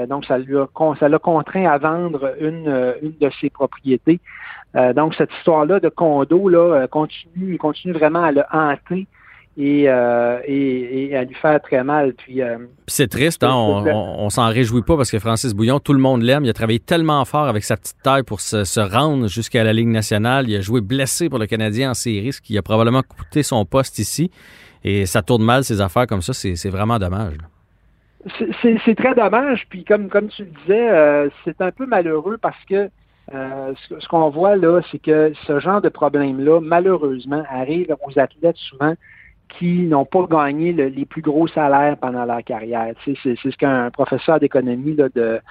donc, 0.07 0.25
ça 0.25 0.37
lui 0.37 0.57
a, 0.57 0.67
ça 0.99 1.09
l'a 1.09 1.19
contraint 1.19 1.65
à 1.65 1.77
vendre 1.77 2.35
une, 2.39 2.95
une 3.01 3.13
de 3.19 3.29
ses 3.39 3.49
propriétés. 3.49 4.19
Euh, 4.75 4.93
donc, 4.93 5.15
cette 5.15 5.31
histoire-là 5.33 5.79
de 5.79 5.89
condo 5.89 6.47
là, 6.47 6.59
euh, 6.59 6.87
continue, 6.87 7.57
continue 7.57 7.93
vraiment 7.93 8.23
à 8.23 8.31
le 8.31 8.43
hanter. 8.51 9.07
Et, 9.57 9.83
euh, 9.87 10.39
et, 10.45 11.09
et, 11.09 11.15
à 11.15 11.23
lui 11.23 11.35
faire 11.35 11.61
très 11.61 11.83
mal. 11.83 12.13
Puis, 12.13 12.41
euh, 12.41 12.57
c'est 12.87 13.09
triste, 13.09 13.43
hein? 13.43 13.53
on, 13.53 13.85
on, 13.85 14.29
s'en 14.29 14.47
réjouit 14.47 14.81
pas 14.81 14.95
parce 14.95 15.11
que 15.11 15.19
Francis 15.19 15.53
Bouillon, 15.53 15.79
tout 15.79 15.93
le 15.93 15.99
monde 15.99 16.21
l'aime. 16.21 16.45
Il 16.45 16.49
a 16.49 16.53
travaillé 16.53 16.79
tellement 16.79 17.23
fort 17.25 17.47
avec 17.47 17.63
sa 17.63 17.75
petite 17.75 18.01
taille 18.01 18.23
pour 18.23 18.39
se, 18.39 18.63
se 18.63 18.79
rendre 18.79 19.27
jusqu'à 19.27 19.63
la 19.63 19.73
Ligue 19.73 19.89
nationale. 19.89 20.49
Il 20.49 20.55
a 20.55 20.61
joué 20.61 20.81
blessé 20.81 21.29
pour 21.29 21.39
le 21.39 21.47
Canadien 21.47 21.91
en 21.91 21.93
série, 21.93 22.31
ce 22.31 22.41
qui 22.41 22.57
a 22.57 22.61
probablement 22.61 23.01
coûté 23.03 23.43
son 23.43 23.65
poste 23.65 23.99
ici. 23.99 24.31
Et 24.83 25.05
ça 25.05 25.21
tourne 25.21 25.43
mal, 25.43 25.63
ces 25.63 25.81
affaires 25.81 26.07
comme 26.07 26.21
ça. 26.21 26.33
C'est 26.33 26.69
vraiment 26.69 26.97
dommage. 26.97 27.35
C'est 28.61 28.95
très 28.95 29.15
dommage. 29.15 29.65
Puis 29.69 29.83
comme, 29.83 30.09
comme 30.09 30.29
tu 30.29 30.43
le 30.43 30.51
disais, 30.61 30.89
euh, 30.89 31.29
c'est 31.43 31.61
un 31.61 31.71
peu 31.71 31.85
malheureux 31.85 32.37
parce 32.41 32.63
que 32.69 32.89
euh, 33.33 33.73
ce, 33.87 34.07
qu'on 34.07 34.29
voit 34.29 34.55
là, 34.55 34.81
c'est 34.91 34.99
que 34.99 35.33
ce 35.47 35.59
genre 35.59 35.81
de 35.81 35.89
problème-là, 35.89 36.59
malheureusement, 36.61 37.43
arrive 37.49 37.95
aux 38.05 38.19
athlètes 38.19 38.57
souvent 38.57 38.95
qui 39.57 39.83
n'ont 39.83 40.05
pas 40.05 40.25
gagné 40.29 40.73
les 40.73 41.05
plus 41.05 41.21
gros 41.21 41.47
salaires 41.47 41.97
pendant 41.97 42.25
leur 42.25 42.43
carrière. 42.43 42.93
c'est 43.05 43.15
ce 43.23 43.57
qu'un 43.57 43.91
professeur 43.91 44.39
d'économie 44.39 44.95
de, 44.95 45.41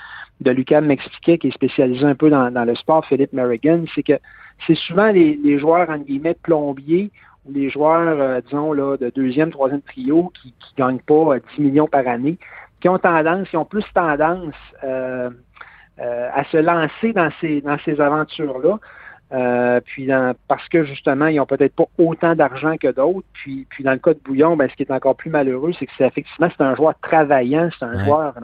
de 0.40 0.50
l'UQAM 0.50 0.86
m'expliquait, 0.86 1.38
qui 1.38 1.48
est 1.48 1.52
spécialisé 1.52 2.04
un 2.04 2.14
peu 2.14 2.30
dans, 2.30 2.64
le 2.64 2.74
sport, 2.74 3.04
Philippe 3.04 3.32
Merrigan, 3.32 3.84
c'est 3.94 4.02
que 4.02 4.18
c'est 4.66 4.74
souvent 4.74 5.10
les, 5.10 5.58
joueurs, 5.58 5.88
en 5.90 5.98
guillemets, 5.98 6.36
plombiers 6.42 7.10
ou 7.46 7.52
les 7.52 7.70
joueurs, 7.70 8.20
euh, 8.20 8.40
disons, 8.42 8.72
là, 8.72 8.96
de 8.96 9.10
deuxième, 9.10 9.50
troisième 9.50 9.82
trio 9.82 10.30
qui 10.40 10.48
ne 10.48 10.84
gagnent 10.84 11.00
pas 11.00 11.38
10 11.38 11.40
euh, 11.60 11.62
millions 11.62 11.86
par 11.86 12.06
année, 12.06 12.38
qui 12.80 12.88
ont 12.88 12.98
tendance, 12.98 13.48
qui 13.48 13.56
ont 13.56 13.64
plus 13.64 13.84
tendance 13.94 14.54
euh, 14.84 15.30
à 15.98 16.44
se 16.44 16.56
lancer 16.56 17.12
dans 17.12 17.30
ces, 17.40 17.60
dans 17.60 17.78
ces 17.84 18.00
aventures-là. 18.00 18.78
Euh, 19.32 19.80
puis 19.84 20.08
parce 20.48 20.68
que 20.68 20.84
justement, 20.84 21.26
ils 21.26 21.38
ont 21.40 21.46
peut-être 21.46 21.74
pas 21.74 21.84
autant 21.98 22.34
d'argent 22.34 22.76
que 22.76 22.88
d'autres. 22.88 23.26
Puis, 23.32 23.66
puis 23.70 23.84
dans 23.84 23.92
le 23.92 23.98
cas 23.98 24.12
de 24.12 24.18
Bouillon, 24.24 24.56
ben, 24.56 24.68
ce 24.68 24.74
qui 24.74 24.82
est 24.82 24.90
encore 24.90 25.16
plus 25.16 25.30
malheureux, 25.30 25.72
c'est 25.78 25.86
que 25.86 25.92
c'est 25.96 26.06
effectivement 26.06 26.48
c'est 26.56 26.64
un 26.64 26.74
joueur 26.74 26.94
travaillant, 27.00 27.70
c'est 27.78 27.84
un 27.84 28.04
joueur, 28.04 28.34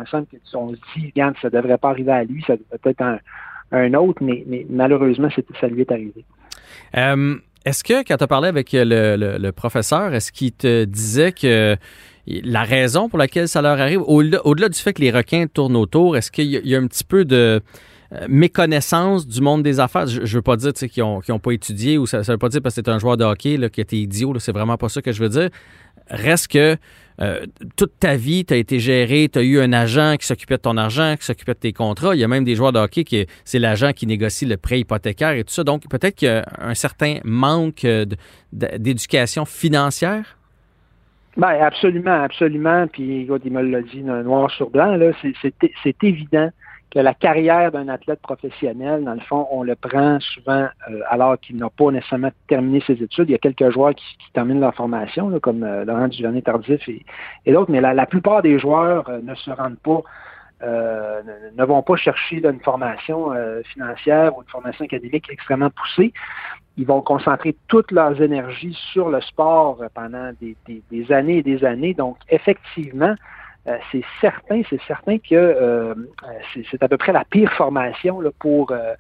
on 0.55 0.71
se 0.71 0.77
dit, 0.97 1.13
regarde, 1.15 1.35
ça 1.43 1.51
devrait 1.51 1.79
pas 1.79 1.91
arriver 1.91 2.13
à 2.13 2.25
lui, 2.25 2.43
ça 2.47 2.57
devrait 2.57 2.79
peut-être 2.79 3.03
un, 3.03 3.19
un 3.73 3.95
autre, 3.95 4.23
mais, 4.23 4.45
mais 4.47 4.65
malheureusement, 4.69 5.29
ça 5.61 5.67
lui 5.67 5.81
est 5.81 5.91
arrivé. 5.91 6.25
Euh, 6.97 7.35
est-ce 7.65 7.83
que 7.83 8.07
quand 8.07 8.17
tu 8.17 8.25
as 8.25 8.29
parlé 8.29 8.49
avec 8.49 8.71
le, 8.73 9.17
le, 9.39 9.53
professeur, 9.53 10.15
est-ce 10.15 10.31
qu'il 10.31 10.53
te 10.53 10.85
disait 10.85 11.33
que 11.33 11.77
la 12.27 12.63
raison 12.63 13.09
pour 13.09 13.19
laquelle 13.19 13.49
ça 13.49 13.61
leur 13.61 13.81
arrive, 13.81 14.03
au-delà, 14.03 14.69
du 14.69 14.79
fait 14.79 14.93
que 14.93 15.01
les 15.01 15.11
requins 15.11 15.47
tournent 15.47 15.77
autour, 15.77 16.17
est-ce 16.17 16.31
qu'il 16.31 16.47
y, 16.47 16.75
a 16.75 16.79
un 16.79 16.87
petit 16.87 17.05
peu 17.05 17.25
de 17.25 17.61
méconnaissance 18.29 19.27
du 19.27 19.41
monde 19.41 19.63
des 19.63 19.81
affaires. 19.81 20.07
Je, 20.07 20.21
ne 20.21 20.27
veux 20.27 20.43
pas 20.43 20.57
dire 20.57 20.73
qu'ils 20.73 21.03
n'ont 21.03 21.21
ont 21.29 21.39
pas 21.39 21.53
étudié 21.53 21.99
ou 21.99 22.07
ça, 22.07 22.19
ne 22.19 22.25
veut 22.25 22.39
pas 22.39 22.49
dire 22.49 22.63
parce 22.63 22.75
que 22.75 22.83
c'est 22.85 22.91
un 22.91 22.99
joueur 22.99 23.17
de 23.17 23.25
hockey 23.25 23.57
là, 23.57 23.69
qui 23.69 23.81
était 23.81 23.97
idiot. 23.97 24.39
C'est 24.39 24.53
vraiment 24.53 24.77
pas 24.77 24.89
ça 24.89 25.03
que 25.03 25.13
je 25.13 25.23
veux 25.23 25.29
dire. 25.29 25.49
Reste 26.09 26.49
que 26.49 26.77
euh, 27.21 27.47
toute 27.77 27.99
ta 27.99 28.17
vie, 28.17 28.45
tu 28.45 28.55
as 28.55 28.59
été 28.59 28.79
géré, 28.79 29.29
tu 29.33 29.39
as 29.39 29.43
eu 29.43 29.59
un 29.61 29.73
agent 29.73 30.17
qui 30.19 30.27
s'occupait 30.27 30.57
de 30.57 30.63
ton 30.63 30.77
argent, 30.77 31.17
qui 31.19 31.25
s'occupait 31.25 31.55
de 31.55 31.59
tes 31.59 31.73
contrats. 31.73 32.15
Il 32.15 32.21
y 32.21 32.25
a 32.25 32.29
même 32.29 32.45
des 32.45 32.55
joueurs 32.55 32.73
de 32.73 32.79
hockey 32.79 33.05
qui 33.05 33.27
c'est 33.45 33.59
l'agent 33.59 33.93
qui 33.93 34.07
négocie 34.07 34.47
le 34.47 34.57
prêt 34.57 34.81
hypothécaire 34.81 35.33
et 35.33 35.45
tout 35.45 35.53
ça. 35.53 35.65
Donc 35.65 35.89
peut-être 35.89 36.15
qu'il 36.15 36.29
y 36.29 36.31
a 36.31 36.45
un 36.59 36.75
certain 36.75 37.17
manque 37.25 37.87
d'éducation 38.53 39.45
financière? 39.45 40.37
Ben, 41.37 41.59
absolument, 41.61 42.23
absolument. 42.23 42.87
Puis, 42.87 43.29
il 43.45 43.53
me 43.53 43.63
l'a 43.63 43.83
dit 43.83 44.03
noir 44.03 44.51
sur 44.51 44.71
blanc, 44.71 44.99
c'est 45.43 46.03
évident 46.03 46.51
que 46.97 47.03
la 47.03 47.13
carrière 47.13 47.73
d'un 47.73 47.89
athlète 47.89 48.23
professionnel, 48.23 49.05
dans 49.05 49.13
le 49.13 49.21
fond, 49.21 49.47
on 49.51 49.63
le 49.63 49.75
prend 49.77 50.19
souvent 50.19 50.67
euh, 50.91 51.01
alors 51.11 51.39
qu'il 51.39 51.59
n'a 51.59 51.69
pas 51.69 51.91
nécessairement 51.91 52.31
terminé 52.49 52.83
ses 52.87 52.95
études. 53.03 53.29
Il 53.29 53.33
y 53.33 53.35
a 53.35 53.39
quelques 53.39 53.69
joueurs 53.69 53.95
qui, 53.95 54.17
terminent 54.33 54.61
leur 54.61 54.75
formation, 54.75 55.39
comme 55.41 55.63
euh, 55.63 55.85
Laurent 55.85 56.09
Duvernay-Tardif 56.09 56.89
et, 56.89 57.05
et 57.45 57.53
d'autres, 57.53 57.71
mais 57.71 57.83
la, 57.83 58.07
plupart 58.07 58.41
des 58.41 58.59
joueurs 58.59 59.07
euh, 59.11 59.21
ne 59.23 59.35
se 59.35 59.51
rendent 59.51 59.79
pas, 59.81 60.01
ne, 60.63 61.65
vont 61.67 61.83
pas 61.83 61.97
chercher 61.97 62.43
une 62.43 62.61
formation 62.61 63.31
financière 63.75 64.35
ou 64.35 64.41
une 64.41 64.49
formation 64.49 64.87
académique 64.87 65.27
extrêmement 65.29 65.69
poussée. 65.69 66.15
Ils 66.79 66.87
vont 66.87 67.03
concentrer 67.03 67.55
toute 67.69 67.91
leurs 67.91 68.23
énergies 68.23 68.75
sur 68.95 69.11
le 69.11 69.21
sport 69.21 69.83
pendant 69.95 70.31
des 70.41 71.13
années 71.13 71.39
et 71.39 71.43
des 71.43 71.63
années. 71.63 71.93
Donc, 71.93 72.17
effectivement, 72.31 73.15
euh, 73.69 73.79
c'est 73.91 74.05
certain, 74.21 74.63
c'est 74.71 74.81
certain 74.87 75.19
que 75.19 75.35
euh, 75.35 75.95
c'est 76.71 76.83
à 76.83 76.89
peu 76.89 76.97
près 76.97 77.13
la 77.13 77.25
pire 77.25 77.53
formation 77.53 78.21
là, 78.21 78.31
pour, 78.39 78.71
euh, 78.71 78.95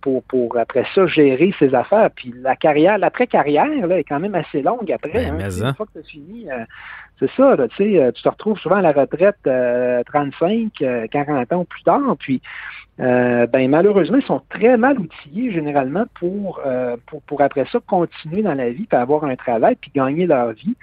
pour, 0.00 0.24
pour 0.24 0.56
après 0.58 0.84
ça 0.94 1.06
gérer 1.06 1.54
ses 1.60 1.74
affaires. 1.74 2.10
Puis 2.10 2.34
la 2.36 2.56
carrière, 2.56 2.98
l'après-carrière 2.98 3.86
là, 3.86 3.98
est 3.98 4.04
quand 4.04 4.18
même 4.18 4.34
assez 4.34 4.62
longue 4.62 4.90
après. 4.90 5.30
Ben, 5.30 5.40
hein, 5.40 5.50
une 5.50 5.74
fois 5.74 5.86
que 5.86 5.92
tu 5.92 5.98
as 5.98 6.02
fini, 6.02 6.48
c'est 7.20 7.30
ça, 7.36 7.54
là, 7.54 7.68
tu 7.68 7.84
te 8.22 8.28
retrouves 8.28 8.58
souvent 8.58 8.76
à 8.76 8.82
la 8.82 8.90
retraite 8.90 9.38
35, 10.06 10.72
40 11.10 11.52
ans 11.52 11.64
plus 11.64 11.82
tard. 11.84 12.16
Puis 12.18 12.42
ben 12.98 13.68
malheureusement, 13.68 14.18
ils 14.18 14.26
sont 14.26 14.42
très 14.48 14.76
mal 14.76 14.98
outillés 14.98 15.52
généralement 15.52 16.04
pour, 16.14 16.60
pour, 17.06 17.22
pour 17.22 17.40
après 17.42 17.66
ça 17.70 17.78
continuer 17.86 18.42
dans 18.42 18.54
la 18.54 18.70
vie, 18.70 18.86
puis 18.86 18.98
avoir 18.98 19.24
un 19.24 19.36
travail, 19.36 19.76
puis 19.80 19.92
gagner 19.94 20.26
leur 20.26 20.50
vie. 20.52 20.74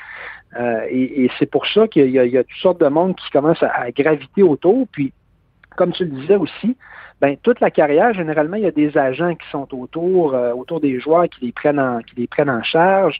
Euh, 0.59 0.85
et, 0.89 1.29
c'est 1.39 1.49
pour 1.49 1.65
ça 1.67 1.87
qu'il 1.87 2.09
y, 2.09 2.37
a 2.37 2.43
toutes 2.43 2.61
sortes 2.61 2.81
de 2.81 2.87
monde 2.87 3.15
qui 3.15 3.29
commencent 3.31 3.63
à, 3.63 3.91
graviter 3.91 4.43
autour. 4.43 4.87
Puis, 4.91 5.13
comme 5.77 5.91
tu 5.93 6.05
le 6.05 6.11
disais 6.11 6.35
aussi, 6.35 6.75
ben 7.21 7.37
toute 7.41 7.59
la 7.59 7.71
carrière, 7.71 8.13
généralement, 8.13 8.57
il 8.57 8.63
y 8.63 8.67
a 8.67 8.71
des 8.71 8.97
agents 8.97 9.35
qui 9.35 9.47
sont 9.49 9.67
autour, 9.75 10.33
euh, 10.33 10.53
autour 10.53 10.81
des 10.81 10.99
joueurs 10.99 11.29
qui 11.29 11.45
les 11.45 11.51
prennent 11.51 11.79
en, 11.79 11.99
qui 11.99 12.15
les 12.15 12.27
prennent 12.27 12.49
en 12.49 12.63
charge. 12.63 13.19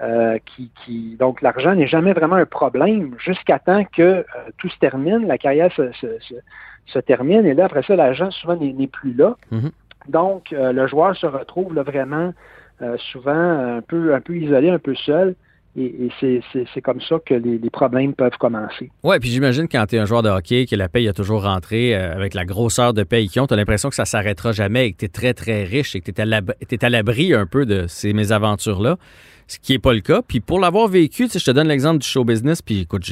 Euh, 0.00 0.38
qui, 0.46 0.70
qui, 0.76 1.16
donc 1.18 1.42
l'argent 1.42 1.74
n'est 1.74 1.88
jamais 1.88 2.12
vraiment 2.12 2.36
un 2.36 2.46
problème 2.46 3.16
jusqu'à 3.18 3.58
temps 3.58 3.82
que 3.84 4.24
tout 4.56 4.68
se 4.68 4.78
termine, 4.78 5.26
la 5.26 5.38
carrière 5.38 5.72
se, 5.72 5.90
se, 5.90 6.06
se, 6.86 6.98
termine, 7.00 7.44
et 7.44 7.54
là, 7.54 7.64
après 7.64 7.82
ça, 7.82 7.96
l'agent 7.96 8.30
souvent 8.30 8.54
n'est 8.54 8.86
plus 8.86 9.12
là. 9.12 9.34
Mm-hmm. 9.50 9.70
Donc, 10.08 10.52
le 10.52 10.86
joueur 10.86 11.16
se 11.16 11.26
retrouve 11.26 11.74
là, 11.74 11.82
vraiment 11.82 12.32
souvent 13.10 13.32
un 13.32 13.80
peu, 13.80 14.14
un 14.14 14.20
peu 14.20 14.36
isolé, 14.36 14.70
un 14.70 14.78
peu 14.78 14.94
seul. 14.94 15.34
Et, 15.78 16.10
c'est 16.20 16.80
comme 16.82 17.00
ça 17.00 17.16
que 17.24 17.34
les, 17.34 17.70
problèmes 17.70 18.14
peuvent 18.14 18.36
commencer. 18.38 18.90
Oui, 19.04 19.18
puis 19.20 19.30
j'imagine 19.30 19.68
quand 19.68 19.86
tu 19.86 19.96
es 19.96 19.98
un 19.98 20.04
joueur 20.04 20.22
de 20.22 20.28
hockey, 20.28 20.66
que 20.66 20.74
la 20.74 20.88
paye 20.88 21.08
a 21.08 21.12
toujours 21.12 21.44
rentré 21.44 21.94
euh, 21.94 22.14
avec 22.14 22.34
la 22.34 22.44
grosseur 22.44 22.94
de 22.94 23.04
paye 23.04 23.28
qu'ils 23.28 23.42
ont, 23.42 23.46
tu 23.46 23.54
as 23.54 23.56
l'impression 23.56 23.88
que 23.88 23.94
ça 23.94 24.04
s'arrêtera 24.04 24.52
jamais 24.52 24.88
et 24.88 24.92
que 24.92 24.98
tu 24.98 25.04
es 25.04 25.08
très, 25.08 25.34
très 25.34 25.64
riche 25.64 25.94
et 25.94 26.00
que 26.00 26.10
tu 26.10 26.20
es 26.20 26.84
à 26.84 26.90
l'abri 26.90 27.32
un 27.34 27.46
peu 27.46 27.66
de 27.66 27.86
ces 27.86 28.12
mésaventures-là, 28.12 28.96
ce 29.46 29.58
qui 29.58 29.72
n'est 29.72 29.78
pas 29.78 29.92
le 29.92 30.00
cas. 30.00 30.22
Puis 30.26 30.40
pour 30.40 30.58
l'avoir 30.58 30.88
vécu, 30.88 31.28
je 31.32 31.44
te 31.44 31.50
donne 31.50 31.68
l'exemple 31.68 31.98
du 31.98 32.06
show 32.06 32.24
business, 32.24 32.60
puis 32.62 32.80
écoute, 32.80 33.04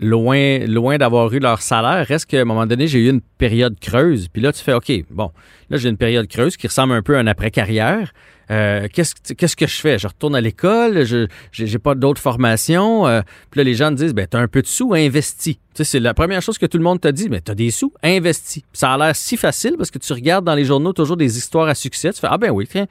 loin, 0.00 0.58
loin 0.66 0.98
d'avoir 0.98 1.32
eu 1.32 1.38
leur 1.38 1.62
salaire, 1.62 2.06
reste 2.06 2.26
qu'à 2.26 2.40
un 2.40 2.44
moment 2.44 2.66
donné, 2.66 2.86
j'ai 2.86 3.00
eu 3.00 3.10
une 3.10 3.20
période 3.20 3.78
creuse. 3.80 4.28
Puis 4.28 4.42
là, 4.42 4.52
tu 4.52 4.62
fais, 4.62 4.72
OK, 4.72 4.92
bon, 5.10 5.30
là, 5.70 5.76
j'ai 5.76 5.88
une 5.88 5.96
période 5.96 6.28
creuse 6.28 6.56
qui 6.56 6.66
ressemble 6.66 6.92
un 6.92 7.02
peu 7.02 7.16
à 7.16 7.20
un 7.20 7.26
après-carrière. 7.26 8.12
Euh, 8.50 8.88
qu'est-ce, 8.90 9.56
que 9.56 9.66
je 9.66 9.80
fais? 9.80 9.98
Je 9.98 10.06
retourne 10.06 10.34
à 10.34 10.40
l'école, 10.40 11.04
je 11.04 11.26
j'ai 11.52 11.78
pas 11.78 11.94
d'autres 11.94 12.20
formations? 12.20 13.06
Euh, 13.06 13.20
puis 13.50 13.58
là, 13.58 13.64
les 13.64 13.74
gens 13.74 13.90
te 13.90 13.96
disent, 13.96 14.14
ben, 14.14 14.26
t'as 14.26 14.38
un 14.38 14.48
peu 14.48 14.62
de 14.62 14.66
sous, 14.66 14.94
investis. 14.94 15.56
Tu 15.56 15.60
sais, 15.74 15.84
c'est 15.84 16.00
la 16.00 16.14
première 16.14 16.40
chose 16.40 16.56
que 16.56 16.64
tout 16.64 16.78
le 16.78 16.84
monde 16.84 17.00
te 17.00 17.08
dit, 17.08 17.28
mais 17.28 17.40
t'as 17.40 17.54
des 17.54 17.70
sous, 17.70 17.92
investis. 18.02 18.62
Ça 18.72 18.94
a 18.94 18.98
l'air 18.98 19.14
si 19.14 19.36
facile 19.36 19.74
parce 19.76 19.90
que 19.90 19.98
tu 19.98 20.12
regardes 20.14 20.46
dans 20.46 20.54
les 20.54 20.64
journaux 20.64 20.94
toujours 20.94 21.18
des 21.18 21.36
histoires 21.36 21.68
à 21.68 21.74
succès. 21.74 22.12
Tu 22.12 22.20
fais, 22.20 22.28
ah 22.30 22.38
ben 22.38 22.50
oui, 22.50 22.66
tiens, 22.66 22.86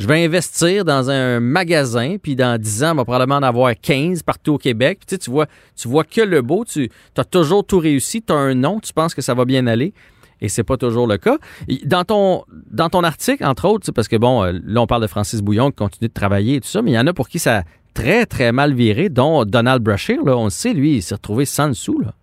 je 0.00 0.06
vais 0.06 0.24
investir 0.24 0.86
dans 0.86 1.10
un 1.10 1.40
magasin, 1.40 2.16
puis 2.20 2.34
dans 2.34 2.58
10 2.58 2.84
ans, 2.84 2.92
on 2.92 2.94
va 2.94 3.04
probablement 3.04 3.36
en 3.36 3.42
avoir 3.42 3.74
15 3.78 4.22
partout 4.22 4.54
au 4.54 4.58
Québec. 4.58 5.00
Puis, 5.06 5.18
tu, 5.18 5.30
vois, 5.30 5.46
tu 5.76 5.88
vois 5.88 6.04
que 6.04 6.22
le 6.22 6.40
beau, 6.40 6.64
tu 6.64 6.90
as 7.18 7.24
toujours 7.24 7.66
tout 7.66 7.78
réussi, 7.78 8.22
tu 8.22 8.32
as 8.32 8.36
un 8.36 8.54
nom, 8.54 8.80
tu 8.80 8.94
penses 8.94 9.14
que 9.14 9.20
ça 9.20 9.34
va 9.34 9.44
bien 9.44 9.66
aller 9.66 9.92
et 10.40 10.48
c'est 10.48 10.64
pas 10.64 10.78
toujours 10.78 11.06
le 11.06 11.18
cas. 11.18 11.36
Dans 11.84 12.04
ton, 12.04 13.04
article, 13.04 13.44
entre 13.44 13.68
autres, 13.68 13.92
parce 13.92 14.08
que 14.08 14.16
bon, 14.16 14.42
euh, 14.42 14.58
là, 14.64 14.80
on 14.80 14.86
parle 14.86 15.02
de 15.02 15.06
Francis 15.06 15.42
Bouillon 15.42 15.68
qui 15.70 15.76
continue 15.76 16.08
de 16.08 16.14
travailler 16.14 16.56
et 16.56 16.60
tout 16.62 16.68
ça, 16.68 16.80
mais 16.80 16.92
il 16.92 16.94
y 16.94 16.98
en 16.98 17.06
a 17.06 17.12
pour 17.12 17.28
qui 17.28 17.38
ça 17.38 17.58
a 17.58 17.62
très, 17.92 18.24
très 18.24 18.52
mal 18.52 18.72
viré, 18.72 19.10
dont 19.10 19.44
Donald 19.44 19.82
Brashear, 19.82 20.20
on 20.24 20.44
le 20.44 20.50
sait, 20.50 20.72
lui, 20.72 20.96
il 20.96 21.02
s'est 21.02 21.14
retrouvé 21.14 21.44
sans 21.44 21.68
dessous, 21.68 22.00
là. 22.00 22.14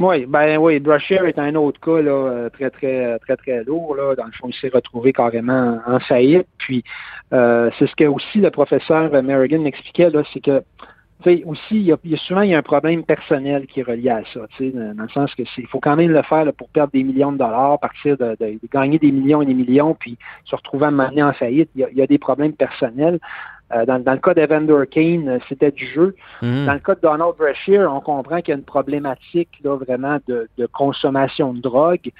Oui, 0.00 0.24
ben 0.24 0.56
oui, 0.56 0.80
Brashear 0.80 1.26
est 1.26 1.38
un 1.38 1.54
autre 1.56 1.78
cas 1.78 2.00
là, 2.00 2.10
euh, 2.10 2.48
très, 2.48 2.70
très, 2.70 3.18
très, 3.18 3.36
très 3.36 3.64
lourd. 3.64 3.94
Là. 3.94 4.14
Dans 4.14 4.24
le 4.24 4.32
fond, 4.32 4.48
il 4.48 4.54
s'est 4.54 4.70
retrouvé 4.72 5.12
carrément 5.12 5.78
en 5.86 6.00
faillite. 6.00 6.46
Puis 6.56 6.82
euh, 7.34 7.70
c'est 7.78 7.86
ce 7.86 7.94
que 7.94 8.04
aussi 8.04 8.38
le 8.38 8.50
professeur 8.50 9.10
Merrigan 9.22 9.60
m'expliquait, 9.60 10.08
là, 10.08 10.22
c'est 10.32 10.40
que 10.40 10.62
aussi, 11.44 11.72
il 11.72 11.82
y, 11.82 11.92
a, 11.92 11.98
souvent 12.16 12.40
il 12.40 12.50
y 12.50 12.54
a 12.54 12.58
un 12.58 12.62
problème 12.62 13.04
personnel 13.04 13.66
qui 13.66 13.80
est 13.80 13.82
relié 13.82 14.08
à 14.08 14.22
ça, 14.32 14.40
dans, 14.58 15.02
le 15.02 15.08
sens 15.10 15.34
que 15.34 15.42
il 15.58 15.66
faut 15.66 15.80
quand 15.80 15.96
même 15.96 16.10
le 16.10 16.22
faire 16.22 16.50
pour 16.54 16.70
perdre 16.70 16.92
des 16.92 17.02
millions 17.02 17.32
de 17.32 17.38
dollars, 17.38 17.78
partir 17.78 18.16
de, 18.16 18.36
gagner 18.72 18.98
des 18.98 19.12
millions 19.12 19.42
et 19.42 19.46
des 19.46 19.54
millions, 19.54 19.94
puis 19.94 20.16
se 20.44 20.56
retrouver 20.56 20.86
à 20.86 20.90
mener 20.90 21.22
en 21.22 21.32
faillite. 21.32 21.68
Il 21.74 21.86
y 21.92 22.02
a, 22.02 22.06
des 22.06 22.18
problèmes 22.18 22.54
personnels. 22.54 23.18
Euh, 23.72 23.86
dans, 23.86 23.98
le 23.98 24.18
cas 24.18 24.34
d'Evander 24.34 24.84
Kane, 24.90 25.28
euh, 25.28 25.38
c'était 25.48 25.70
du 25.70 25.86
jeu. 25.86 26.16
Mm-hmm. 26.42 26.66
Dans 26.66 26.72
le 26.72 26.78
cas 26.80 26.94
de 26.96 27.00
Donald 27.00 27.34
Brashear, 27.38 27.92
on 27.92 28.00
comprend 28.00 28.40
qu'il 28.40 28.48
y 28.48 28.52
a 28.52 28.56
une 28.56 28.64
problématique 28.64 29.50
là, 29.62 29.76
vraiment 29.76 30.18
de, 30.26 30.48
consommation 30.72 31.54
de 31.54 31.60
drogue 31.60 32.10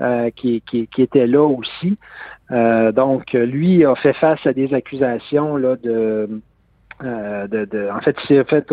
euh, 0.00 0.30
qui, 0.36 0.62
qui, 0.62 1.02
était 1.02 1.26
là 1.26 1.42
aussi. 1.44 1.96
donc, 2.50 3.32
lui 3.32 3.84
a 3.84 3.94
fait 3.94 4.14
face 4.14 4.44
à 4.46 4.52
des 4.52 4.72
accusations 4.74 5.56
là, 5.56 5.76
de 5.76 6.28
de, 7.00 7.90
en 7.94 8.00
fait, 8.00 8.16
il 8.24 8.26
s'est 8.26 8.44
fait 8.44 8.72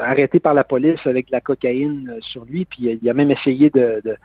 arrêter 0.00 0.38
par 0.38 0.54
la 0.54 0.62
police 0.62 1.04
avec 1.04 1.26
de 1.26 1.32
la 1.32 1.40
cocaïne 1.40 2.14
sur 2.20 2.44
lui, 2.44 2.64
puis 2.64 2.96
il 3.02 3.10
a 3.10 3.12
même 3.12 3.32
essayé 3.32 3.70
de, 3.70 4.00
de, 4.04 4.16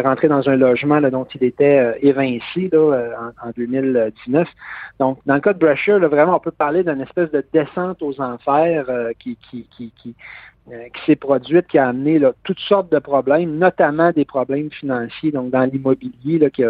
rentrer 0.00 0.28
dans 0.28 0.48
un 0.48 0.56
logement 0.56 1.00
dont 1.00 1.26
il 1.34 1.44
était 1.44 1.78
euh, 1.78 1.92
évincé 2.00 2.70
euh, 2.72 3.10
en, 3.42 3.50
2019. 3.56 4.48
Donc, 4.98 5.18
dans 5.26 5.34
le 5.34 5.40
cas 5.40 5.52
de 5.52 5.58
Brasher, 5.58 5.98
vraiment, 5.98 6.36
on 6.36 6.40
peut 6.40 6.50
parler 6.50 6.82
d'une 6.82 7.00
espèce 7.00 7.30
de 7.30 7.44
descente 7.52 8.02
aux 8.02 8.20
enfers 8.20 8.86
euh, 8.88 9.12
qui, 9.18 9.36
qui, 9.50 9.68
qui, 9.76 9.92
qui, 9.98 10.14
s'est 11.06 11.16
produite, 11.16 11.66
qui 11.66 11.78
a 11.78 11.88
amené 11.88 12.20
toutes 12.44 12.60
sortes 12.60 12.90
de 12.92 12.98
problèmes, 12.98 13.56
notamment 13.56 14.10
des 14.12 14.24
problèmes 14.24 14.70
financiers, 14.70 15.32
donc 15.32 15.50
dans 15.50 15.64
l'immobilier, 15.64 16.50
qui, 16.50 16.62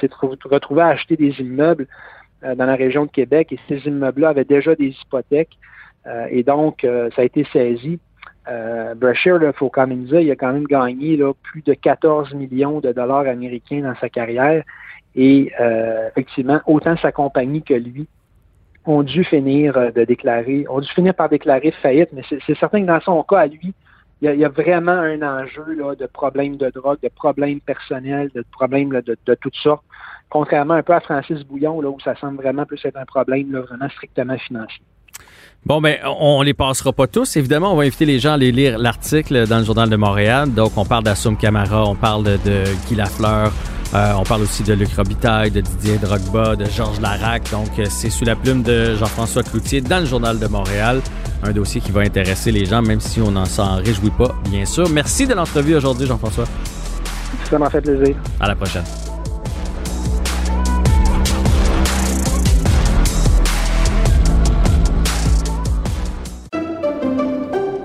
s'est 0.00 0.10
retrouvé 0.20 0.82
à 0.82 0.88
acheter 0.88 1.16
des 1.16 1.40
immeubles 1.40 1.86
dans 2.42 2.66
la 2.66 2.74
région 2.76 3.06
de 3.06 3.10
Québec, 3.10 3.52
et 3.52 3.58
ces 3.66 3.86
immeubles-là 3.88 4.30
avaient 4.30 4.44
déjà 4.44 4.74
des 4.74 4.94
hypothèques, 5.02 5.56
et 6.28 6.42
donc 6.42 6.80
ça 6.82 7.22
a 7.22 7.24
été 7.24 7.46
saisi 7.50 7.98
euh, 8.48 8.94
Brashear, 8.94 9.42
il 9.42 9.52
faut 9.52 9.70
quand 9.70 9.86
même 9.86 10.04
dire, 10.04 10.20
il 10.20 10.30
a 10.30 10.36
quand 10.36 10.52
même 10.52 10.66
gagné 10.66 11.16
là, 11.16 11.32
plus 11.42 11.62
de 11.62 11.74
14 11.74 12.34
millions 12.34 12.80
de 12.80 12.92
dollars 12.92 13.26
américains 13.26 13.80
dans 13.80 13.94
sa 13.96 14.08
carrière. 14.08 14.62
Et 15.14 15.52
euh, 15.60 16.08
effectivement, 16.08 16.60
autant 16.66 16.96
sa 16.96 17.12
compagnie 17.12 17.62
que 17.62 17.74
lui 17.74 18.08
ont 18.84 19.02
dû 19.02 19.24
finir 19.24 19.76
euh, 19.76 19.90
de 19.90 20.04
déclarer, 20.04 20.66
ont 20.68 20.80
dû 20.80 20.88
finir 20.88 21.14
par 21.14 21.28
déclarer 21.28 21.70
faillite, 21.82 22.10
mais 22.12 22.22
c'est 22.28 22.58
certain 22.58 22.82
que 22.82 22.86
dans 22.86 23.00
son 23.00 23.22
cas 23.22 23.38
à 23.38 23.46
lui, 23.46 23.72
il 24.20 24.38
y 24.38 24.44
a, 24.44 24.48
vraiment 24.48 24.92
un 24.92 25.20
enjeu 25.22 25.74
là, 25.74 25.94
de 25.94 26.06
problèmes 26.06 26.56
de 26.56 26.70
drogue, 26.70 26.98
de 27.02 27.08
problèmes 27.08 27.60
personnels, 27.60 28.30
de 28.34 28.42
problèmes 28.52 28.88
de, 28.88 29.18
de, 29.26 29.34
toutes 29.34 29.56
sortes, 29.56 29.84
contrairement 30.30 30.74
un 30.74 30.82
peu 30.82 30.94
à 30.94 31.00
Francis 31.00 31.42
Bouillon, 31.44 31.80
là, 31.80 31.90
où 31.90 32.00
ça 32.00 32.14
semble 32.16 32.36
vraiment 32.36 32.64
plus 32.64 32.82
être 32.84 32.96
un 32.96 33.04
problème 33.04 33.52
là, 33.52 33.60
vraiment 33.60 33.88
strictement 33.90 34.38
financier. 34.38 34.82
Bon, 35.66 35.80
ben, 35.80 35.96
on 36.20 36.42
les 36.42 36.52
passera 36.52 36.92
pas 36.92 37.06
tous. 37.06 37.36
Évidemment, 37.36 37.72
on 37.72 37.76
va 37.76 37.84
inviter 37.84 38.04
les 38.04 38.18
gens 38.18 38.32
à 38.32 38.34
aller 38.34 38.52
lire 38.52 38.76
l'article 38.76 39.46
dans 39.46 39.58
le 39.58 39.64
Journal 39.64 39.88
de 39.88 39.96
Montréal. 39.96 40.52
Donc, 40.52 40.72
on 40.76 40.84
parle 40.84 41.04
d'Assoum 41.04 41.38
Camara, 41.38 41.88
on 41.88 41.94
parle 41.94 42.24
de, 42.24 42.64
Guy 42.86 42.94
Lafleur, 42.94 43.50
euh, 43.94 44.12
on 44.18 44.24
parle 44.24 44.42
aussi 44.42 44.62
de 44.62 44.74
Luc 44.74 44.92
Robitaille, 44.94 45.50
de 45.50 45.62
Didier 45.62 45.96
Drogba, 45.96 46.54
de 46.54 46.66
Georges 46.66 47.00
Larac. 47.00 47.50
Donc, 47.50 47.78
euh, 47.78 47.86
c'est 47.88 48.10
sous 48.10 48.26
la 48.26 48.36
plume 48.36 48.62
de 48.62 48.94
Jean-François 48.96 49.42
Cloutier 49.42 49.80
dans 49.80 50.00
le 50.00 50.06
Journal 50.06 50.38
de 50.38 50.46
Montréal. 50.46 51.00
Un 51.42 51.52
dossier 51.52 51.80
qui 51.80 51.92
va 51.92 52.02
intéresser 52.02 52.52
les 52.52 52.66
gens, 52.66 52.82
même 52.82 53.00
si 53.00 53.22
on 53.22 53.30
n'en 53.30 53.46
s'en 53.46 53.76
réjouit 53.76 54.10
pas, 54.10 54.34
bien 54.50 54.66
sûr. 54.66 54.90
Merci 54.90 55.26
de 55.26 55.32
l'entrevue 55.32 55.76
aujourd'hui, 55.76 56.06
Jean-François. 56.06 56.46
Ça 57.48 57.58
m'a 57.58 57.70
fait 57.70 57.80
plaisir. 57.80 58.14
À 58.38 58.48
la 58.48 58.54
prochaine. 58.54 58.84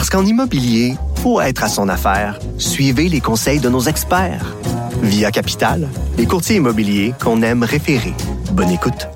Parce 0.00 0.08
qu'en 0.08 0.24
immobilier, 0.24 0.94
pour 1.20 1.42
être 1.42 1.62
à 1.62 1.68
son 1.68 1.86
affaire, 1.90 2.38
suivez 2.56 3.10
les 3.10 3.20
conseils 3.20 3.60
de 3.60 3.68
nos 3.68 3.82
experts. 3.82 4.56
Via 5.02 5.30
Capital, 5.30 5.90
les 6.16 6.24
courtiers 6.24 6.56
immobiliers 6.56 7.12
qu'on 7.22 7.42
aime 7.42 7.64
référer. 7.64 8.14
Bonne 8.52 8.70
écoute. 8.70 9.08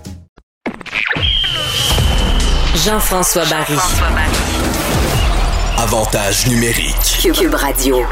Jean-François 2.84 3.46
Barry. 3.46 3.78
Avantage 5.78 6.48
numérique. 6.48 7.32
Cube 7.32 7.54
Radio. 7.54 8.02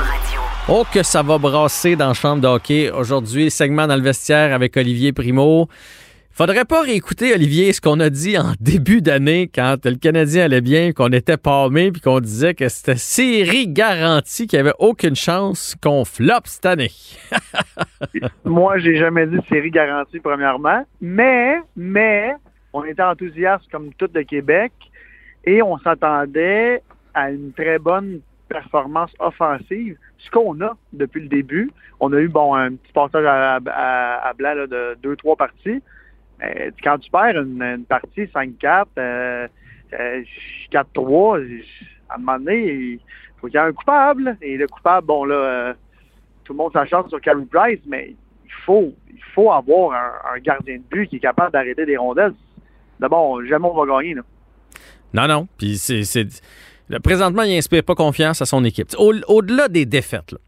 Oh, 0.67 0.87
que 0.91 1.03
ça 1.03 1.23
va 1.23 1.37
brasser 1.37 1.95
dans 1.95 2.09
la 2.09 2.15
chambre 2.15 2.41
d'hockey. 2.41 2.91
Aujourd'hui, 2.91 3.51
segment 3.51 3.87
dans 3.87 3.97
le 3.97 4.03
vestiaire 4.03 4.55
avec 4.55 4.79
Olivier 4.79 5.13
Primo. 5.13 5.69
Faudrait 6.35 6.65
pas 6.65 6.81
réécouter, 6.81 7.35
Olivier, 7.35 7.75
ce 7.75 7.83
qu'on 7.83 8.01
a 8.01 8.09
dit 8.09 8.39
en 8.39 8.55
début 8.61 9.03
d'année 9.03 9.51
quand 9.55 9.85
le 9.85 9.97
Canadien 9.97 10.47
allait 10.47 10.63
bien, 10.63 10.93
qu'on 10.93 11.13
était 11.13 11.37
palmé, 11.37 11.93
puis 11.93 12.01
qu'on 12.01 12.21
disait 12.21 12.55
que 12.55 12.71
c'était 12.71 12.97
série 12.97 13.69
garantie, 13.69 14.47
qu'il 14.47 14.59
n'y 14.59 14.67
avait 14.67 14.77
aucune 14.79 15.15
chance 15.15 15.77
qu'on 15.83 16.07
floppe 16.07 16.47
cette 16.47 16.65
année. 16.65 16.91
Moi, 18.47 18.79
j'ai 18.79 18.97
jamais 18.97 19.27
dit 19.27 19.37
série 19.51 19.71
garantie, 19.71 20.21
premièrement, 20.21 20.87
mais, 21.03 21.61
mais, 21.77 22.33
on 22.73 22.83
était 22.85 23.03
enthousiaste 23.03 23.71
comme 23.71 23.93
tout 23.99 24.09
le 24.15 24.23
Québec 24.23 24.73
et 25.45 25.61
on 25.61 25.77
s'attendait 25.81 26.83
à 27.13 27.31
une 27.31 27.53
très 27.53 27.79
bonne 27.79 28.21
performance 28.49 29.11
offensive, 29.19 29.99
ce 30.17 30.31
qu'on 30.31 30.59
a 30.63 30.79
depuis 30.95 31.21
le 31.21 31.29
début. 31.29 31.71
On 32.01 32.11
a 32.15 32.19
eu 32.21 32.29
bon 32.29 32.55
un 32.55 32.71
petit 32.71 32.93
passage 32.95 33.27
à, 33.27 33.57
à, 33.57 34.33
blanc 34.33 34.55
de 34.67 34.97
deux, 35.03 35.17
trois 35.17 35.37
parties. 35.37 35.83
Euh, 36.43 36.71
quand 36.83 36.99
tu 36.99 37.11
perds 37.11 37.41
une, 37.41 37.85
partie 37.89 38.23
5-4, 38.23 38.59
4-3, 38.59 38.99
euh, 38.99 39.47
euh, 39.93 40.25
à 42.09 42.15
un 42.15 42.19
moment 42.19 42.39
donné, 42.39 42.73
il 42.73 43.01
faut 43.41 43.47
qu'il 43.47 43.55
y 43.55 43.59
ait 43.59 43.67
un 43.67 43.73
coupable. 43.73 44.37
Et 44.43 44.57
le 44.57 44.67
coupable, 44.67 45.07
bon 45.07 45.25
là, 45.25 45.75
tout 46.45 46.53
le 46.53 46.57
monde 46.57 46.73
s'achète 46.73 47.09
sur 47.09 47.21
Carey 47.21 47.45
Price, 47.51 47.81
mais 47.87 48.15
il 48.45 48.53
faut, 48.65 48.93
il 49.09 49.23
faut 49.35 49.53
avoir 49.53 49.93
un, 50.35 50.39
gardien 50.41 50.79
de 50.79 50.83
but 50.91 51.09
qui 51.09 51.17
est 51.17 51.21
capable 51.21 51.53
d'arrêter 51.53 51.87
des 51.87 51.97
rondelles. 51.97 52.35
D'abord, 52.99 53.45
jamais 53.45 53.69
on 53.73 53.85
va 53.85 54.01
gagner. 54.01 54.17
Non, 55.15 55.29
non. 55.29 55.49
Puis 55.59 55.77
c'est. 55.77 56.03
Présentement, 57.03 57.43
il 57.43 57.55
n'inspire 57.55 57.85
pas 57.85 57.95
confiance 57.95 58.43
à 58.43 58.47
son 58.47 58.65
équipe. 58.65 58.89
Au-delà 58.99 59.69
des 59.69 59.87
défaites, 59.87 60.33
là, 60.33 60.39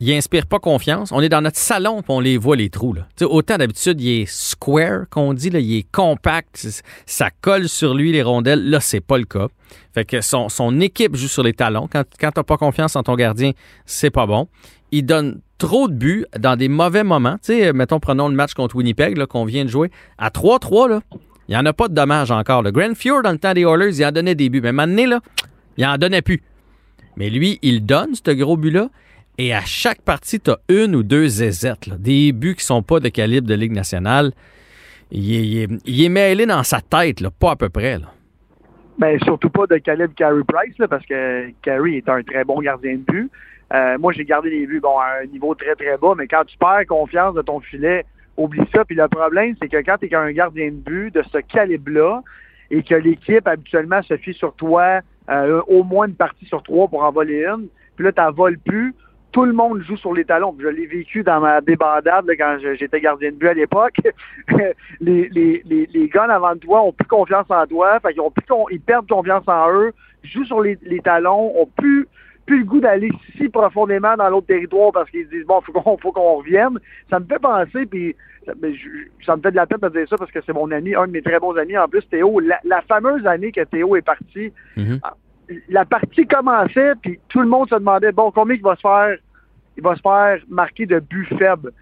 il 0.00 0.12
inspire 0.12 0.46
pas 0.46 0.58
confiance. 0.58 1.12
On 1.12 1.20
est 1.20 1.28
dans 1.28 1.42
notre 1.42 1.58
salon 1.58 2.00
et 2.00 2.04
on 2.08 2.20
les 2.20 2.38
voit 2.38 2.56
les 2.56 2.70
trous. 2.70 2.94
Là. 2.94 3.06
autant 3.26 3.58
d'habitude, 3.58 4.00
il 4.00 4.22
est 4.22 4.26
square 4.26 5.04
qu'on 5.10 5.34
dit, 5.34 5.50
là, 5.50 5.60
il 5.60 5.76
est 5.76 5.86
compact, 5.92 6.66
ça 7.04 7.28
colle 7.42 7.68
sur 7.68 7.94
lui 7.94 8.10
les 8.10 8.22
rondelles. 8.22 8.68
Là, 8.68 8.80
c'est 8.80 9.00
pas 9.00 9.18
le 9.18 9.24
cas. 9.24 9.48
Fait 9.92 10.06
que 10.06 10.20
son, 10.22 10.80
équipe 10.80 11.16
joue 11.16 11.28
sur 11.28 11.42
les 11.42 11.52
talons. 11.52 11.86
Quand, 11.90 12.04
quand 12.18 12.32
t'as 12.32 12.42
pas 12.42 12.56
confiance 12.56 12.96
en 12.96 13.02
ton 13.02 13.14
gardien, 13.14 13.52
c'est 13.84 14.10
pas 14.10 14.26
bon. 14.26 14.48
Il 14.90 15.04
donne 15.04 15.40
trop 15.58 15.86
de 15.86 15.94
buts 15.94 16.24
dans 16.38 16.56
des 16.56 16.68
mauvais 16.68 17.04
moments. 17.04 17.36
mettons, 17.74 18.00
prenons 18.00 18.28
le 18.28 18.34
match 18.34 18.54
contre 18.54 18.76
Winnipeg 18.76 19.22
qu'on 19.26 19.44
vient 19.44 19.64
de 19.64 19.70
jouer. 19.70 19.90
À 20.16 20.30
3-3, 20.30 20.88
là, 20.88 21.00
il 21.48 21.52
n'y 21.52 21.56
en 21.56 21.66
a 21.66 21.72
pas 21.72 21.88
de 21.88 21.94
dommages 21.94 22.30
encore. 22.30 22.62
Le 22.62 22.70
Grand 22.70 22.94
Fjord, 22.94 23.22
dans 23.22 23.32
le 23.32 23.38
temps 23.38 23.52
des 23.52 23.62
Oilers, 23.62 23.98
il 23.98 24.04
en 24.06 24.12
donnait 24.12 24.34
des 24.34 24.48
buts. 24.48 24.62
Mais 24.62 24.72
maintenant, 24.72 25.06
là, 25.06 25.20
il 25.76 25.84
en 25.84 25.98
donnait 25.98 26.22
plus. 26.22 26.42
Mais 27.16 27.28
lui, 27.28 27.58
il 27.62 27.84
donne 27.84 28.14
ce 28.14 28.30
gros 28.30 28.56
but-là. 28.56 28.88
Et 29.38 29.54
à 29.54 29.62
chaque 29.62 30.02
partie, 30.02 30.40
tu 30.40 30.50
as 30.50 30.58
une 30.68 30.94
ou 30.94 31.02
deux 31.02 31.26
zézettes, 31.26 31.88
des 31.98 32.32
buts 32.32 32.54
qui 32.56 32.64
sont 32.64 32.82
pas 32.82 33.00
de 33.00 33.08
calibre 33.08 33.48
de 33.48 33.54
Ligue 33.54 33.72
nationale. 33.72 34.32
Il 35.10 35.68
est, 35.86 36.08
mêlé 36.08 36.46
dans 36.46 36.62
sa 36.62 36.80
tête, 36.80 37.26
pas 37.38 37.52
à 37.52 37.56
peu 37.56 37.68
près. 37.68 37.98
Là. 37.98 38.12
Ben, 38.98 39.18
surtout 39.24 39.48
pas 39.50 39.66
de 39.66 39.78
calibre 39.78 40.14
Carey 40.14 40.42
Price, 40.46 40.76
parce 40.88 41.04
que 41.06 41.50
Carey 41.62 41.96
est 41.96 42.08
un 42.08 42.22
très 42.22 42.44
bon 42.44 42.60
gardien 42.60 42.96
de 42.96 43.02
but. 43.10 43.30
Euh, 43.72 43.98
moi, 43.98 44.12
j'ai 44.12 44.24
gardé 44.24 44.50
les 44.50 44.66
buts 44.66 44.80
bon, 44.80 44.98
à 44.98 45.22
un 45.22 45.26
niveau 45.26 45.54
très, 45.54 45.74
très 45.74 45.96
bas, 45.96 46.14
mais 46.16 46.26
quand 46.26 46.44
tu 46.44 46.56
perds 46.58 46.86
confiance 46.88 47.34
de 47.34 47.42
ton 47.42 47.60
filet, 47.60 48.04
oublie 48.36 48.66
ça. 48.74 48.84
Puis 48.84 48.96
le 48.96 49.08
problème, 49.08 49.54
c'est 49.60 49.68
que 49.68 49.78
quand 49.78 49.96
tu 49.98 50.06
es 50.06 50.14
un 50.14 50.32
gardien 50.32 50.66
de 50.66 50.76
but 50.76 51.14
de 51.14 51.22
ce 51.32 51.38
calibre-là 51.38 52.22
et 52.70 52.82
que 52.82 52.94
l'équipe 52.94 53.46
habituellement 53.46 54.02
se 54.02 54.16
fie 54.16 54.34
sur 54.34 54.54
toi 54.54 55.00
euh, 55.30 55.62
au 55.68 55.84
moins 55.84 56.06
une 56.06 56.14
partie 56.14 56.46
sur 56.46 56.62
trois 56.62 56.88
pour 56.88 57.02
en 57.04 57.12
voler 57.12 57.44
une, 57.44 57.68
puis 57.96 58.04
là, 58.04 58.12
tu 58.12 58.36
voles 58.36 58.58
plus, 58.58 58.94
tout 59.32 59.44
le 59.44 59.52
monde 59.52 59.82
joue 59.82 59.96
sur 59.96 60.12
les 60.12 60.24
talons. 60.24 60.54
Je 60.58 60.68
l'ai 60.68 60.86
vécu 60.86 61.22
dans 61.22 61.40
ma 61.40 61.60
débandade 61.60 62.26
quand 62.38 62.58
j'étais 62.78 63.00
gardien 63.00 63.30
de 63.30 63.36
but 63.36 63.48
à 63.48 63.54
l'époque. 63.54 63.96
les, 65.00 65.28
les, 65.28 65.62
les, 65.64 65.86
les 65.86 66.08
gars 66.08 66.24
avant 66.24 66.54
de 66.54 66.60
toi 66.60 66.82
ont 66.82 66.92
plus 66.92 67.06
confiance 67.06 67.46
en 67.48 67.66
toi, 67.66 68.00
fait 68.00 68.12
ils, 68.14 68.20
ont 68.20 68.30
plus, 68.30 68.44
ils 68.70 68.80
perdent 68.80 69.08
confiance 69.08 69.44
en 69.46 69.72
eux, 69.72 69.92
jouent 70.24 70.44
sur 70.44 70.60
les, 70.60 70.78
les 70.82 71.00
talons, 71.00 71.52
ont 71.60 71.68
plus, 71.76 72.08
plus 72.46 72.60
le 72.60 72.64
goût 72.64 72.80
d'aller 72.80 73.10
si 73.36 73.48
profondément 73.48 74.16
dans 74.16 74.28
l'autre 74.28 74.48
territoire 74.48 74.92
parce 74.92 75.10
qu'ils 75.10 75.26
se 75.26 75.30
disent 75.30 75.46
bon, 75.46 75.60
faut 75.60 75.72
qu'on 75.72 75.96
faut 75.96 76.12
qu'on 76.12 76.36
revienne. 76.36 76.78
Ça 77.08 77.20
me 77.20 77.26
fait 77.26 77.38
penser, 77.38 77.86
puis 77.86 78.16
ça, 78.46 78.54
me 79.36 79.42
fait 79.42 79.50
de 79.50 79.56
la 79.56 79.66
peine 79.66 79.78
de 79.78 79.88
dire 79.90 80.08
ça 80.08 80.16
parce 80.16 80.32
que 80.32 80.40
c'est 80.44 80.52
mon 80.52 80.70
ami, 80.70 80.94
un 80.94 81.06
de 81.06 81.12
mes 81.12 81.22
très 81.22 81.38
bons 81.38 81.56
amis 81.56 81.78
en 81.78 81.88
plus, 81.88 82.06
Théo. 82.08 82.40
La, 82.40 82.82
fameuse 82.82 83.26
année 83.26 83.52
que 83.52 83.62
Théo 83.62 83.96
est 83.96 84.02
parti. 84.02 84.52
Mm-hmm 84.76 85.00
la 85.68 85.84
partie 85.84 86.26
commençait, 86.26 86.92
puis 87.02 87.18
tout 87.28 87.40
le 87.40 87.48
monde 87.48 87.68
se 87.68 87.74
demandait, 87.74 88.12
bon, 88.12 88.30
combien 88.30 88.56
il 88.56 88.62
va 88.62 88.76
se 88.76 88.80
faire, 88.80 89.16
il 89.76 89.82
va 89.82 89.96
se 89.96 90.00
faire 90.00 90.38
marquer 90.48 90.86
de 90.86 90.98
buts 91.00 91.28
faibles, 91.38 91.72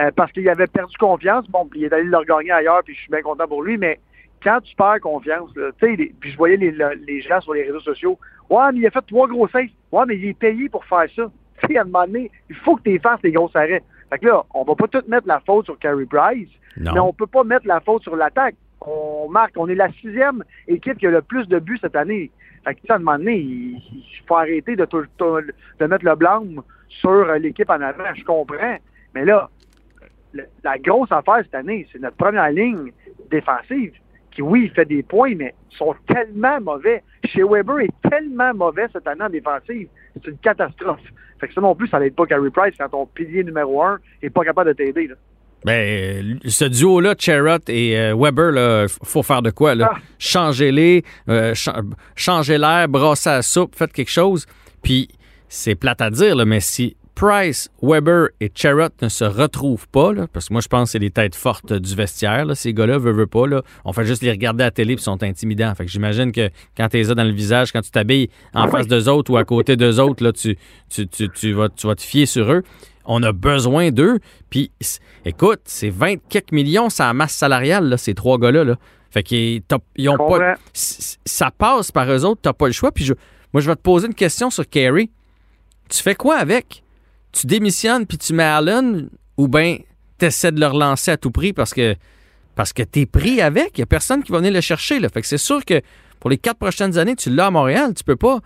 euh, 0.00 0.10
parce 0.14 0.32
qu'il 0.32 0.48
avait 0.48 0.66
perdu 0.66 0.96
confiance. 0.98 1.48
Bon, 1.48 1.66
puis 1.66 1.80
il 1.80 1.84
est 1.86 1.92
allé 1.92 2.04
le 2.04 2.16
regagner 2.16 2.50
ailleurs, 2.52 2.82
puis 2.84 2.94
je 2.94 3.00
suis 3.00 3.10
bien 3.10 3.22
content 3.22 3.46
pour 3.46 3.62
lui, 3.62 3.78
mais 3.78 4.00
quand 4.42 4.60
tu 4.62 4.74
perds 4.76 5.00
confiance, 5.00 5.50
tu 5.54 5.60
sais, 5.96 6.12
puis 6.20 6.30
je 6.30 6.36
voyais 6.36 6.56
les, 6.56 6.74
les 7.06 7.20
gens 7.22 7.40
sur 7.40 7.54
les 7.54 7.62
réseaux 7.62 7.80
sociaux, 7.80 8.18
ouais, 8.50 8.72
mais 8.72 8.80
il 8.80 8.86
a 8.86 8.90
fait 8.90 9.04
trois 9.06 9.26
gros 9.26 9.48
saves. 9.48 9.68
Ouais, 9.90 10.04
mais 10.06 10.16
il 10.16 10.26
est 10.26 10.38
payé 10.38 10.68
pour 10.68 10.84
faire 10.84 11.06
ça. 11.16 11.30
Tu 11.60 11.66
sais, 11.66 11.78
à 11.78 11.82
un 11.82 11.84
moment 11.84 12.04
donné, 12.06 12.30
il 12.50 12.56
faut 12.56 12.76
que 12.76 12.82
tu 12.82 12.98
fasses 12.98 13.20
les 13.22 13.32
gros 13.32 13.50
arrêts. 13.54 13.82
Fait 14.10 14.18
que 14.18 14.26
là, 14.26 14.44
on 14.52 14.64
va 14.64 14.74
pas 14.74 14.86
tout 14.88 15.02
mettre 15.08 15.26
la 15.26 15.40
faute 15.40 15.64
sur 15.64 15.78
Carey 15.78 16.04
Price, 16.04 16.48
Non. 16.76 16.92
mais 16.92 17.00
on 17.00 17.12
peut 17.14 17.26
pas 17.26 17.42
mettre 17.44 17.66
la 17.66 17.80
faute 17.80 18.02
sur 18.02 18.16
l'attaque. 18.16 18.56
On 18.86 19.28
marque, 19.30 19.54
on 19.56 19.68
est 19.68 19.74
la 19.74 19.90
sixième 19.92 20.44
équipe 20.68 20.98
qui 20.98 21.06
a 21.06 21.10
le 21.10 21.22
plus 21.22 21.46
de 21.48 21.58
buts 21.58 21.78
cette 21.80 21.96
année. 21.96 22.30
Fait 22.64 22.74
que, 22.74 22.80
à 22.92 22.96
un 22.96 22.98
moment 22.98 23.18
donné, 23.18 23.36
il, 23.36 24.02
faut 24.26 24.36
arrêter 24.36 24.76
de, 24.76 25.86
mettre 25.86 26.04
le 26.04 26.14
blâme 26.14 26.62
sur 26.88 27.10
euh, 27.10 27.38
l'équipe 27.38 27.68
en 27.70 27.80
avant. 27.80 28.14
Je 28.14 28.24
comprends. 28.24 28.76
Mais 29.14 29.24
là, 29.24 29.50
la 30.62 30.78
grosse 30.78 31.12
affaire 31.12 31.40
cette 31.42 31.54
année, 31.54 31.86
c'est 31.92 32.00
notre 32.00 32.16
première 32.16 32.50
ligne 32.50 32.92
défensive 33.30 33.92
qui, 34.34 34.42
oui, 34.42 34.70
fait 34.74 34.84
des 34.84 35.02
points, 35.02 35.34
mais 35.36 35.54
sont 35.70 35.94
tellement 36.06 36.60
mauvais. 36.60 37.02
Chez 37.24 37.42
Weber 37.42 37.80
est 37.80 38.10
tellement 38.10 38.52
mauvais 38.52 38.86
cette 38.92 39.06
année 39.06 39.22
en 39.22 39.30
défensive. 39.30 39.88
C'est 40.14 40.26
une 40.26 40.38
catastrophe. 40.38 41.00
Fait 41.38 41.48
que 41.48 41.54
ça 41.54 41.60
non 41.60 41.74
plus, 41.74 41.88
ça 41.88 42.00
n'aide 42.00 42.14
pas 42.14 42.26
Carey 42.26 42.50
Price 42.50 42.74
quand 42.78 42.88
ton 42.88 43.06
pilier 43.06 43.44
numéro 43.44 43.82
un 43.82 43.98
est 44.22 44.30
pas 44.30 44.44
capable 44.44 44.70
de 44.70 44.74
t'aider. 44.74 45.10
Ben, 45.64 45.72
euh, 45.72 46.48
ce 46.48 46.64
duo-là, 46.66 47.14
Cherrott 47.18 47.68
et 47.70 47.98
euh, 47.98 48.14
Weber, 48.16 48.52
là, 48.52 48.84
f- 48.86 48.98
faut 49.02 49.22
faire 49.22 49.40
de 49.42 49.50
quoi? 49.50 49.74
Là? 49.74 49.90
Ah. 49.94 49.98
Changez-les, 50.18 51.02
euh, 51.28 51.54
cha- 51.54 51.80
changez 52.16 52.58
l'air, 52.58 52.88
brassez 52.88 53.30
la 53.30 53.42
soupe, 53.42 53.74
faites 53.74 53.92
quelque 53.92 54.10
chose. 54.10 54.46
Puis, 54.82 55.08
c'est 55.48 55.74
plate 55.74 56.02
à 56.02 56.10
dire, 56.10 56.36
là, 56.36 56.44
mais 56.44 56.60
si 56.60 56.96
Price, 57.14 57.70
Weber 57.80 58.30
et 58.40 58.50
Cherrott 58.52 58.92
ne 59.00 59.08
se 59.08 59.24
retrouvent 59.24 59.86
pas, 59.88 60.12
là, 60.12 60.26
parce 60.32 60.48
que 60.48 60.52
moi, 60.52 60.60
je 60.60 60.66
pense 60.68 60.88
que 60.88 60.92
c'est 60.92 60.98
les 60.98 61.12
têtes 61.12 61.36
fortes 61.36 61.72
du 61.72 61.94
vestiaire, 61.94 62.44
là, 62.44 62.54
ces 62.56 62.74
gars-là, 62.74 62.98
veulent, 62.98 63.14
veulent 63.14 63.26
pas, 63.28 63.46
là, 63.46 63.62
on 63.84 63.92
fait 63.92 64.04
juste 64.04 64.22
les 64.22 64.32
regarder 64.32 64.64
à 64.64 64.66
la 64.66 64.70
télé 64.72 64.94
et 64.94 64.96
sont 64.98 65.22
intimidants. 65.22 65.72
Fait 65.76 65.84
que 65.86 65.90
j'imagine 65.92 66.32
que 66.32 66.50
quand 66.76 66.88
tu 66.88 66.96
les 66.96 67.10
as 67.12 67.14
dans 67.14 67.22
le 67.24 67.30
visage, 67.32 67.70
quand 67.72 67.82
tu 67.82 67.90
t'habilles 67.92 68.28
en 68.52 68.66
face 68.68 68.88
d'eux 68.88 69.08
autres 69.08 69.32
ou 69.32 69.36
à 69.36 69.44
côté 69.44 69.76
d'eux 69.76 70.00
autres, 70.00 70.24
là, 70.24 70.32
tu, 70.32 70.58
tu, 70.90 71.06
tu, 71.06 71.28
tu 71.30 71.52
vas, 71.52 71.68
tu 71.68 71.86
vas 71.86 71.94
te 71.94 72.02
fier 72.02 72.26
sur 72.26 72.50
eux. 72.52 72.64
On 73.04 73.22
a 73.22 73.32
besoin 73.32 73.90
d'eux. 73.90 74.18
Puis, 74.50 74.70
écoute, 75.24 75.60
c'est 75.64 75.90
20 75.90 76.16
quelques 76.28 76.52
millions, 76.52 76.88
c'est 76.90 77.02
la 77.02 77.12
masse 77.14 77.34
salariale, 77.34 77.88
là, 77.88 77.96
ces 77.96 78.14
trois 78.14 78.38
gars-là. 78.38 78.64
Là. 78.64 78.76
Fait 79.10 79.22
qu'ils 79.22 79.62
t'as- 79.62 79.78
ils 79.96 80.08
ont 80.08 80.16
Comprends. 80.16 80.38
pas. 80.38 80.54
c- 80.72 81.18
Ça 81.24 81.50
passe 81.50 81.92
par 81.92 82.10
eux 82.10 82.24
autres, 82.24 82.40
t'as 82.42 82.52
pas 82.52 82.66
le 82.66 82.72
choix. 82.72 82.90
Puis, 82.92 83.04
je- 83.04 83.14
moi, 83.52 83.60
je 83.60 83.68
vais 83.70 83.76
te 83.76 83.80
poser 83.82 84.06
une 84.08 84.14
question 84.14 84.50
sur 84.50 84.68
Kerry. 84.68 85.10
Tu 85.88 86.02
fais 86.02 86.14
quoi 86.14 86.36
avec? 86.36 86.82
Tu 87.32 87.46
démissionnes 87.46 88.06
puis 88.06 88.16
tu 88.18 88.32
mets 88.32 88.42
Allen 88.44 89.08
ou 89.36 89.48
bien 89.48 89.76
tu 90.18 90.26
essaies 90.26 90.52
de 90.52 90.60
le 90.60 90.66
relancer 90.66 91.10
à 91.10 91.16
tout 91.16 91.30
prix 91.30 91.52
parce 91.52 91.74
que 91.74 91.94
parce 92.54 92.72
que 92.72 92.82
tu 92.84 93.00
es 93.00 93.06
pris 93.06 93.40
avec? 93.40 93.76
Il 93.76 93.80
n'y 93.80 93.82
a 93.82 93.86
personne 93.86 94.22
qui 94.22 94.30
va 94.32 94.38
venir 94.38 94.52
le 94.52 94.60
chercher. 94.60 95.00
Là. 95.00 95.08
Fait 95.08 95.20
que 95.20 95.26
c'est 95.26 95.36
sûr 95.38 95.64
que 95.64 95.80
pour 96.20 96.30
les 96.30 96.38
quatre 96.38 96.58
prochaines 96.58 96.96
années, 96.98 97.16
tu 97.16 97.28
l'as 97.30 97.46
à 97.46 97.50
Montréal. 97.50 97.92
Tu 97.94 98.04
peux 98.04 98.14
pas. 98.16 98.38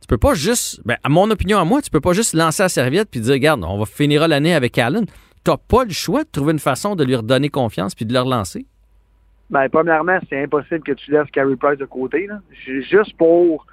Tu 0.00 0.06
peux 0.08 0.18
pas 0.18 0.34
juste, 0.34 0.80
ben, 0.84 0.96
à 1.02 1.08
mon 1.08 1.30
opinion 1.30 1.58
à 1.58 1.64
moi, 1.64 1.82
tu 1.82 1.90
peux 1.90 2.00
pas 2.00 2.12
juste 2.12 2.34
lancer 2.34 2.62
la 2.62 2.68
serviette 2.68 3.10
puis 3.10 3.20
dire, 3.20 3.32
regarde, 3.34 3.64
on 3.64 3.78
va 3.78 3.86
finir 3.86 4.26
l'année 4.28 4.54
avec 4.54 4.78
Allen. 4.78 5.06
Tu 5.44 5.50
n'as 5.50 5.56
pas 5.56 5.84
le 5.84 5.90
choix 5.90 6.22
de 6.24 6.28
trouver 6.30 6.52
une 6.52 6.58
façon 6.58 6.94
de 6.96 7.04
lui 7.04 7.16
redonner 7.16 7.48
confiance 7.48 7.94
puis 7.94 8.04
de 8.04 8.12
le 8.12 8.20
relancer. 8.20 8.66
Ben, 9.50 9.68
premièrement, 9.68 10.18
c'est 10.28 10.42
impossible 10.42 10.82
que 10.82 10.92
tu 10.92 11.10
laisses 11.12 11.30
Carey 11.32 11.56
Price 11.56 11.78
de 11.78 11.84
côté. 11.86 12.26
Là. 12.26 12.40
Ju- 12.64 12.82
Juste 12.82 13.16
pour 13.16 13.66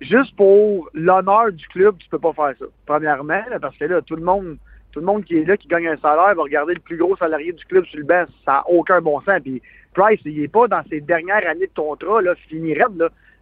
juste 0.00 0.34
pour 0.36 0.88
l'honneur 0.94 1.52
du 1.52 1.66
club, 1.68 1.96
tu 1.98 2.08
peux 2.08 2.18
pas 2.18 2.32
faire 2.32 2.54
ça. 2.58 2.64
Premièrement, 2.86 3.40
parce 3.60 3.76
que 3.76 3.84
là, 3.84 4.02
tout 4.02 4.16
le 4.16 4.22
monde, 4.24 4.56
tout 4.90 4.98
le 4.98 5.06
monde 5.06 5.24
qui 5.24 5.36
est 5.36 5.44
là, 5.44 5.56
qui 5.56 5.68
gagne 5.68 5.86
un 5.86 5.96
salaire, 5.98 6.34
va 6.34 6.42
regarder 6.42 6.74
le 6.74 6.80
plus 6.80 6.96
gros 6.96 7.16
salarié 7.16 7.52
du 7.52 7.64
club 7.66 7.84
sur 7.86 7.98
le 8.00 8.04
banc. 8.04 8.24
Ça 8.44 8.52
n'a 8.52 8.64
aucun 8.68 9.00
bon 9.00 9.20
sens. 9.20 9.40
Puis 9.44 9.62
Price, 9.94 10.18
il 10.24 10.40
est 10.42 10.48
pas 10.48 10.66
dans 10.66 10.82
ses 10.90 11.00
dernières 11.00 11.48
années 11.48 11.68
de 11.68 11.72
contrat, 11.80 12.20
là, 12.20 12.34
fini 12.48 12.74
là. 12.74 12.88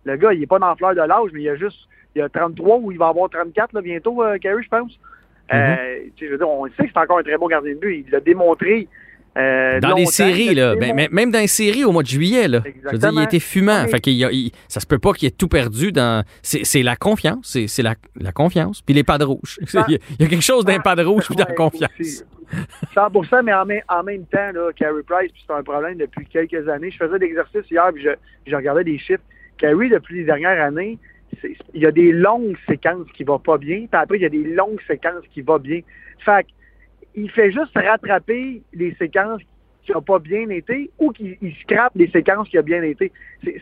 Le 0.05 0.17
gars, 0.17 0.33
il 0.33 0.43
est 0.43 0.47
pas 0.47 0.59
dans 0.59 0.69
la 0.69 0.77
fleur 0.77 0.95
de 0.95 1.01
l'âge, 1.03 1.31
mais 1.33 1.43
il 1.43 1.49
a 1.49 1.57
juste 1.57 1.79
il 2.17 2.23
a 2.23 2.29
33 2.29 2.79
ou 2.79 2.91
il 2.91 2.99
va 2.99 3.09
avoir 3.09 3.31
34 3.31 3.73
là, 3.75 3.81
bientôt, 3.83 4.23
euh, 4.23 4.37
Carey, 4.39 4.63
je 4.65 4.69
pense. 4.69 4.99
Je 6.21 6.27
veux 6.27 6.39
dire, 6.39 6.49
on 6.49 6.67
sait 6.67 6.73
que 6.85 6.91
c'est 6.93 6.99
encore 6.99 7.19
un 7.19 7.23
très 7.23 7.37
bon 7.37 7.47
gardien 7.49 7.73
de 7.75 7.79
but. 7.79 8.05
Il 8.07 8.11
l'a 8.13 8.21
démontré. 8.21 8.89
euh, 9.37 9.79
Dans 9.81 9.95
les 9.95 10.07
séries, 10.07 10.55
là, 10.55 10.75
ben, 10.77 11.09
même 11.13 11.31
dans 11.31 11.39
les 11.39 11.47
séries 11.47 11.85
au 11.85 11.93
mois 11.93 12.03
de 12.03 12.09
juillet, 12.09 12.49
là, 12.49 12.61
je 12.65 12.91
veux 12.93 12.99
dire, 12.99 13.11
il 13.13 13.19
a 13.19 13.23
été 13.25 13.39
fumant. 13.41 13.85
Oui. 13.85 13.91
Fait 13.91 14.01
a- 14.25 14.31
il- 14.33 14.51
ça 14.69 14.81
se 14.81 14.87
peut 14.87 14.99
pas 14.99 15.13
qu'il 15.13 15.29
ait 15.29 15.33
tout 15.33 15.47
perdu 15.49 15.93
dans. 15.93 16.25
C'est 16.43 16.83
la 16.83 16.97
confiance. 16.97 17.57
C'est 17.67 17.83
la, 17.83 17.95
la 18.21 18.33
confiance. 18.33 18.83
Puis 18.83 18.95
les. 18.95 19.05
Il 19.89 19.93
y, 19.93 19.97
a, 19.97 19.99
il 20.19 20.23
y 20.23 20.25
a 20.25 20.29
quelque 20.29 20.41
chose 20.43 20.65
d'un 20.65 20.79
pad 20.81 20.99
rouge 21.01 21.27
puis 21.27 21.37
dans 21.37 21.45
la 21.49 21.55
confiance. 21.55 21.91
aussi. 22.01 22.25
100 22.95 23.43
mais 23.45 23.55
en, 23.55 23.65
même- 23.65 23.83
en 23.89 24.03
même 24.03 24.25
temps, 24.27 24.51
là, 24.53 24.71
Carey 24.75 25.03
Price, 25.07 25.31
puis 25.33 25.45
c'est 25.47 25.53
un 25.55 25.63
problème 25.63 25.97
depuis 25.99 26.27
quelques 26.27 26.69
années. 26.69 26.91
Je 26.91 26.97
faisais 26.97 27.19
l'exercice 27.19 27.63
hier, 27.71 27.89
puis 27.95 28.03
je, 28.03 28.11
je 28.51 28.57
regardais 28.57 28.83
les 28.83 28.99
chiffres. 28.99 29.23
Carey, 29.61 29.89
depuis 29.89 30.17
les 30.17 30.25
dernières 30.25 30.63
années, 30.65 30.99
il 31.75 31.81
y 31.81 31.87
a 31.87 31.93
des 31.93 32.13
longues 32.13 32.57
séquences 32.69 33.07
qui 33.15 33.25
vont 33.25 33.39
pas 33.39 33.57
bien, 33.59 33.79
puis 33.81 33.89
après, 33.93 34.17
il 34.19 34.23
y 34.23 34.27
a 34.27 34.31
des 34.31 34.45
longues 34.45 34.81
séquences 34.87 35.25
qui 35.33 35.43
vont 35.43 35.59
bien. 35.59 35.81
Fait 36.25 36.45
que, 36.45 36.49
il 37.15 37.31
fait 37.31 37.51
juste 37.53 37.73
rattraper 37.77 38.63
les 38.73 38.95
séquences 38.95 39.41
qui 39.85 39.93
n'ont 39.93 40.03
pas 40.03 40.19
bien 40.19 40.49
été 40.51 40.91
ou 40.99 41.11
qu'il 41.13 41.37
il 41.41 41.55
scrape 41.63 41.93
les 41.97 42.09
séquences 42.11 42.49
qui 42.49 42.59
ont 42.59 42.63
bien 42.63 42.83
été. 42.83 43.11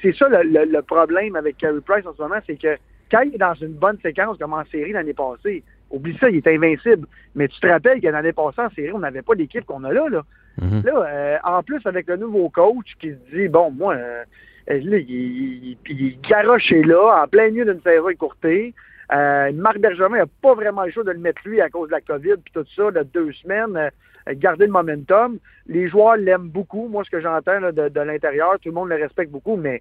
C'est 0.02 0.14
ça 0.16 0.28
le, 0.28 0.42
le- 0.48 0.64
le 0.70 0.82
problème 0.82 1.36
avec 1.36 1.56
Carey 1.58 1.80
Price 1.86 2.06
en 2.06 2.14
ce 2.14 2.22
moment, 2.22 2.40
c'est 2.46 2.56
que 2.60 2.76
quand 3.10 3.20
il 3.22 3.34
est 3.34 3.38
dans 3.38 3.54
une 3.54 3.72
bonne 3.74 3.98
séquence 4.02 4.36
comme 4.38 4.52
en 4.52 4.64
série 4.66 4.92
l'année 4.92 5.14
passée, 5.14 5.62
oublie 5.90 6.16
ça, 6.20 6.28
il 6.28 6.36
est 6.36 6.46
invincible. 6.46 7.06
Mais 7.34 7.48
tu 7.48 7.58
te 7.60 7.66
rappelles 7.66 8.00
que 8.00 8.08
l'année 8.08 8.32
passée 8.32 8.60
en 8.60 8.70
série, 8.70 8.92
on 8.92 8.98
n'avait 8.98 9.22
pas 9.22 9.34
l'équipe 9.34 9.64
qu'on 9.64 9.84
a 9.84 9.92
là. 9.92 10.08
Là, 10.08 10.22
Mhm. 10.60 10.82
là 10.84 10.92
euh, 11.08 11.36
en 11.44 11.62
plus 11.62 11.80
avec 11.86 12.06
le 12.08 12.16
nouveau 12.16 12.50
coach 12.50 12.86
qui 13.00 13.10
se 13.12 13.36
dit, 13.36 13.48
bon, 13.48 13.70
moi, 13.70 13.94
euh, 13.94 14.24
là, 14.68 14.98
il, 14.98 15.10
il, 15.10 15.78
il 15.88 16.06
est 16.08 16.28
garoché 16.28 16.82
là, 16.82 17.22
en 17.22 17.28
plein 17.28 17.50
milieu 17.50 17.64
d'une 17.64 17.80
saison 17.82 18.08
écourtée. 18.08 18.74
Euh, 19.12 19.50
Marc 19.54 19.78
Bergevin 19.78 20.16
n'a 20.18 20.26
pas 20.42 20.54
vraiment 20.54 20.84
le 20.84 20.90
choix 20.90 21.04
de 21.04 21.12
le 21.12 21.18
mettre 21.18 21.40
lui 21.46 21.60
à 21.60 21.70
cause 21.70 21.88
de 21.88 21.94
la 21.94 22.00
COVID 22.02 22.34
puis 22.44 22.52
tout 22.52 22.66
ça, 22.76 22.90
là, 22.90 23.04
deux 23.04 23.32
semaines, 23.32 23.74
euh, 23.76 23.88
garder 24.34 24.66
le 24.66 24.72
momentum. 24.72 25.38
Les 25.66 25.88
joueurs 25.88 26.16
l'aiment 26.16 26.48
beaucoup. 26.50 26.88
Moi, 26.88 27.04
ce 27.04 27.10
que 27.10 27.20
j'entends 27.20 27.60
de, 27.72 27.88
de 27.88 28.00
l'intérieur, 28.00 28.54
tout 28.60 28.68
le 28.68 28.74
monde 28.74 28.90
le 28.90 28.96
respecte 28.96 29.30
beaucoup, 29.30 29.56
mais 29.56 29.80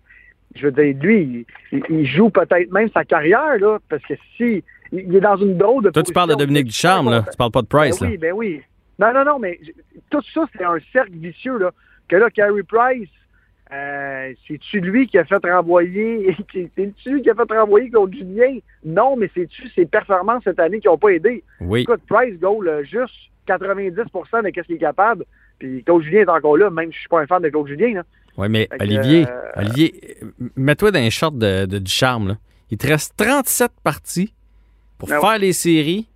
je 0.55 0.67
veux 0.67 0.71
dire, 0.71 0.95
lui, 1.01 1.45
il, 1.73 1.83
il 1.89 2.05
joue 2.05 2.29
peut-être 2.29 2.71
même 2.71 2.89
sa 2.93 3.03
carrière, 3.03 3.57
là, 3.59 3.79
parce 3.89 4.03
que 4.03 4.13
si 4.37 4.63
il 4.93 5.13
est 5.13 5.19
dans 5.19 5.35
une 5.35 5.57
drôle 5.57 5.83
de 5.83 5.89
Toi, 5.89 6.03
tu 6.03 6.13
parles 6.13 6.29
de 6.29 6.35
Dominique 6.35 6.67
Ducharme, 6.67 7.09
là. 7.09 7.25
Tu 7.29 7.35
parles 7.35 7.51
pas 7.51 7.61
de 7.61 7.67
Price, 7.67 7.99
Ben 7.99 8.05
là. 8.05 8.11
oui, 8.11 8.17
ben 8.17 8.31
oui. 8.33 8.61
Non, 8.97 9.13
non, 9.13 9.25
non, 9.25 9.39
mais 9.39 9.59
tout 10.09 10.21
ça, 10.33 10.45
c'est 10.55 10.63
un 10.63 10.77
cercle 10.93 11.11
vicieux, 11.11 11.57
là. 11.57 11.71
Que 12.07 12.15
là, 12.15 12.29
Carey 12.29 12.63
Price, 12.63 13.09
euh, 13.73 14.33
c'est-tu 14.47 14.79
lui 14.79 15.07
qui 15.07 15.17
a 15.17 15.25
fait 15.25 15.43
renvoyer, 15.43 16.35
c'est-tu 16.53 17.11
lui 17.11 17.21
qui 17.21 17.29
a 17.29 17.35
fait 17.35 17.53
renvoyer 17.53 17.89
Claude 17.89 18.13
Julien? 18.13 18.59
Non, 18.85 19.15
mais 19.17 19.29
c'est-tu 19.35 19.67
ses 19.69 19.85
performances 19.85 20.43
cette 20.43 20.59
année 20.59 20.79
qui 20.79 20.87
n'ont 20.87 20.97
pas 20.97 21.09
aidé? 21.09 21.43
Oui. 21.59 21.81
Écoute, 21.81 22.01
Price 22.07 22.39
goal 22.39 22.85
juste 22.85 23.13
90% 23.47 23.95
de 23.95 24.51
ce 24.55 24.61
qu'il 24.61 24.75
est 24.75 24.79
capable. 24.79 25.25
Puis 25.59 25.83
Claude 25.83 26.03
Julien 26.03 26.21
est 26.21 26.29
encore 26.29 26.57
là, 26.57 26.69
même 26.69 26.89
si 26.91 26.95
je 26.95 26.99
suis 27.01 27.09
pas 27.09 27.21
un 27.21 27.27
fan 27.27 27.41
de 27.41 27.49
Claude 27.49 27.67
Julien. 27.67 28.03
Oui, 28.37 28.47
mais 28.49 28.67
Fait 28.71 28.83
Olivier, 28.83 29.25
euh, 29.27 29.51
Olivier, 29.55 30.17
mets-toi 30.55 30.91
dans 30.91 30.99
les 30.99 31.09
shorts 31.09 31.31
de, 31.31 31.65
de 31.65 31.79
Ducharme, 31.79 32.27
là. 32.29 32.37
Il 32.69 32.77
te 32.77 32.85
reste 32.85 33.15
37 33.15 33.71
parties 33.81 34.33
pour 34.97 35.09
ouais. 35.09 35.19
faire 35.21 35.39
les 35.39 35.53
séries 35.53 36.07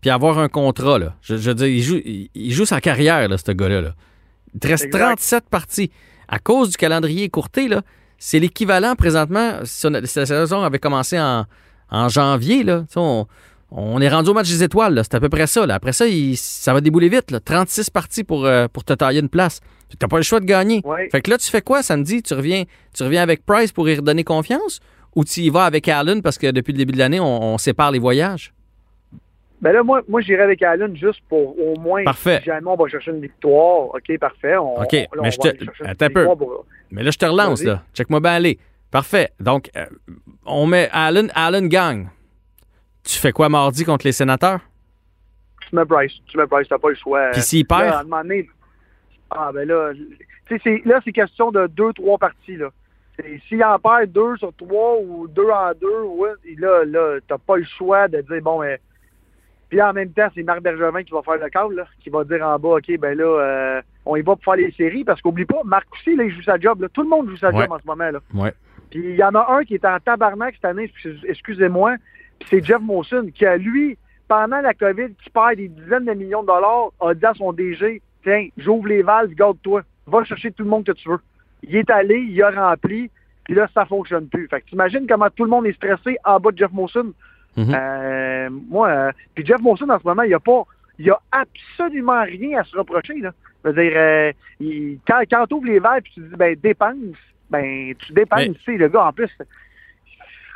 puis 0.00 0.10
avoir 0.10 0.38
un 0.40 0.48
contrat, 0.48 0.98
là. 0.98 1.14
Je, 1.22 1.36
je 1.36 1.48
veux 1.50 1.54
dire, 1.54 1.68
il 1.68 1.80
joue, 1.80 1.96
il, 2.04 2.28
il 2.34 2.52
joue 2.52 2.64
sa 2.64 2.80
carrière, 2.80 3.28
là, 3.28 3.38
ce 3.38 3.52
gars-là. 3.52 3.80
là. 3.80 3.94
Il 4.52 4.60
te 4.60 4.66
reste 4.66 4.86
Exact. 4.86 4.98
37 4.98 5.44
parties. 5.48 5.90
À 6.32 6.38
cause 6.38 6.70
du 6.70 6.76
calendrier 6.76 7.24
écourté, 7.24 7.68
là, 7.68 7.82
c'est 8.18 8.38
l'équivalent 8.38 8.94
présentement. 8.96 9.60
Si, 9.64 9.86
on 9.86 9.92
a- 9.94 10.04
si 10.06 10.18
la 10.18 10.26
saison 10.26 10.62
avait 10.62 10.78
commencé 10.78 11.20
en, 11.20 11.44
en 11.90 12.08
janvier, 12.08 12.62
là, 12.64 12.84
on, 12.96 13.26
on 13.70 14.00
est 14.00 14.08
rendu 14.08 14.30
au 14.30 14.34
match 14.34 14.48
des 14.48 14.62
étoiles. 14.62 14.98
C'est 15.04 15.14
à 15.14 15.20
peu 15.20 15.28
près 15.28 15.46
ça. 15.46 15.66
Là. 15.66 15.74
Après 15.74 15.92
ça, 15.92 16.06
il- 16.06 16.36
ça 16.36 16.72
va 16.72 16.80
débouler 16.80 17.08
vite. 17.10 17.30
Là. 17.30 17.38
36 17.40 17.90
parties 17.90 18.24
pour, 18.24 18.46
euh, 18.46 18.66
pour 18.72 18.82
te 18.84 18.92
tailler 18.94 19.20
une 19.20 19.28
place. 19.28 19.60
Tu 19.90 19.96
n'as 20.00 20.08
pas 20.08 20.16
le 20.16 20.22
choix 20.22 20.40
de 20.40 20.46
gagner. 20.46 20.80
Ouais. 20.84 21.08
Fait 21.12 21.20
que 21.20 21.30
là, 21.30 21.36
tu 21.36 21.50
fais 21.50 21.60
quoi 21.60 21.82
samedi? 21.82 22.22
Tu 22.22 22.32
reviens, 22.32 22.64
tu 22.96 23.02
reviens 23.02 23.22
avec 23.22 23.44
Price 23.44 23.70
pour 23.72 23.86
y 23.90 23.94
redonner 23.94 24.24
confiance? 24.24 24.80
Ou 25.14 25.24
tu 25.24 25.40
y 25.42 25.50
vas 25.50 25.66
avec 25.66 25.86
Allen 25.88 26.22
parce 26.22 26.38
que 26.38 26.50
depuis 26.50 26.72
le 26.72 26.78
début 26.78 26.94
de 26.94 26.98
l'année, 26.98 27.20
on, 27.20 27.42
on 27.54 27.58
sépare 27.58 27.90
les 27.92 27.98
voyages? 27.98 28.54
Ben 29.62 29.72
là, 29.72 29.82
moi, 29.84 30.02
moi 30.08 30.20
j'irai 30.20 30.42
avec 30.42 30.60
Allen 30.62 30.94
juste 30.96 31.22
pour 31.28 31.56
au 31.58 31.76
moins, 31.78 32.02
Parfait. 32.04 32.38
si 32.40 32.46
jamais 32.46 32.66
on 32.66 32.74
va 32.76 32.88
chercher 32.88 33.12
une 33.12 33.20
victoire, 33.20 33.94
OK, 33.94 34.18
parfait. 34.18 34.56
On, 34.56 34.82
OK, 34.82 34.92
là, 34.92 35.06
mais 35.22 35.30
je 35.30 35.38
va 35.40 35.52
te- 35.52 35.84
attends 35.84 36.06
un 36.06 36.08
peu. 36.10 36.24
pour- 36.36 36.66
Mais 36.90 37.02
là, 37.04 37.10
je 37.12 37.18
te 37.18 37.24
relance, 37.26 37.62
là. 37.62 37.82
Check-moi 37.94 38.18
bien 38.20 38.32
aller. 38.32 38.58
Parfait. 38.90 39.30
Donc, 39.40 39.70
euh, 39.76 39.86
on 40.44 40.66
met 40.66 40.88
Allen, 40.92 41.30
Allen 41.34 41.68
gagne. 41.68 42.08
Tu 43.04 43.18
fais 43.18 43.32
quoi 43.32 43.48
mardi 43.48 43.84
contre 43.84 44.04
les 44.06 44.12
sénateurs? 44.12 44.60
tu 45.70 45.76
mets 45.76 45.86
Price. 45.86 46.12
Tu 46.26 46.36
mets 46.36 46.46
Price, 46.46 46.68
t'as 46.68 46.76
pas 46.78 46.90
le 46.90 46.96
choix. 46.96 47.30
Puis 47.32 47.40
s'il 47.40 47.66
Là, 47.70 47.78
perd? 47.78 47.94
à 47.94 48.00
un 48.00 48.02
moment 48.02 48.22
donné, 48.22 48.48
ah 49.30 49.50
ben 49.54 49.66
là, 49.66 49.92
tu 49.94 50.56
sais, 50.56 50.60
c'est- 50.62 50.82
là, 50.84 51.00
c'est 51.04 51.12
question 51.12 51.50
de 51.50 51.66
deux, 51.68 51.92
trois 51.94 52.18
parties, 52.18 52.56
là. 52.56 52.68
S'il 53.48 53.62
en 53.64 53.78
perd 53.78 54.10
deux 54.12 54.36
sur 54.38 54.52
trois 54.54 54.96
ou 55.00 55.28
deux 55.28 55.48
en 55.48 55.70
deux, 55.80 56.00
ouais, 56.02 56.30
là, 56.58 56.84
là, 56.84 57.18
t'as 57.28 57.38
pas 57.38 57.56
le 57.56 57.64
choix 57.64 58.08
de 58.08 58.20
dire, 58.20 58.42
bon, 58.42 58.60
mais... 58.60 58.80
Puis 59.72 59.80
en 59.80 59.94
même 59.94 60.10
temps, 60.12 60.28
c'est 60.34 60.42
Marc 60.42 60.60
Bergevin 60.60 61.02
qui 61.02 61.12
va 61.14 61.22
faire 61.22 61.42
le 61.42 61.48
câble, 61.48 61.76
là, 61.76 61.86
qui 62.00 62.10
va 62.10 62.24
dire 62.24 62.46
en 62.46 62.58
bas, 62.58 62.76
OK, 62.76 62.94
ben 62.98 63.16
là, 63.16 63.24
euh, 63.24 63.80
on 64.04 64.16
y 64.16 64.20
va 64.20 64.36
pour 64.36 64.44
faire 64.44 64.56
les 64.56 64.70
séries, 64.72 65.02
parce 65.02 65.22
qu'oublie 65.22 65.46
pas, 65.46 65.62
Marc 65.64 65.86
aussi, 65.94 66.14
là, 66.14 66.24
il 66.24 66.30
joue 66.30 66.42
sa 66.42 66.58
job. 66.60 66.82
Là. 66.82 66.88
Tout 66.92 67.02
le 67.02 67.08
monde 67.08 67.30
joue 67.30 67.38
sa 67.38 67.48
Ouais. 67.48 67.62
job 67.62 67.72
en 67.72 67.78
ce 67.78 67.86
moment. 67.86 68.10
Là. 68.10 68.18
Ouais. 68.34 68.52
Puis 68.90 69.00
il 69.02 69.16
y 69.16 69.24
en 69.24 69.34
a 69.34 69.46
un 69.50 69.64
qui 69.64 69.76
est 69.76 69.84
en 69.86 69.98
tabarnak 69.98 70.56
cette 70.56 70.66
année, 70.66 70.92
excusez-moi, 71.26 71.94
puis 72.38 72.48
c'est 72.50 72.62
Jeff 72.62 72.82
Molson, 72.82 73.30
qui 73.34 73.46
a, 73.46 73.56
lui, 73.56 73.96
pendant 74.28 74.60
la 74.60 74.74
COVID, 74.74 75.14
qui 75.24 75.30
perd 75.30 75.56
des 75.56 75.68
dizaines 75.68 76.04
de 76.04 76.12
millions 76.12 76.42
de 76.42 76.48
dollars, 76.48 76.90
a 77.00 77.14
dit 77.14 77.24
à 77.24 77.32
son 77.32 77.54
DG, 77.54 78.02
tiens, 78.24 78.48
j'ouvre 78.58 78.88
les 78.88 79.00
valves, 79.02 79.32
garde-toi, 79.32 79.80
va 80.06 80.22
chercher 80.24 80.52
tout 80.52 80.64
le 80.64 80.68
monde 80.68 80.84
que 80.84 80.92
tu 80.92 81.08
veux. 81.08 81.20
Il 81.62 81.74
est 81.76 81.88
allé, 81.88 82.18
il 82.18 82.42
a 82.42 82.50
rempli, 82.50 83.10
puis 83.44 83.54
là, 83.54 83.70
ça 83.72 83.86
fonctionne 83.86 84.28
plus. 84.28 84.48
Fait 84.48 84.60
que 84.60 84.66
t'imagines 84.66 85.06
comment 85.08 85.30
tout 85.30 85.44
le 85.44 85.50
monde 85.50 85.64
est 85.66 85.72
stressé 85.72 86.18
en 86.26 86.38
bas 86.38 86.50
de 86.50 86.58
Jeff 86.58 86.72
Mhm. 87.56 87.74
Euh, 87.74 88.48
moi, 88.70 88.88
euh, 88.88 89.12
puis 89.34 89.44
Jeff 89.44 89.60
Molson, 89.60 89.88
en 89.90 89.98
ce 89.98 90.04
moment, 90.06 90.22
il 90.22 90.28
n'y 90.28 90.34
a 90.34 90.40
pas, 90.40 90.62
il 90.98 91.10
a 91.10 91.20
absolument 91.32 92.22
rien 92.22 92.60
à 92.60 92.64
se 92.64 92.76
reprocher, 92.76 93.18
là. 93.20 93.32
Je 93.64 93.70
veux 93.70 93.82
dire, 93.82 93.92
euh, 93.94 94.32
il- 94.60 94.98
quand, 95.06 95.20
quand 95.30 95.46
tu 95.46 95.54
ouvres 95.54 95.66
les 95.66 95.78
valves, 95.78 96.02
puis 96.02 96.12
tu 96.14 96.20
dis, 96.20 96.36
ben, 96.36 96.56
dépense, 96.62 96.94
ben, 97.50 97.94
tu 97.98 98.12
dépenses, 98.12 98.38
Mais- 98.40 98.54
tu 98.54 98.62
sais, 98.64 98.76
le 98.76 98.88
gars, 98.88 99.04
en 99.06 99.12
plus, 99.12 99.28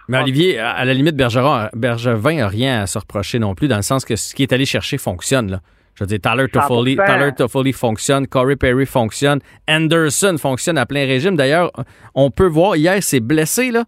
Mais 0.08 0.18
Olivier, 0.18 0.58
à 0.60 0.84
la 0.84 0.94
limite, 0.94 1.16
Bergeron, 1.16 1.68
Bergevin 1.74 2.34
n'a 2.36 2.48
rien 2.48 2.82
à 2.82 2.86
se 2.86 2.96
reprocher 2.98 3.38
non 3.40 3.54
plus, 3.56 3.66
dans 3.68 3.76
le 3.76 3.82
sens 3.82 4.04
que 4.04 4.14
ce 4.14 4.34
qui 4.36 4.44
est 4.44 4.52
allé 4.52 4.64
chercher 4.64 4.98
fonctionne. 4.98 5.50
Là. 5.50 5.60
Je 5.96 6.04
veux 6.04 6.06
dire, 6.08 6.20
Tyler 6.20 6.46
Toffoli, 6.48 6.94
100%. 6.94 7.04
Tyler 7.18 7.32
Toffoli 7.36 7.72
fonctionne, 7.72 8.26
Corey 8.28 8.54
Perry 8.56 8.86
fonctionne, 8.86 9.40
Anderson 9.68 10.36
fonctionne 10.38 10.78
à 10.78 10.86
plein 10.86 11.06
régime. 11.06 11.36
D'ailleurs, 11.36 11.72
on 12.14 12.30
peut 12.30 12.46
voir, 12.46 12.76
hier, 12.76 13.02
c'est 13.02 13.18
blessé, 13.20 13.70
là. 13.72 13.84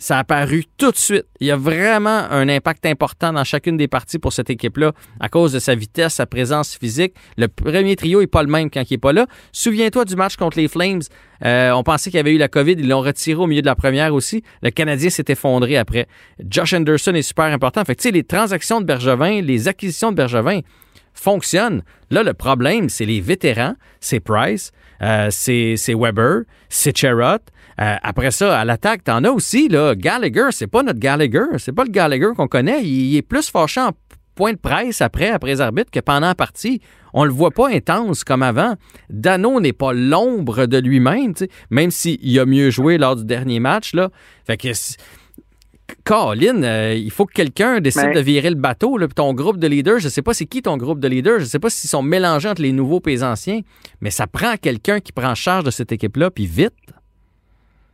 Ça 0.00 0.16
a 0.16 0.20
apparu 0.20 0.64
tout 0.76 0.92
de 0.92 0.96
suite. 0.96 1.26
Il 1.40 1.48
y 1.48 1.50
a 1.50 1.56
vraiment 1.56 2.30
un 2.30 2.48
impact 2.48 2.86
important 2.86 3.32
dans 3.32 3.42
chacune 3.42 3.76
des 3.76 3.88
parties 3.88 4.20
pour 4.20 4.32
cette 4.32 4.48
équipe-là 4.48 4.92
à 5.18 5.28
cause 5.28 5.52
de 5.52 5.58
sa 5.58 5.74
vitesse, 5.74 6.14
sa 6.14 6.26
présence 6.26 6.76
physique. 6.76 7.14
Le 7.36 7.48
premier 7.48 7.96
trio 7.96 8.20
n'est 8.20 8.28
pas 8.28 8.44
le 8.44 8.48
même 8.48 8.70
quand 8.70 8.82
il 8.88 8.94
n'est 8.94 8.98
pas 8.98 9.12
là. 9.12 9.26
Souviens-toi 9.50 10.04
du 10.04 10.14
match 10.14 10.36
contre 10.36 10.56
les 10.56 10.68
Flames. 10.68 11.02
Euh, 11.44 11.72
on 11.72 11.82
pensait 11.82 12.10
qu'il 12.10 12.18
y 12.18 12.20
avait 12.20 12.34
eu 12.34 12.38
la 12.38 12.46
COVID. 12.46 12.76
Ils 12.78 12.88
l'ont 12.88 13.00
retiré 13.00 13.40
au 13.40 13.48
milieu 13.48 13.60
de 13.62 13.66
la 13.66 13.74
première 13.74 14.14
aussi. 14.14 14.44
Le 14.62 14.70
Canadien 14.70 15.10
s'est 15.10 15.24
effondré 15.28 15.76
après. 15.76 16.06
Josh 16.48 16.74
Anderson 16.74 17.14
est 17.14 17.22
super 17.22 17.46
important. 17.46 17.84
Fait 17.84 17.96
que, 17.96 18.08
les 18.08 18.22
transactions 18.22 18.80
de 18.80 18.86
Bergevin, 18.86 19.40
les 19.42 19.66
acquisitions 19.66 20.12
de 20.12 20.16
Bergevin 20.16 20.60
fonctionnent. 21.12 21.82
Là, 22.10 22.22
le 22.22 22.34
problème, 22.34 22.88
c'est 22.88 23.04
les 23.04 23.20
vétérans. 23.20 23.74
C'est 24.00 24.20
Price, 24.20 24.70
euh, 25.02 25.28
c'est 25.30 25.74
c'est 25.76 25.94
Weber, 25.94 26.42
c'est 26.68 26.96
Cherrott. 26.96 27.42
Euh, 27.80 27.94
après 28.02 28.30
ça, 28.32 28.58
à 28.58 28.64
l'attaque, 28.64 29.04
t'en 29.04 29.22
as 29.24 29.30
aussi, 29.30 29.68
là, 29.68 29.94
Gallagher, 29.94 30.48
c'est 30.50 30.66
pas 30.66 30.82
notre 30.82 30.98
Gallagher, 30.98 31.44
c'est 31.58 31.72
pas 31.72 31.84
le 31.84 31.90
Gallagher 31.90 32.30
qu'on 32.36 32.48
connaît. 32.48 32.82
Il, 32.82 33.12
il 33.12 33.16
est 33.16 33.22
plus 33.22 33.50
fâché 33.50 33.80
en 33.80 33.90
point 34.34 34.52
de 34.52 34.58
presse 34.58 35.00
après, 35.00 35.30
après 35.30 35.50
les 35.50 35.60
arbitres, 35.60 35.90
que 35.90 36.00
pendant 36.00 36.28
la 36.28 36.34
partie. 36.34 36.80
On 37.14 37.24
le 37.24 37.30
voit 37.30 37.50
pas 37.50 37.68
intense 37.70 38.22
comme 38.22 38.42
avant. 38.42 38.74
Dano 39.10 39.60
n'est 39.60 39.72
pas 39.72 39.92
l'ombre 39.92 40.66
de 40.66 40.78
lui-même, 40.78 41.32
même 41.70 41.90
s'il 41.90 42.38
a 42.38 42.46
mieux 42.46 42.70
joué 42.70 42.98
lors 42.98 43.16
du 43.16 43.24
dernier 43.24 43.60
match, 43.60 43.94
là. 43.94 44.10
Fait 44.46 44.56
que... 44.56 44.68
Colin, 46.04 46.62
euh, 46.62 46.94
il 46.94 47.10
faut 47.10 47.24
que 47.24 47.32
quelqu'un 47.32 47.80
décide 47.80 48.08
Mais- 48.08 48.14
de 48.14 48.20
virer 48.20 48.50
le 48.50 48.56
bateau. 48.56 48.98
Là, 48.98 49.08
puis 49.08 49.14
ton 49.14 49.32
groupe 49.32 49.56
de 49.58 49.66
leaders, 49.66 49.98
je 50.00 50.08
sais 50.08 50.20
pas 50.22 50.34
c'est 50.34 50.44
qui 50.46 50.60
ton 50.62 50.76
groupe 50.76 51.00
de 51.00 51.08
leaders, 51.08 51.40
je 51.40 51.44
sais 51.46 51.58
pas 51.58 51.70
s'ils 51.70 51.88
sont 51.88 52.02
mélangés 52.02 52.48
entre 52.48 52.60
les 52.62 52.72
nouveaux 52.72 53.00
et 53.06 53.10
les 53.10 53.24
anciens, 53.24 53.60
mais 54.02 54.10
ça 54.10 54.26
prend 54.26 54.56
quelqu'un 54.60 55.00
qui 55.00 55.12
prend 55.12 55.34
charge 55.34 55.64
de 55.64 55.70
cette 55.70 55.90
équipe-là, 55.92 56.30
puis 56.30 56.46
vite. 56.46 56.74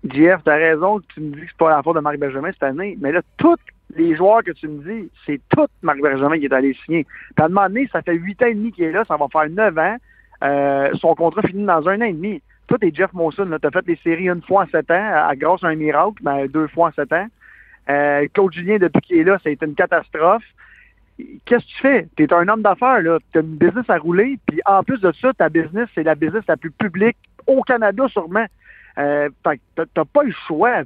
JF, 0.04 0.42
t'as 0.44 0.56
raison 0.56 1.00
tu 1.14 1.20
me 1.20 1.34
dis 1.34 1.40
que 1.40 1.46
c'est 1.48 1.56
pas 1.56 1.70
la 1.70 1.82
faute 1.82 1.96
de 1.96 2.00
Marc 2.00 2.18
Benjamin 2.18 2.52
cette 2.52 2.62
année, 2.62 2.96
mais 3.00 3.12
là, 3.12 3.22
tous 3.38 3.56
les 3.96 4.14
joueurs 4.16 4.42
que 4.42 4.50
tu 4.50 4.68
me 4.68 4.82
dis, 4.82 5.10
c'est 5.24 5.40
tout 5.48 5.66
Marc 5.82 6.00
Benjamin 6.00 6.38
qui 6.38 6.46
est 6.46 6.52
allé 6.52 6.76
signer. 6.84 7.06
Puis 7.36 7.44
à 7.44 7.48
ça 7.92 8.02
fait 8.02 8.14
huit 8.14 8.42
ans 8.42 8.46
et 8.46 8.54
demi 8.54 8.72
qu'il 8.72 8.84
est 8.84 8.92
là, 8.92 9.04
ça 9.06 9.16
va 9.16 9.26
faire 9.28 9.48
neuf 9.48 9.76
ans. 9.78 9.96
Euh, 10.42 10.90
son 10.94 11.14
contrat 11.14 11.42
finit 11.42 11.64
dans 11.64 11.88
un 11.88 12.00
an 12.00 12.04
et 12.04 12.12
demi. 12.12 12.42
Toi, 12.66 12.78
t'es 12.78 12.92
Jeff 12.92 13.12
Monson, 13.12 13.48
t'as 13.60 13.70
fait 13.70 13.86
les 13.86 13.98
séries 14.02 14.28
une 14.28 14.42
fois 14.42 14.64
en 14.64 14.66
sept 14.66 14.90
ans, 14.90 15.28
à, 15.28 15.34
grâce 15.36 15.62
à 15.62 15.68
un 15.68 15.74
miracle, 15.74 16.22
mais 16.22 16.48
deux 16.48 16.66
fois 16.68 16.88
en 16.88 16.92
sept 16.92 17.12
ans. 17.12 17.26
Euh, 17.90 18.26
Claude 18.32 18.52
Julien, 18.52 18.78
depuis 18.78 19.00
qu'il 19.02 19.18
est 19.18 19.24
là, 19.24 19.38
ça 19.42 19.50
a 19.50 19.52
été 19.52 19.66
une 19.66 19.74
catastrophe. 19.74 20.44
Qu'est-ce 21.44 21.64
que 21.64 21.70
tu 21.70 21.80
fais? 21.80 22.08
Tu 22.16 22.24
es 22.24 22.32
un 22.32 22.48
homme 22.48 22.62
d'affaires, 22.62 23.00
là. 23.00 23.18
Tu 23.32 23.38
as 23.38 23.42
une 23.42 23.56
business 23.56 23.88
à 23.88 23.98
rouler, 23.98 24.38
puis 24.46 24.60
en 24.66 24.82
plus 24.82 25.00
de 25.00 25.12
ça, 25.12 25.32
ta 25.34 25.48
business, 25.48 25.88
c'est 25.94 26.02
la 26.02 26.14
business 26.14 26.42
la 26.48 26.56
plus 26.56 26.70
publique 26.70 27.16
au 27.46 27.62
Canada, 27.62 28.06
sûrement. 28.08 28.46
Euh, 28.98 29.28
fait 29.46 29.56
que 29.76 29.82
t'as- 29.94 30.04
pas 30.04 30.22
le 30.22 30.32
choix. 30.46 30.82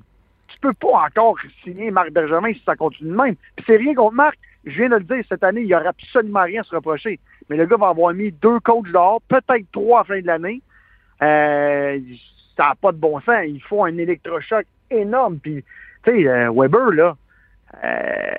Tu 0.49 0.59
peux 0.61 0.73
pas 0.73 1.05
encore 1.07 1.37
signer 1.63 1.91
Marc 1.91 2.11
Bergevin 2.11 2.53
si 2.53 2.63
ça 2.65 2.75
continue 2.75 3.11
de 3.11 3.17
même. 3.17 3.35
Puis 3.57 3.65
c'est 3.67 3.77
rien 3.77 3.95
contre 3.95 4.15
Marc. 4.15 4.39
Je 4.65 4.71
viens 4.79 4.89
de 4.89 4.97
le 4.97 5.05
dire, 5.05 5.23
cette 5.29 5.45
année, 5.45 5.61
il 5.61 5.67
n'y 5.67 5.75
aura 5.75 5.89
absolument 5.91 6.43
rien 6.43 6.63
à 6.63 6.65
se 6.65 6.75
reprocher. 6.75 7.19
Mais 7.49 7.57
le 7.57 7.67
gars 7.67 7.77
va 7.77 7.89
avoir 7.89 8.13
mis 8.15 8.33
deux 8.33 8.59
coachs 8.61 8.91
dehors, 8.91 9.21
peut-être 9.29 9.67
trois 9.73 10.01
à 10.01 10.03
la 10.03 10.05
fin 10.05 10.21
de 10.21 10.27
l'année. 10.27 10.61
Euh, 11.23 12.01
ça 12.57 12.69
n'a 12.69 12.75
pas 12.75 12.93
de 12.93 12.97
bon 12.99 13.21
sens. 13.21 13.45
Il 13.47 13.61
faut 13.63 13.85
un 13.85 13.97
électrochoc 13.97 14.65
énorme. 14.91 15.39
Puis, 15.39 15.65
tu 16.05 16.11
sais, 16.11 16.29
euh, 16.29 16.51
Weber, 16.55 16.91
là, 16.93 17.17
euh, 17.85 18.33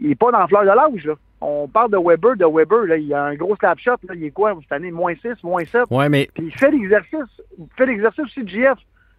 il 0.00 0.08
n'est 0.08 0.14
pas 0.14 0.30
dans 0.30 0.38
la 0.40 0.46
fleur 0.48 0.62
de 0.62 0.68
l'âge, 0.68 1.04
là. 1.04 1.14
On 1.40 1.68
parle 1.68 1.92
de 1.92 1.96
Weber, 1.98 2.36
de 2.36 2.44
Weber, 2.44 2.84
là, 2.86 2.96
il 2.96 3.12
a 3.14 3.24
un 3.26 3.34
gros 3.36 3.54
slap 3.56 3.78
shot, 3.78 3.92
là, 4.08 4.14
il 4.14 4.24
est 4.24 4.30
quoi 4.32 4.56
cette 4.60 4.72
année? 4.72 4.90
Moins 4.90 5.14
6, 5.22 5.40
moins 5.44 5.64
7. 5.64 5.84
Ouais, 5.90 6.08
mais 6.08 6.28
Puis 6.34 6.46
il 6.46 6.52
fait 6.58 6.70
l'exercice, 6.70 7.42
il 7.58 7.66
fait 7.76 7.86
l'exercice 7.86 8.24
aussi 8.24 8.42
de 8.42 8.48
JF. 8.48 8.78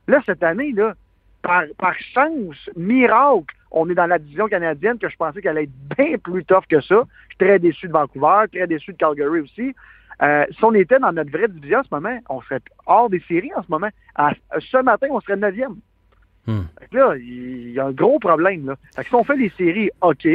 Là, 0.09 0.19
cette 0.25 0.43
année, 0.43 0.71
là, 0.71 0.93
par, 1.41 1.63
par 1.77 1.93
chance, 2.13 2.69
miracle, 2.75 3.55
on 3.71 3.89
est 3.89 3.93
dans 3.95 4.07
la 4.07 4.17
division 4.19 4.47
canadienne 4.47 4.97
que 4.97 5.07
je 5.07 5.15
pensais 5.15 5.41
qu'elle 5.41 5.51
allait 5.57 5.63
être 5.69 5.97
bien 5.97 6.17
plus 6.17 6.43
tough 6.43 6.65
que 6.67 6.81
ça. 6.81 7.03
Je 7.29 7.35
suis 7.35 7.37
très 7.37 7.59
déçu 7.59 7.87
de 7.87 7.93
Vancouver, 7.93 8.45
très 8.51 8.65
déçu 8.67 8.91
de 8.93 8.97
Calgary 8.97 9.41
aussi. 9.41 9.75
Euh, 10.21 10.45
si 10.51 10.63
on 10.65 10.73
était 10.73 10.99
dans 10.99 11.11
notre 11.13 11.31
vraie 11.31 11.47
division 11.47 11.79
en 11.79 11.83
ce 11.83 11.89
moment, 11.93 12.17
on 12.29 12.41
serait 12.41 12.59
hors 12.87 13.09
des 13.09 13.23
séries 13.27 13.51
en 13.55 13.61
ce 13.63 13.67
moment. 13.69 13.87
À- 14.15 14.33
ce 14.59 14.81
matin, 14.81 15.07
on 15.11 15.21
serait 15.21 15.37
neuvième. 15.37 15.75
Hmm. 16.47 16.63
Là, 16.91 17.13
il 17.17 17.71
y 17.71 17.79
a 17.79 17.85
un 17.85 17.91
gros 17.91 18.17
problème. 18.19 18.65
Là. 18.67 18.75
Fait 18.95 19.03
que 19.03 19.09
si 19.09 19.15
on 19.15 19.23
fait 19.23 19.37
les 19.37 19.49
séries, 19.57 19.91
OK, 20.01 20.25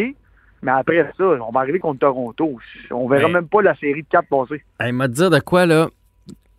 mais 0.62 0.70
après 0.70 1.10
ça, 1.18 1.24
on 1.24 1.50
va 1.50 1.60
arriver 1.60 1.80
contre 1.80 1.98
Toronto. 1.98 2.58
On 2.92 3.08
verra 3.08 3.26
Mais- 3.26 3.34
même 3.34 3.48
pas 3.48 3.60
la 3.60 3.74
série 3.74 4.02
de 4.04 4.08
quatre 4.08 4.28
passer. 4.28 4.62
Elle 4.78 4.92
m'a 4.94 5.08
dit 5.08 5.28
de 5.28 5.40
quoi, 5.40 5.66
là? 5.66 5.88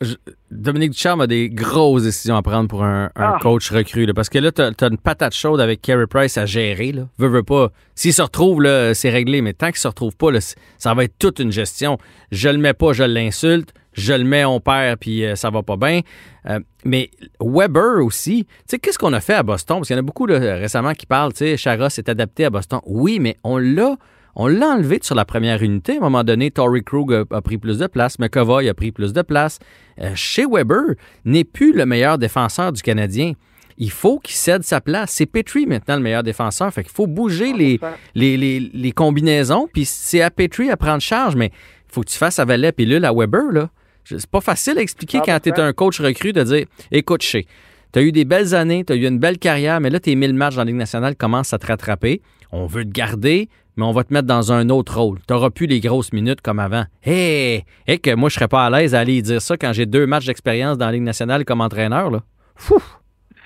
Je- 0.02 0.16
Dominique 0.52 0.92
Ducharme 0.92 1.22
a 1.22 1.28
des 1.28 1.50
grosses 1.50 2.04
décisions 2.04 2.36
à 2.36 2.42
prendre 2.42 2.68
pour 2.68 2.84
un, 2.84 3.06
un 3.06 3.10
Ah. 3.16 3.38
coach 3.42 3.72
recru. 3.72 4.06
là, 4.06 4.14
parce 4.14 4.30
que 4.30 4.40
là, 4.40 4.52
t'as 4.52 4.68
as 4.80 4.88
une 4.88 4.98
patate 4.98 5.34
chaude 5.34 5.60
avec 5.62 5.82
Carey 5.82 6.08
Price 6.08 6.38
à 6.38 6.46
gérer. 6.46 6.92
Là. 6.92 7.08
Veux, 7.18 7.28
veux 7.28 7.44
pas. 7.44 7.72
S'il 7.96 8.14
se 8.14 8.22
retrouve, 8.22 8.64
c'est 8.94 9.10
réglé. 9.10 9.42
Mais 9.42 9.54
tant 9.54 9.68
qu'il 9.68 9.78
se 9.78 9.88
retrouve 9.88 10.16
pas, 10.16 10.32
là, 10.32 10.40
ça 10.78 10.94
va 10.94 11.04
être 11.06 11.18
toute 11.20 11.40
une 11.40 11.52
gestion. 11.52 11.98
Je 12.32 12.50
le 12.50 12.58
mets 12.58 12.74
pas, 12.74 12.94
je 12.94 13.04
l'insulte. 13.04 13.74
Je 13.94 14.12
le 14.14 14.26
mets, 14.26 14.44
on 14.44 14.60
perd, 14.60 15.00
puis 15.00 15.24
euh, 15.24 15.36
ça 15.38 15.50
va 15.50 15.64
pas 15.64 15.78
bien. 15.78 16.02
Euh, 16.50 16.60
mais 16.84 17.10
Weber 17.40 18.04
aussi, 18.04 18.44
tu 18.44 18.52
sais, 18.68 18.78
qu'est-ce 18.80 19.00
qu'on 19.00 19.14
a 19.14 19.22
fait 19.22 19.36
à 19.36 19.44
Boston? 19.44 19.78
Parce 19.78 19.88
qu'il 19.88 19.96
y 19.96 20.00
en 20.00 20.02
a 20.02 20.06
beaucoup 20.06 20.26
là, 20.26 20.38
récemment 20.58 20.94
qui 20.94 21.06
parlent, 21.06 21.32
tu 21.32 21.38
sais, 21.46 21.56
Chara 21.56 21.90
s'est 21.90 22.10
adapté 22.10 22.44
à 22.44 22.50
Boston. 22.50 22.82
Oui, 22.86 23.20
mais 23.22 23.38
on 23.46 23.58
l'a 23.58 23.96
on 24.36 24.48
l'a 24.48 24.68
enlevé 24.68 25.00
sur 25.02 25.16
la 25.16 25.26
première 25.26 25.64
unité. 25.64 25.94
À 25.94 25.98
un 25.98 26.02
moment 26.02 26.24
donné, 26.24 26.52
Tory 26.52 26.84
Krug 26.84 27.14
a, 27.14 27.24
a 27.36 27.42
pris 27.42 27.58
plus 27.58 27.78
de 27.78 27.88
place, 27.88 28.20
McAvoy 28.20 28.68
a 28.70 28.74
pris 28.74 28.92
plus 28.92 29.14
de 29.14 29.22
place. 29.22 29.60
Euh, 30.00 30.12
chez 30.16 30.46
Weber, 30.46 30.96
n'est 31.24 31.44
plus 31.46 31.74
le 31.74 31.86
meilleur 31.86 32.18
défenseur 32.18 32.72
du 32.74 32.82
Canadien. 32.82 33.34
Il 33.78 33.92
faut 33.92 34.20
qu'il 34.20 34.36
cède 34.36 34.64
sa 34.64 34.82
place. 34.82 35.12
C'est 35.12 35.26
Petrie 35.26 35.66
maintenant 35.66 35.96
le 35.96 36.02
meilleur 36.02 36.24
défenseur. 36.24 36.74
Fait 36.74 36.84
qu'il 36.84 36.94
faut 36.94 37.08
bouger 37.08 37.54
les, 37.54 37.80
les, 38.14 38.38
les, 38.38 38.60
les 38.60 38.92
combinaisons, 38.92 39.68
puis 39.72 39.86
c'est 39.86 40.22
à 40.22 40.32
Petrie 40.32 40.70
à 40.70 40.78
prendre 40.78 41.02
charge, 41.02 41.36
mais 41.36 41.48
il 41.90 41.94
faut 41.94 42.02
que 42.02 42.10
tu 42.10 42.18
fasses 42.18 42.40
à 42.40 42.46
valet 42.46 42.72
pilule 42.72 43.04
à 43.06 43.14
Weber, 43.14 43.52
là. 43.52 43.70
C'est 44.06 44.28
pas 44.28 44.42
facile 44.42 44.78
à 44.78 44.82
expliquer 44.82 45.20
quand 45.26 45.40
tu 45.42 45.50
es 45.50 45.60
un 45.60 45.74
coach 45.74 46.00
recru 46.00 46.32
de 46.32 46.44
dire 46.44 46.66
écoute, 46.92 47.24
chez, 47.24 47.48
tu 47.92 48.00
as 48.00 48.02
eu 48.04 48.12
des 48.12 48.24
belles 48.24 48.54
années, 48.54 48.84
tu 48.86 48.94
as 48.94 48.96
eu 48.96 49.08
une 49.08 49.18
belle 49.18 49.40
carrière, 49.40 49.80
mais 49.82 49.90
là, 49.90 50.00
tes 50.00 50.14
1000 50.14 50.34
matchs 50.34 50.56
dans 50.56 50.62
la 50.62 50.66
Ligue 50.66 50.76
nationale 50.76 51.16
commencent 51.16 51.54
à 51.54 51.58
te 51.58 51.66
rattraper. 51.66 52.22
On 52.52 52.68
veut 52.68 52.86
te 52.86 52.92
garder, 52.92 53.50
mais 53.78 53.84
on 53.86 53.92
va 53.92 54.04
te 54.04 54.14
mettre 54.14 54.28
dans 54.28 54.52
un 54.52 54.70
autre 54.70 55.00
rôle. 55.00 55.18
Tu 55.28 55.34
n'auras 55.34 55.50
plus 55.50 55.66
les 55.68 55.80
grosses 55.80 56.14
minutes 56.14 56.42
comme 56.42 56.60
avant. 56.60 56.86
Hé! 57.06 57.64
Hé, 57.88 58.00
que 58.00 58.16
moi, 58.16 58.30
je 58.30 58.36
serais 58.36 58.48
pas 58.48 58.66
à 58.66 58.70
l'aise 58.70 58.96
à 58.96 59.00
aller 59.00 59.22
dire 59.22 59.42
ça 59.42 59.58
quand 59.58 59.74
j'ai 59.74 59.86
deux 59.86 60.06
matchs 60.08 60.26
d'expérience 60.28 60.78
dans 60.78 60.86
la 60.88 60.92
Ligue 60.94 61.04
nationale 61.04 61.46
comme 61.46 61.62
entraîneur, 61.62 62.10
là. 62.12 62.22
Fou! 62.56 62.78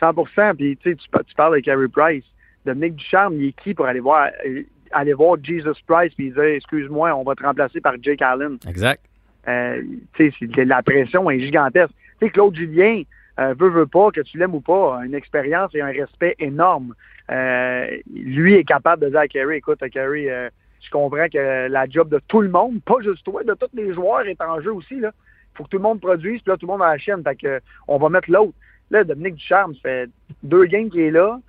100% 0.02 0.56
Puis 0.56 0.78
tu 0.82 0.96
tu 0.96 1.10
pa- 1.10 1.24
tu 1.24 1.34
parles 1.36 1.56
de 1.56 1.60
Carey 1.62 1.88
Price. 1.92 2.24
Dominique 2.66 2.96
Ducharme, 2.96 3.34
il 3.36 3.48
est 3.50 3.62
qui 3.62 3.74
pour 3.74 3.86
aller 3.86 4.00
voir 4.00 4.30
euh, 4.48 4.64
aller 4.92 5.14
voir 5.14 5.38
Jesus 5.44 5.82
Price 5.88 6.14
puis 6.16 6.32
dire 6.32 6.42
excuse-moi, 6.44 7.14
on 7.16 7.24
va 7.24 7.36
te 7.36 7.44
remplacer 7.44 7.82
par 7.82 7.94
Jake 8.02 8.22
Allen? 8.22 8.58
Exact. 8.68 9.02
Euh, 9.48 9.82
tu 10.14 10.32
sais, 10.32 10.48
c'est- 10.56 10.66
la 10.66 10.82
pression 10.84 11.30
est 11.30 11.40
gigantesque. 11.40 11.94
Tu 12.20 12.26
sais, 12.28 12.32
Claude 12.32 12.56
Julien 12.56 13.02
euh, 13.40 13.54
veut, 13.58 13.70
veut 13.70 13.88
pas, 13.88 14.12
que 14.12 14.22
tu 14.22 14.38
l'aimes 14.38 14.56
ou 14.56 14.62
pas, 14.62 15.00
une 15.06 15.16
expérience 15.16 15.74
et 15.74 15.82
un 15.82 15.92
respect 15.92 16.36
énorme. 16.40 16.94
Euh, 17.32 17.88
lui 18.14 18.56
est 18.56 18.64
capable 18.64 19.04
de 19.04 19.10
dire 19.10 19.20
à 19.20 19.28
Carey, 19.28 19.58
écoute, 19.58 19.80
Carey, 19.92 20.30
euh, 20.30 20.50
je 20.82 20.90
comprends 20.90 21.28
que 21.32 21.68
la 21.68 21.88
job 21.88 22.10
de 22.10 22.20
tout 22.28 22.42
le 22.42 22.50
monde, 22.50 22.82
pas 22.84 23.00
juste 23.02 23.24
toi, 23.24 23.44
de 23.44 23.54
tous 23.54 23.70
les 23.74 23.94
joueurs 23.94 24.26
est 24.28 24.42
en 24.42 24.60
jeu 24.62 24.74
aussi. 24.74 25.00
Là. 25.00 25.12
faut 25.54 25.64
que 25.64 25.70
tout 25.70 25.78
le 25.78 25.84
monde 25.84 26.02
produise, 26.02 26.42
puis 26.42 26.52
là, 26.52 26.58
tout 26.58 26.66
le 26.66 26.72
monde 26.72 26.82
a 26.82 26.92
la 26.92 26.98
chaîne. 26.98 27.24
Fait 27.24 27.62
on 27.88 27.98
va 27.98 28.10
mettre 28.10 28.32
l'autre. 28.32 28.54
Là, 28.92 29.04
Dominique 29.04 29.36
Ducharme, 29.36 29.74
ça 29.76 29.82
fait 29.84 30.10
deux 30.44 30.66
games 30.66 30.90
qu'il 30.90 31.02
est 31.02 31.12
là. 31.12 31.40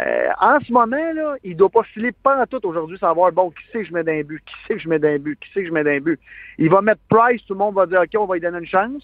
Euh, 0.00 0.28
en 0.40 0.58
ce 0.60 0.72
moment, 0.72 1.12
là, 1.14 1.36
il 1.44 1.56
doit 1.56 1.68
pas 1.68 1.82
filer 1.82 2.12
pas 2.12 2.40
en 2.40 2.46
tout 2.46 2.64
aujourd'hui, 2.66 2.96
savoir, 2.98 3.32
bon, 3.32 3.50
qui 3.50 3.62
c'est 3.72 3.80
que 3.80 3.84
je 3.84 3.92
mets 3.92 4.04
d'un 4.04 4.22
but, 4.22 4.42
qui 4.44 4.54
c'est 4.66 4.74
que 4.74 4.80
je 4.80 4.88
mets 4.88 4.98
d'un 4.98 5.18
but, 5.18 5.38
qui 5.38 5.50
c'est 5.52 5.62
que 5.62 5.68
je 5.68 5.72
mets 5.72 5.84
d'un 5.84 6.00
but. 6.00 6.18
Il 6.58 6.70
va 6.70 6.80
mettre 6.80 7.00
Price, 7.08 7.44
tout 7.44 7.54
le 7.54 7.58
monde 7.58 7.74
va 7.74 7.86
dire, 7.86 8.00
OK, 8.00 8.10
on 8.18 8.26
va 8.26 8.34
lui 8.34 8.40
donner 8.40 8.58
une 8.58 8.66
chance. 8.66 9.02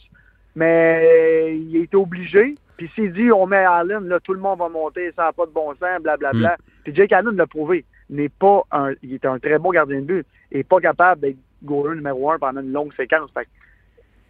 Mais 0.57 1.57
il 1.57 1.76
était 1.76 1.96
obligé. 1.96 2.57
Puis 2.76 2.90
s'il 2.94 3.12
dit 3.12 3.30
on 3.30 3.46
met 3.46 3.64
Allen, 3.64 4.09
là, 4.09 4.18
tout 4.20 4.34
le 4.34 4.40
monde 4.40 4.59
va 4.59 4.68
monter, 4.68 5.12
ça 5.14 5.24
n'a 5.24 5.32
pas 5.32 5.46
de 5.46 5.52
bon 5.52 5.72
sens, 5.74 6.02
blablabla. 6.02 6.54
Mm. 6.54 6.62
Puis 6.84 6.94
Jake 6.94 7.12
Allen 7.12 7.36
l'a 7.36 7.46
prouvé. 7.46 7.84
N'est 8.09 8.28
pas 8.28 8.62
un, 8.70 8.92
il 9.02 9.14
est 9.14 9.24
un 9.24 9.38
très 9.38 9.59
bon 9.59 9.70
gardien 9.70 10.00
de 10.00 10.07
but 10.07 10.26
et 10.52 10.62
pas 10.62 10.80
capable 10.80 11.20
d'être 11.22 11.38
goaler 11.64 11.96
numéro 11.96 12.30
un 12.30 12.38
pendant 12.38 12.61
une 12.61 12.72
longue 12.72 12.94
séquence. 12.94 13.30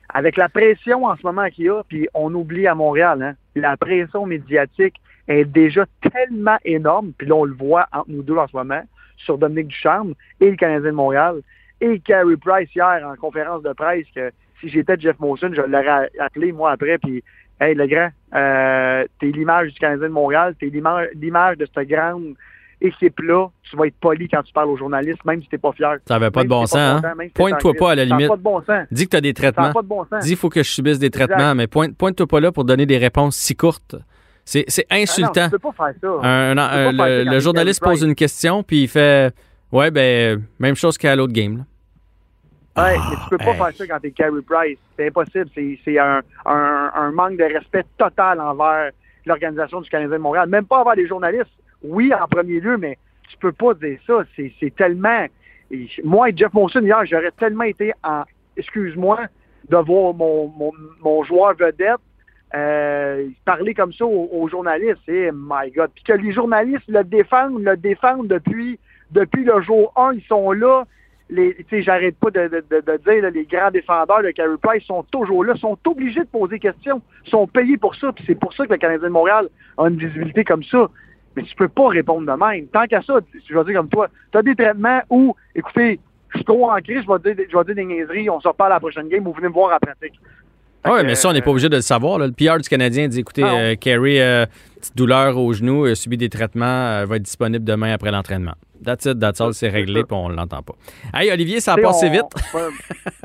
avec 0.09 0.37
la 0.37 0.49
pression 0.49 1.05
en 1.05 1.17
ce 1.17 1.23
moment 1.25 1.49
qu'il 1.49 1.67
y 1.67 1.69
a, 1.69 1.83
puis 1.87 2.09
on 2.15 2.35
oublie 2.35 2.67
à 2.67 2.75
Montréal, 2.75 3.23
hein, 3.23 3.35
la 3.55 3.77
pression 3.77 4.25
médiatique 4.25 4.95
est 5.29 5.45
déjà 5.45 5.85
tellement 6.11 6.57
énorme, 6.65 7.13
puis 7.19 7.27
là 7.27 7.35
on 7.35 7.45
le 7.45 7.55
voit 7.55 7.87
entre 7.93 8.09
nous 8.11 8.23
deux 8.23 8.37
en 8.37 8.47
ce 8.47 8.57
moment, 8.57 8.83
sur 9.17 9.37
Dominique 9.37 9.69
Ducharme 9.69 10.15
et 10.41 10.51
le 10.51 10.57
Canadien 10.57 10.91
de 10.91 10.97
Montréal, 10.97 11.43
et 11.81 11.99
Carey 12.01 12.37
Price 12.37 12.75
hier 12.75 13.07
en 13.07 13.17
conférence 13.17 13.63
de 13.63 13.73
presse 13.73 14.07
que 14.15 14.31
si 14.69 14.75
j'étais 14.75 14.99
Jeff 14.99 15.19
Molson, 15.19 15.51
je 15.53 15.63
l'aurais 15.63 16.11
appelé 16.19 16.53
moi 16.53 16.73
après, 16.73 16.99
puis 16.99 17.23
Hey, 17.59 17.75
le 17.75 17.87
grand, 17.87 18.11
euh, 18.35 19.05
t'es 19.19 19.29
l'image 19.29 19.73
du 19.73 19.79
Canadien 19.79 20.09
de 20.09 20.13
Montréal, 20.13 20.55
t'es 20.61 20.67
l'image 20.67 21.57
de 21.57 21.67
cette 21.75 21.89
grande 21.89 22.35
équipe-là. 22.83 23.49
Tu 23.63 23.77
vas 23.77 23.87
être 23.87 23.97
poli 23.99 24.29
quand 24.29 24.43
tu 24.43 24.53
parles 24.53 24.69
aux 24.69 24.77
journalistes, 24.77 25.25
même 25.25 25.43
si 25.43 25.49
t'es 25.49 25.57
pas 25.57 25.73
fier. 25.73 25.97
Ça 26.07 26.19
n'avait 26.19 26.31
pas 26.31 26.43
de 26.45 26.49
bon 26.49 26.67
sens, 26.67 27.03
hein? 27.03 27.15
Pointe-toi 27.35 27.73
pas 27.79 27.93
à 27.93 27.95
la 27.95 28.05
limite. 28.05 28.29
Pas 28.29 28.37
de 28.37 28.43
bon 28.43 28.61
sens. 28.61 28.87
Dis 28.91 29.07
que 29.07 29.11
t'as 29.11 29.23
des 29.23 29.33
traitements. 29.33 29.73
Pas 29.73 29.81
de 29.81 29.87
bon 29.87 30.05
sens. 30.05 30.23
Dis 30.23 30.29
qu'il 30.29 30.37
faut 30.37 30.51
que 30.51 30.63
je 30.63 30.71
subisse 30.71 30.99
des 30.99 31.09
traitements, 31.09 31.55
mais 31.55 31.67
pointe-toi 31.67 32.27
pas 32.27 32.41
là 32.41 32.53
pour 32.53 32.65
donner 32.65 32.85
des 32.85 32.99
réponses 32.99 33.37
si 33.37 33.57
courtes. 33.57 33.97
C'est 34.45 34.67
ah 34.91 34.97
insultant. 34.97 35.45
non, 35.45 35.47
tu 35.47 35.51
peux 35.53 35.59
pas 35.59 35.73
faire 35.73 35.95
ça. 36.01 37.25
le, 37.25 37.39
journaliste 37.41 37.83
pose 37.83 38.03
une 38.03 38.15
question, 38.15 38.63
puis 38.63 38.83
il 38.83 38.89
fait 38.89 39.35
Ouais, 39.73 39.91
ben, 39.91 40.45
même 40.61 40.77
chose 40.77 40.97
qu'à 40.97 41.17
l'autre 41.17 41.33
game. 41.33 41.59
Là. 41.59 41.65
Ouais, 42.77 42.95
ah, 42.99 43.07
mais 43.11 43.17
tu 43.17 43.31
peux 43.31 43.39
pas 43.39 43.55
faire 43.55 43.75
ça 43.75 43.87
quand 43.87 44.01
t'es 44.01 44.11
Carey 44.11 44.43
Price. 44.47 44.79
C'est 44.97 45.07
impossible. 45.07 45.49
C'est 45.55 45.99
un, 45.99 46.21
un, 46.45 46.91
un, 46.95 47.11
manque 47.11 47.39
de 47.39 47.45
respect 47.45 47.85
total 47.97 48.39
envers 48.39 48.91
l'organisation 49.25 49.81
du 49.81 49.89
Canadien 49.89 50.19
de 50.19 50.23
Montréal. 50.23 50.47
Même 50.51 50.67
pas 50.67 50.81
envers 50.81 50.95
les 50.95 51.07
journalistes. 51.07 51.51
Oui, 51.83 52.13
en 52.13 52.29
premier 52.29 52.61
lieu, 52.61 52.77
mais 52.77 52.99
tu 53.31 53.39
peux 53.39 53.53
pas 53.53 53.73
dire 53.75 53.99
ça. 54.07 54.25
C'est 54.37 54.75
tellement... 54.77 55.27
Moi 56.05 56.29
et 56.29 56.37
Jeff 56.37 56.53
Monson, 56.53 56.83
hier, 56.83 57.03
j'aurais 57.07 57.31
tellement 57.33 57.65
été 57.65 57.93
en... 58.05 58.25
Excuse-moi 58.59 59.21
de 59.69 59.77
voir 59.79 60.15
mon, 60.15 60.49
mon, 60.49 60.73
mon 61.03 61.25
joueur 61.25 61.55
vedette 61.55 62.01
euh, 62.55 63.29
parler 63.45 63.75
comme 63.75 63.93
ça 63.93 64.05
aux, 64.05 64.29
aux 64.33 64.49
journalistes. 64.49 65.09
Et 65.09 65.31
my 65.33 65.71
God. 65.75 65.91
Puis 65.95 66.05
que 66.05 66.13
les 66.13 66.33
journalistes 66.33 66.89
le 66.89 67.05
défendent, 67.05 67.63
le 67.63 67.77
défendent 67.77 68.29
depuis, 68.29 68.79
depuis 69.13 69.45
le 69.45 69.63
jour 69.63 69.93
1. 69.97 70.13
Ils 70.13 70.23
sont 70.25 70.53
là 70.53 70.85
j'arrête 71.31 72.17
pas 72.19 72.31
de, 72.31 72.49
dire, 72.49 73.31
les 73.31 73.45
grands 73.45 73.71
défendeurs 73.71 74.23
de 74.23 74.31
Carey 74.31 74.57
Price 74.63 74.85
sont 74.85 75.03
toujours 75.11 75.45
là, 75.45 75.55
sont 75.57 75.79
obligés 75.87 76.21
de 76.21 76.27
poser 76.27 76.55
des 76.55 76.61
questions, 76.61 77.03
sont 77.25 77.47
payés 77.47 77.77
pour 77.77 77.95
ça, 77.97 78.13
puis 78.13 78.25
c'est 78.27 78.39
pour 78.39 78.53
ça 78.53 78.67
que 78.67 78.73
le 78.73 78.79
Canadien 78.79 79.09
de 79.09 79.13
Montréal 79.13 79.49
a 79.79 79.89
une 79.89 79.99
visibilité 79.99 80.45
comme 80.45 80.63
ça. 80.65 80.89
Mais 81.35 81.43
tu 81.43 81.55
peux 81.55 81.69
pas 81.69 81.89
répondre 81.89 82.33
de 82.33 82.45
même. 82.45 82.67
Tant 82.69 82.87
qu'à 82.87 83.03
ça, 83.03 83.19
je 83.47 83.55
vais 83.55 83.65
dire 83.65 83.75
comme 83.75 83.89
toi, 83.89 84.09
tu 84.33 84.39
as 84.39 84.43
des 84.43 84.55
traitements 84.55 85.03
où, 85.11 85.35
écoutez, 85.55 86.01
je 86.31 86.39
suis 86.39 86.45
trop 86.45 86.71
en 86.71 86.81
crise, 86.81 87.03
je 87.03 87.13
vais 87.13 87.35
dire, 87.35 87.47
je 87.51 87.57
vais 87.57 87.65
dire 87.65 87.75
des 87.75 87.85
niaiseries, 87.85 88.31
on 88.31 88.41
se 88.41 88.49
reparle 88.49 88.73
à 88.73 88.77
la 88.77 88.81
prochaine 88.81 89.09
game, 89.09 89.23
vous 89.23 89.33
venez 89.33 89.49
me 89.49 89.53
voir 89.53 89.75
en 89.75 89.79
pratique. 89.79 90.19
Oui, 90.87 91.01
mais 91.05 91.15
ça, 91.15 91.29
on 91.29 91.33
n'est 91.33 91.43
pas 91.43 91.51
obligé 91.51 91.69
de 91.69 91.77
le 91.77 91.83
savoir. 91.83 92.19
Le 92.19 92.31
PR 92.31 92.59
du 92.59 92.69
Canadien 92.69 93.09
dit 93.09 93.21
écoutez, 93.21 93.43
ah, 93.43 93.55
euh, 93.55 93.75
Carey, 93.77 94.21
euh, 94.21 94.47
petite 94.81 94.97
douleur 94.97 95.37
au 95.37 95.53
genou, 95.53 95.85
a 95.85 95.95
subi 95.95 96.17
des 96.17 96.29
traitements, 96.29 97.05
va 97.05 97.17
être 97.17 97.23
disponible 97.23 97.65
demain 97.65 97.93
après 97.93 98.11
l'entraînement. 98.11 98.55
That's 98.85 99.07
it, 99.07 99.19
that's 99.19 99.41
all, 99.41 99.55
c'est 99.55 99.69
réglé, 99.69 100.05
puis 100.05 100.17
on 100.17 100.29
l'entend 100.29 100.63
pas. 100.63 100.75
Hey, 101.15 101.31
Olivier, 101.31 101.61
ça 101.61 101.75
a 101.75 101.77
passé 101.77 102.09
vite. 102.09 102.25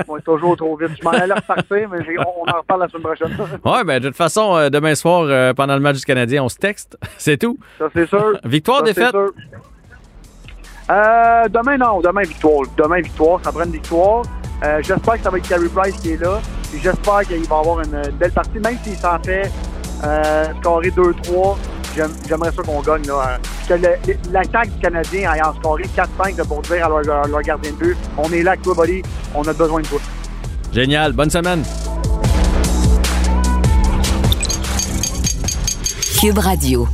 On 0.07 0.17
est 0.17 0.21
toujours 0.21 0.55
trop 0.55 0.75
vite. 0.77 0.91
Je 0.99 1.03
m'en 1.03 1.11
allais 1.11 1.33
repartir, 1.33 1.89
mais 1.89 1.99
on 2.17 2.49
en 2.49 2.59
reparle 2.59 2.81
la 2.81 2.87
semaine 2.87 3.03
prochaine. 3.03 3.37
oui, 3.65 3.83
ben, 3.85 3.99
de 3.99 4.07
toute 4.07 4.17
façon, 4.17 4.55
euh, 4.55 4.69
demain 4.69 4.95
soir, 4.95 5.23
euh, 5.23 5.53
pendant 5.53 5.75
le 5.75 5.81
match 5.81 5.97
du 5.97 6.05
Canadien, 6.05 6.43
on 6.43 6.49
se 6.49 6.57
texte. 6.57 6.97
C'est 7.17 7.37
tout. 7.37 7.57
Ça, 7.77 7.85
c'est 7.93 8.07
sûr. 8.07 8.39
victoire, 8.43 8.83
défaite? 8.83 9.13
Euh, 9.13 9.31
demain, 11.49 11.77
non. 11.77 12.01
Demain, 12.01 12.23
victoire. 12.23 12.63
Demain, 12.77 13.01
victoire. 13.01 13.39
Ça 13.43 13.51
prend 13.51 13.63
une 13.63 13.71
victoire. 13.71 14.23
Euh, 14.63 14.79
j'espère 14.81 15.15
que 15.15 15.23
ça 15.23 15.29
va 15.29 15.37
être 15.37 15.47
Carey 15.47 15.67
Price 15.73 15.95
qui 15.95 16.11
est 16.11 16.21
là. 16.21 16.39
J'espère 16.73 17.21
qu'il 17.21 17.43
va 17.47 17.57
avoir 17.57 17.81
une, 17.81 18.01
belle 18.17 18.31
partie, 18.31 18.59
même 18.59 18.77
s'il 18.83 18.97
s'en 18.97 19.17
fait 19.23 19.51
euh, 20.03 20.45
scorer 20.61 20.89
2-3 20.89 21.57
j'aimerais 22.27 22.51
ça 22.51 22.63
qu'on 22.63 22.81
gagne. 22.81 23.05
Là, 23.05 23.37
que 23.67 23.73
l'attaque 24.31 24.69
du 24.69 24.79
Canadien 24.79 25.31
en 25.43 25.53
scoré 25.55 25.85
4-5 25.95 26.45
pour 26.47 26.61
dire 26.61 26.85
à 26.85 27.01
leur, 27.01 27.41
gardien 27.41 27.71
de 27.71 27.75
but 27.75 27.97
on 28.17 28.31
est 28.31 28.43
là 28.43 28.51
avec 28.51 28.63
toi, 28.63 28.73
buddy, 28.75 29.01
on 29.35 29.43
a 29.47 29.53
besoin 29.53 29.81
de 29.81 29.87
toi. 29.87 29.99
Génial. 30.73 31.13
Bonne 31.13 31.29
semaine. 31.29 31.63
Cube 36.19 36.37
Radio. 36.37 36.87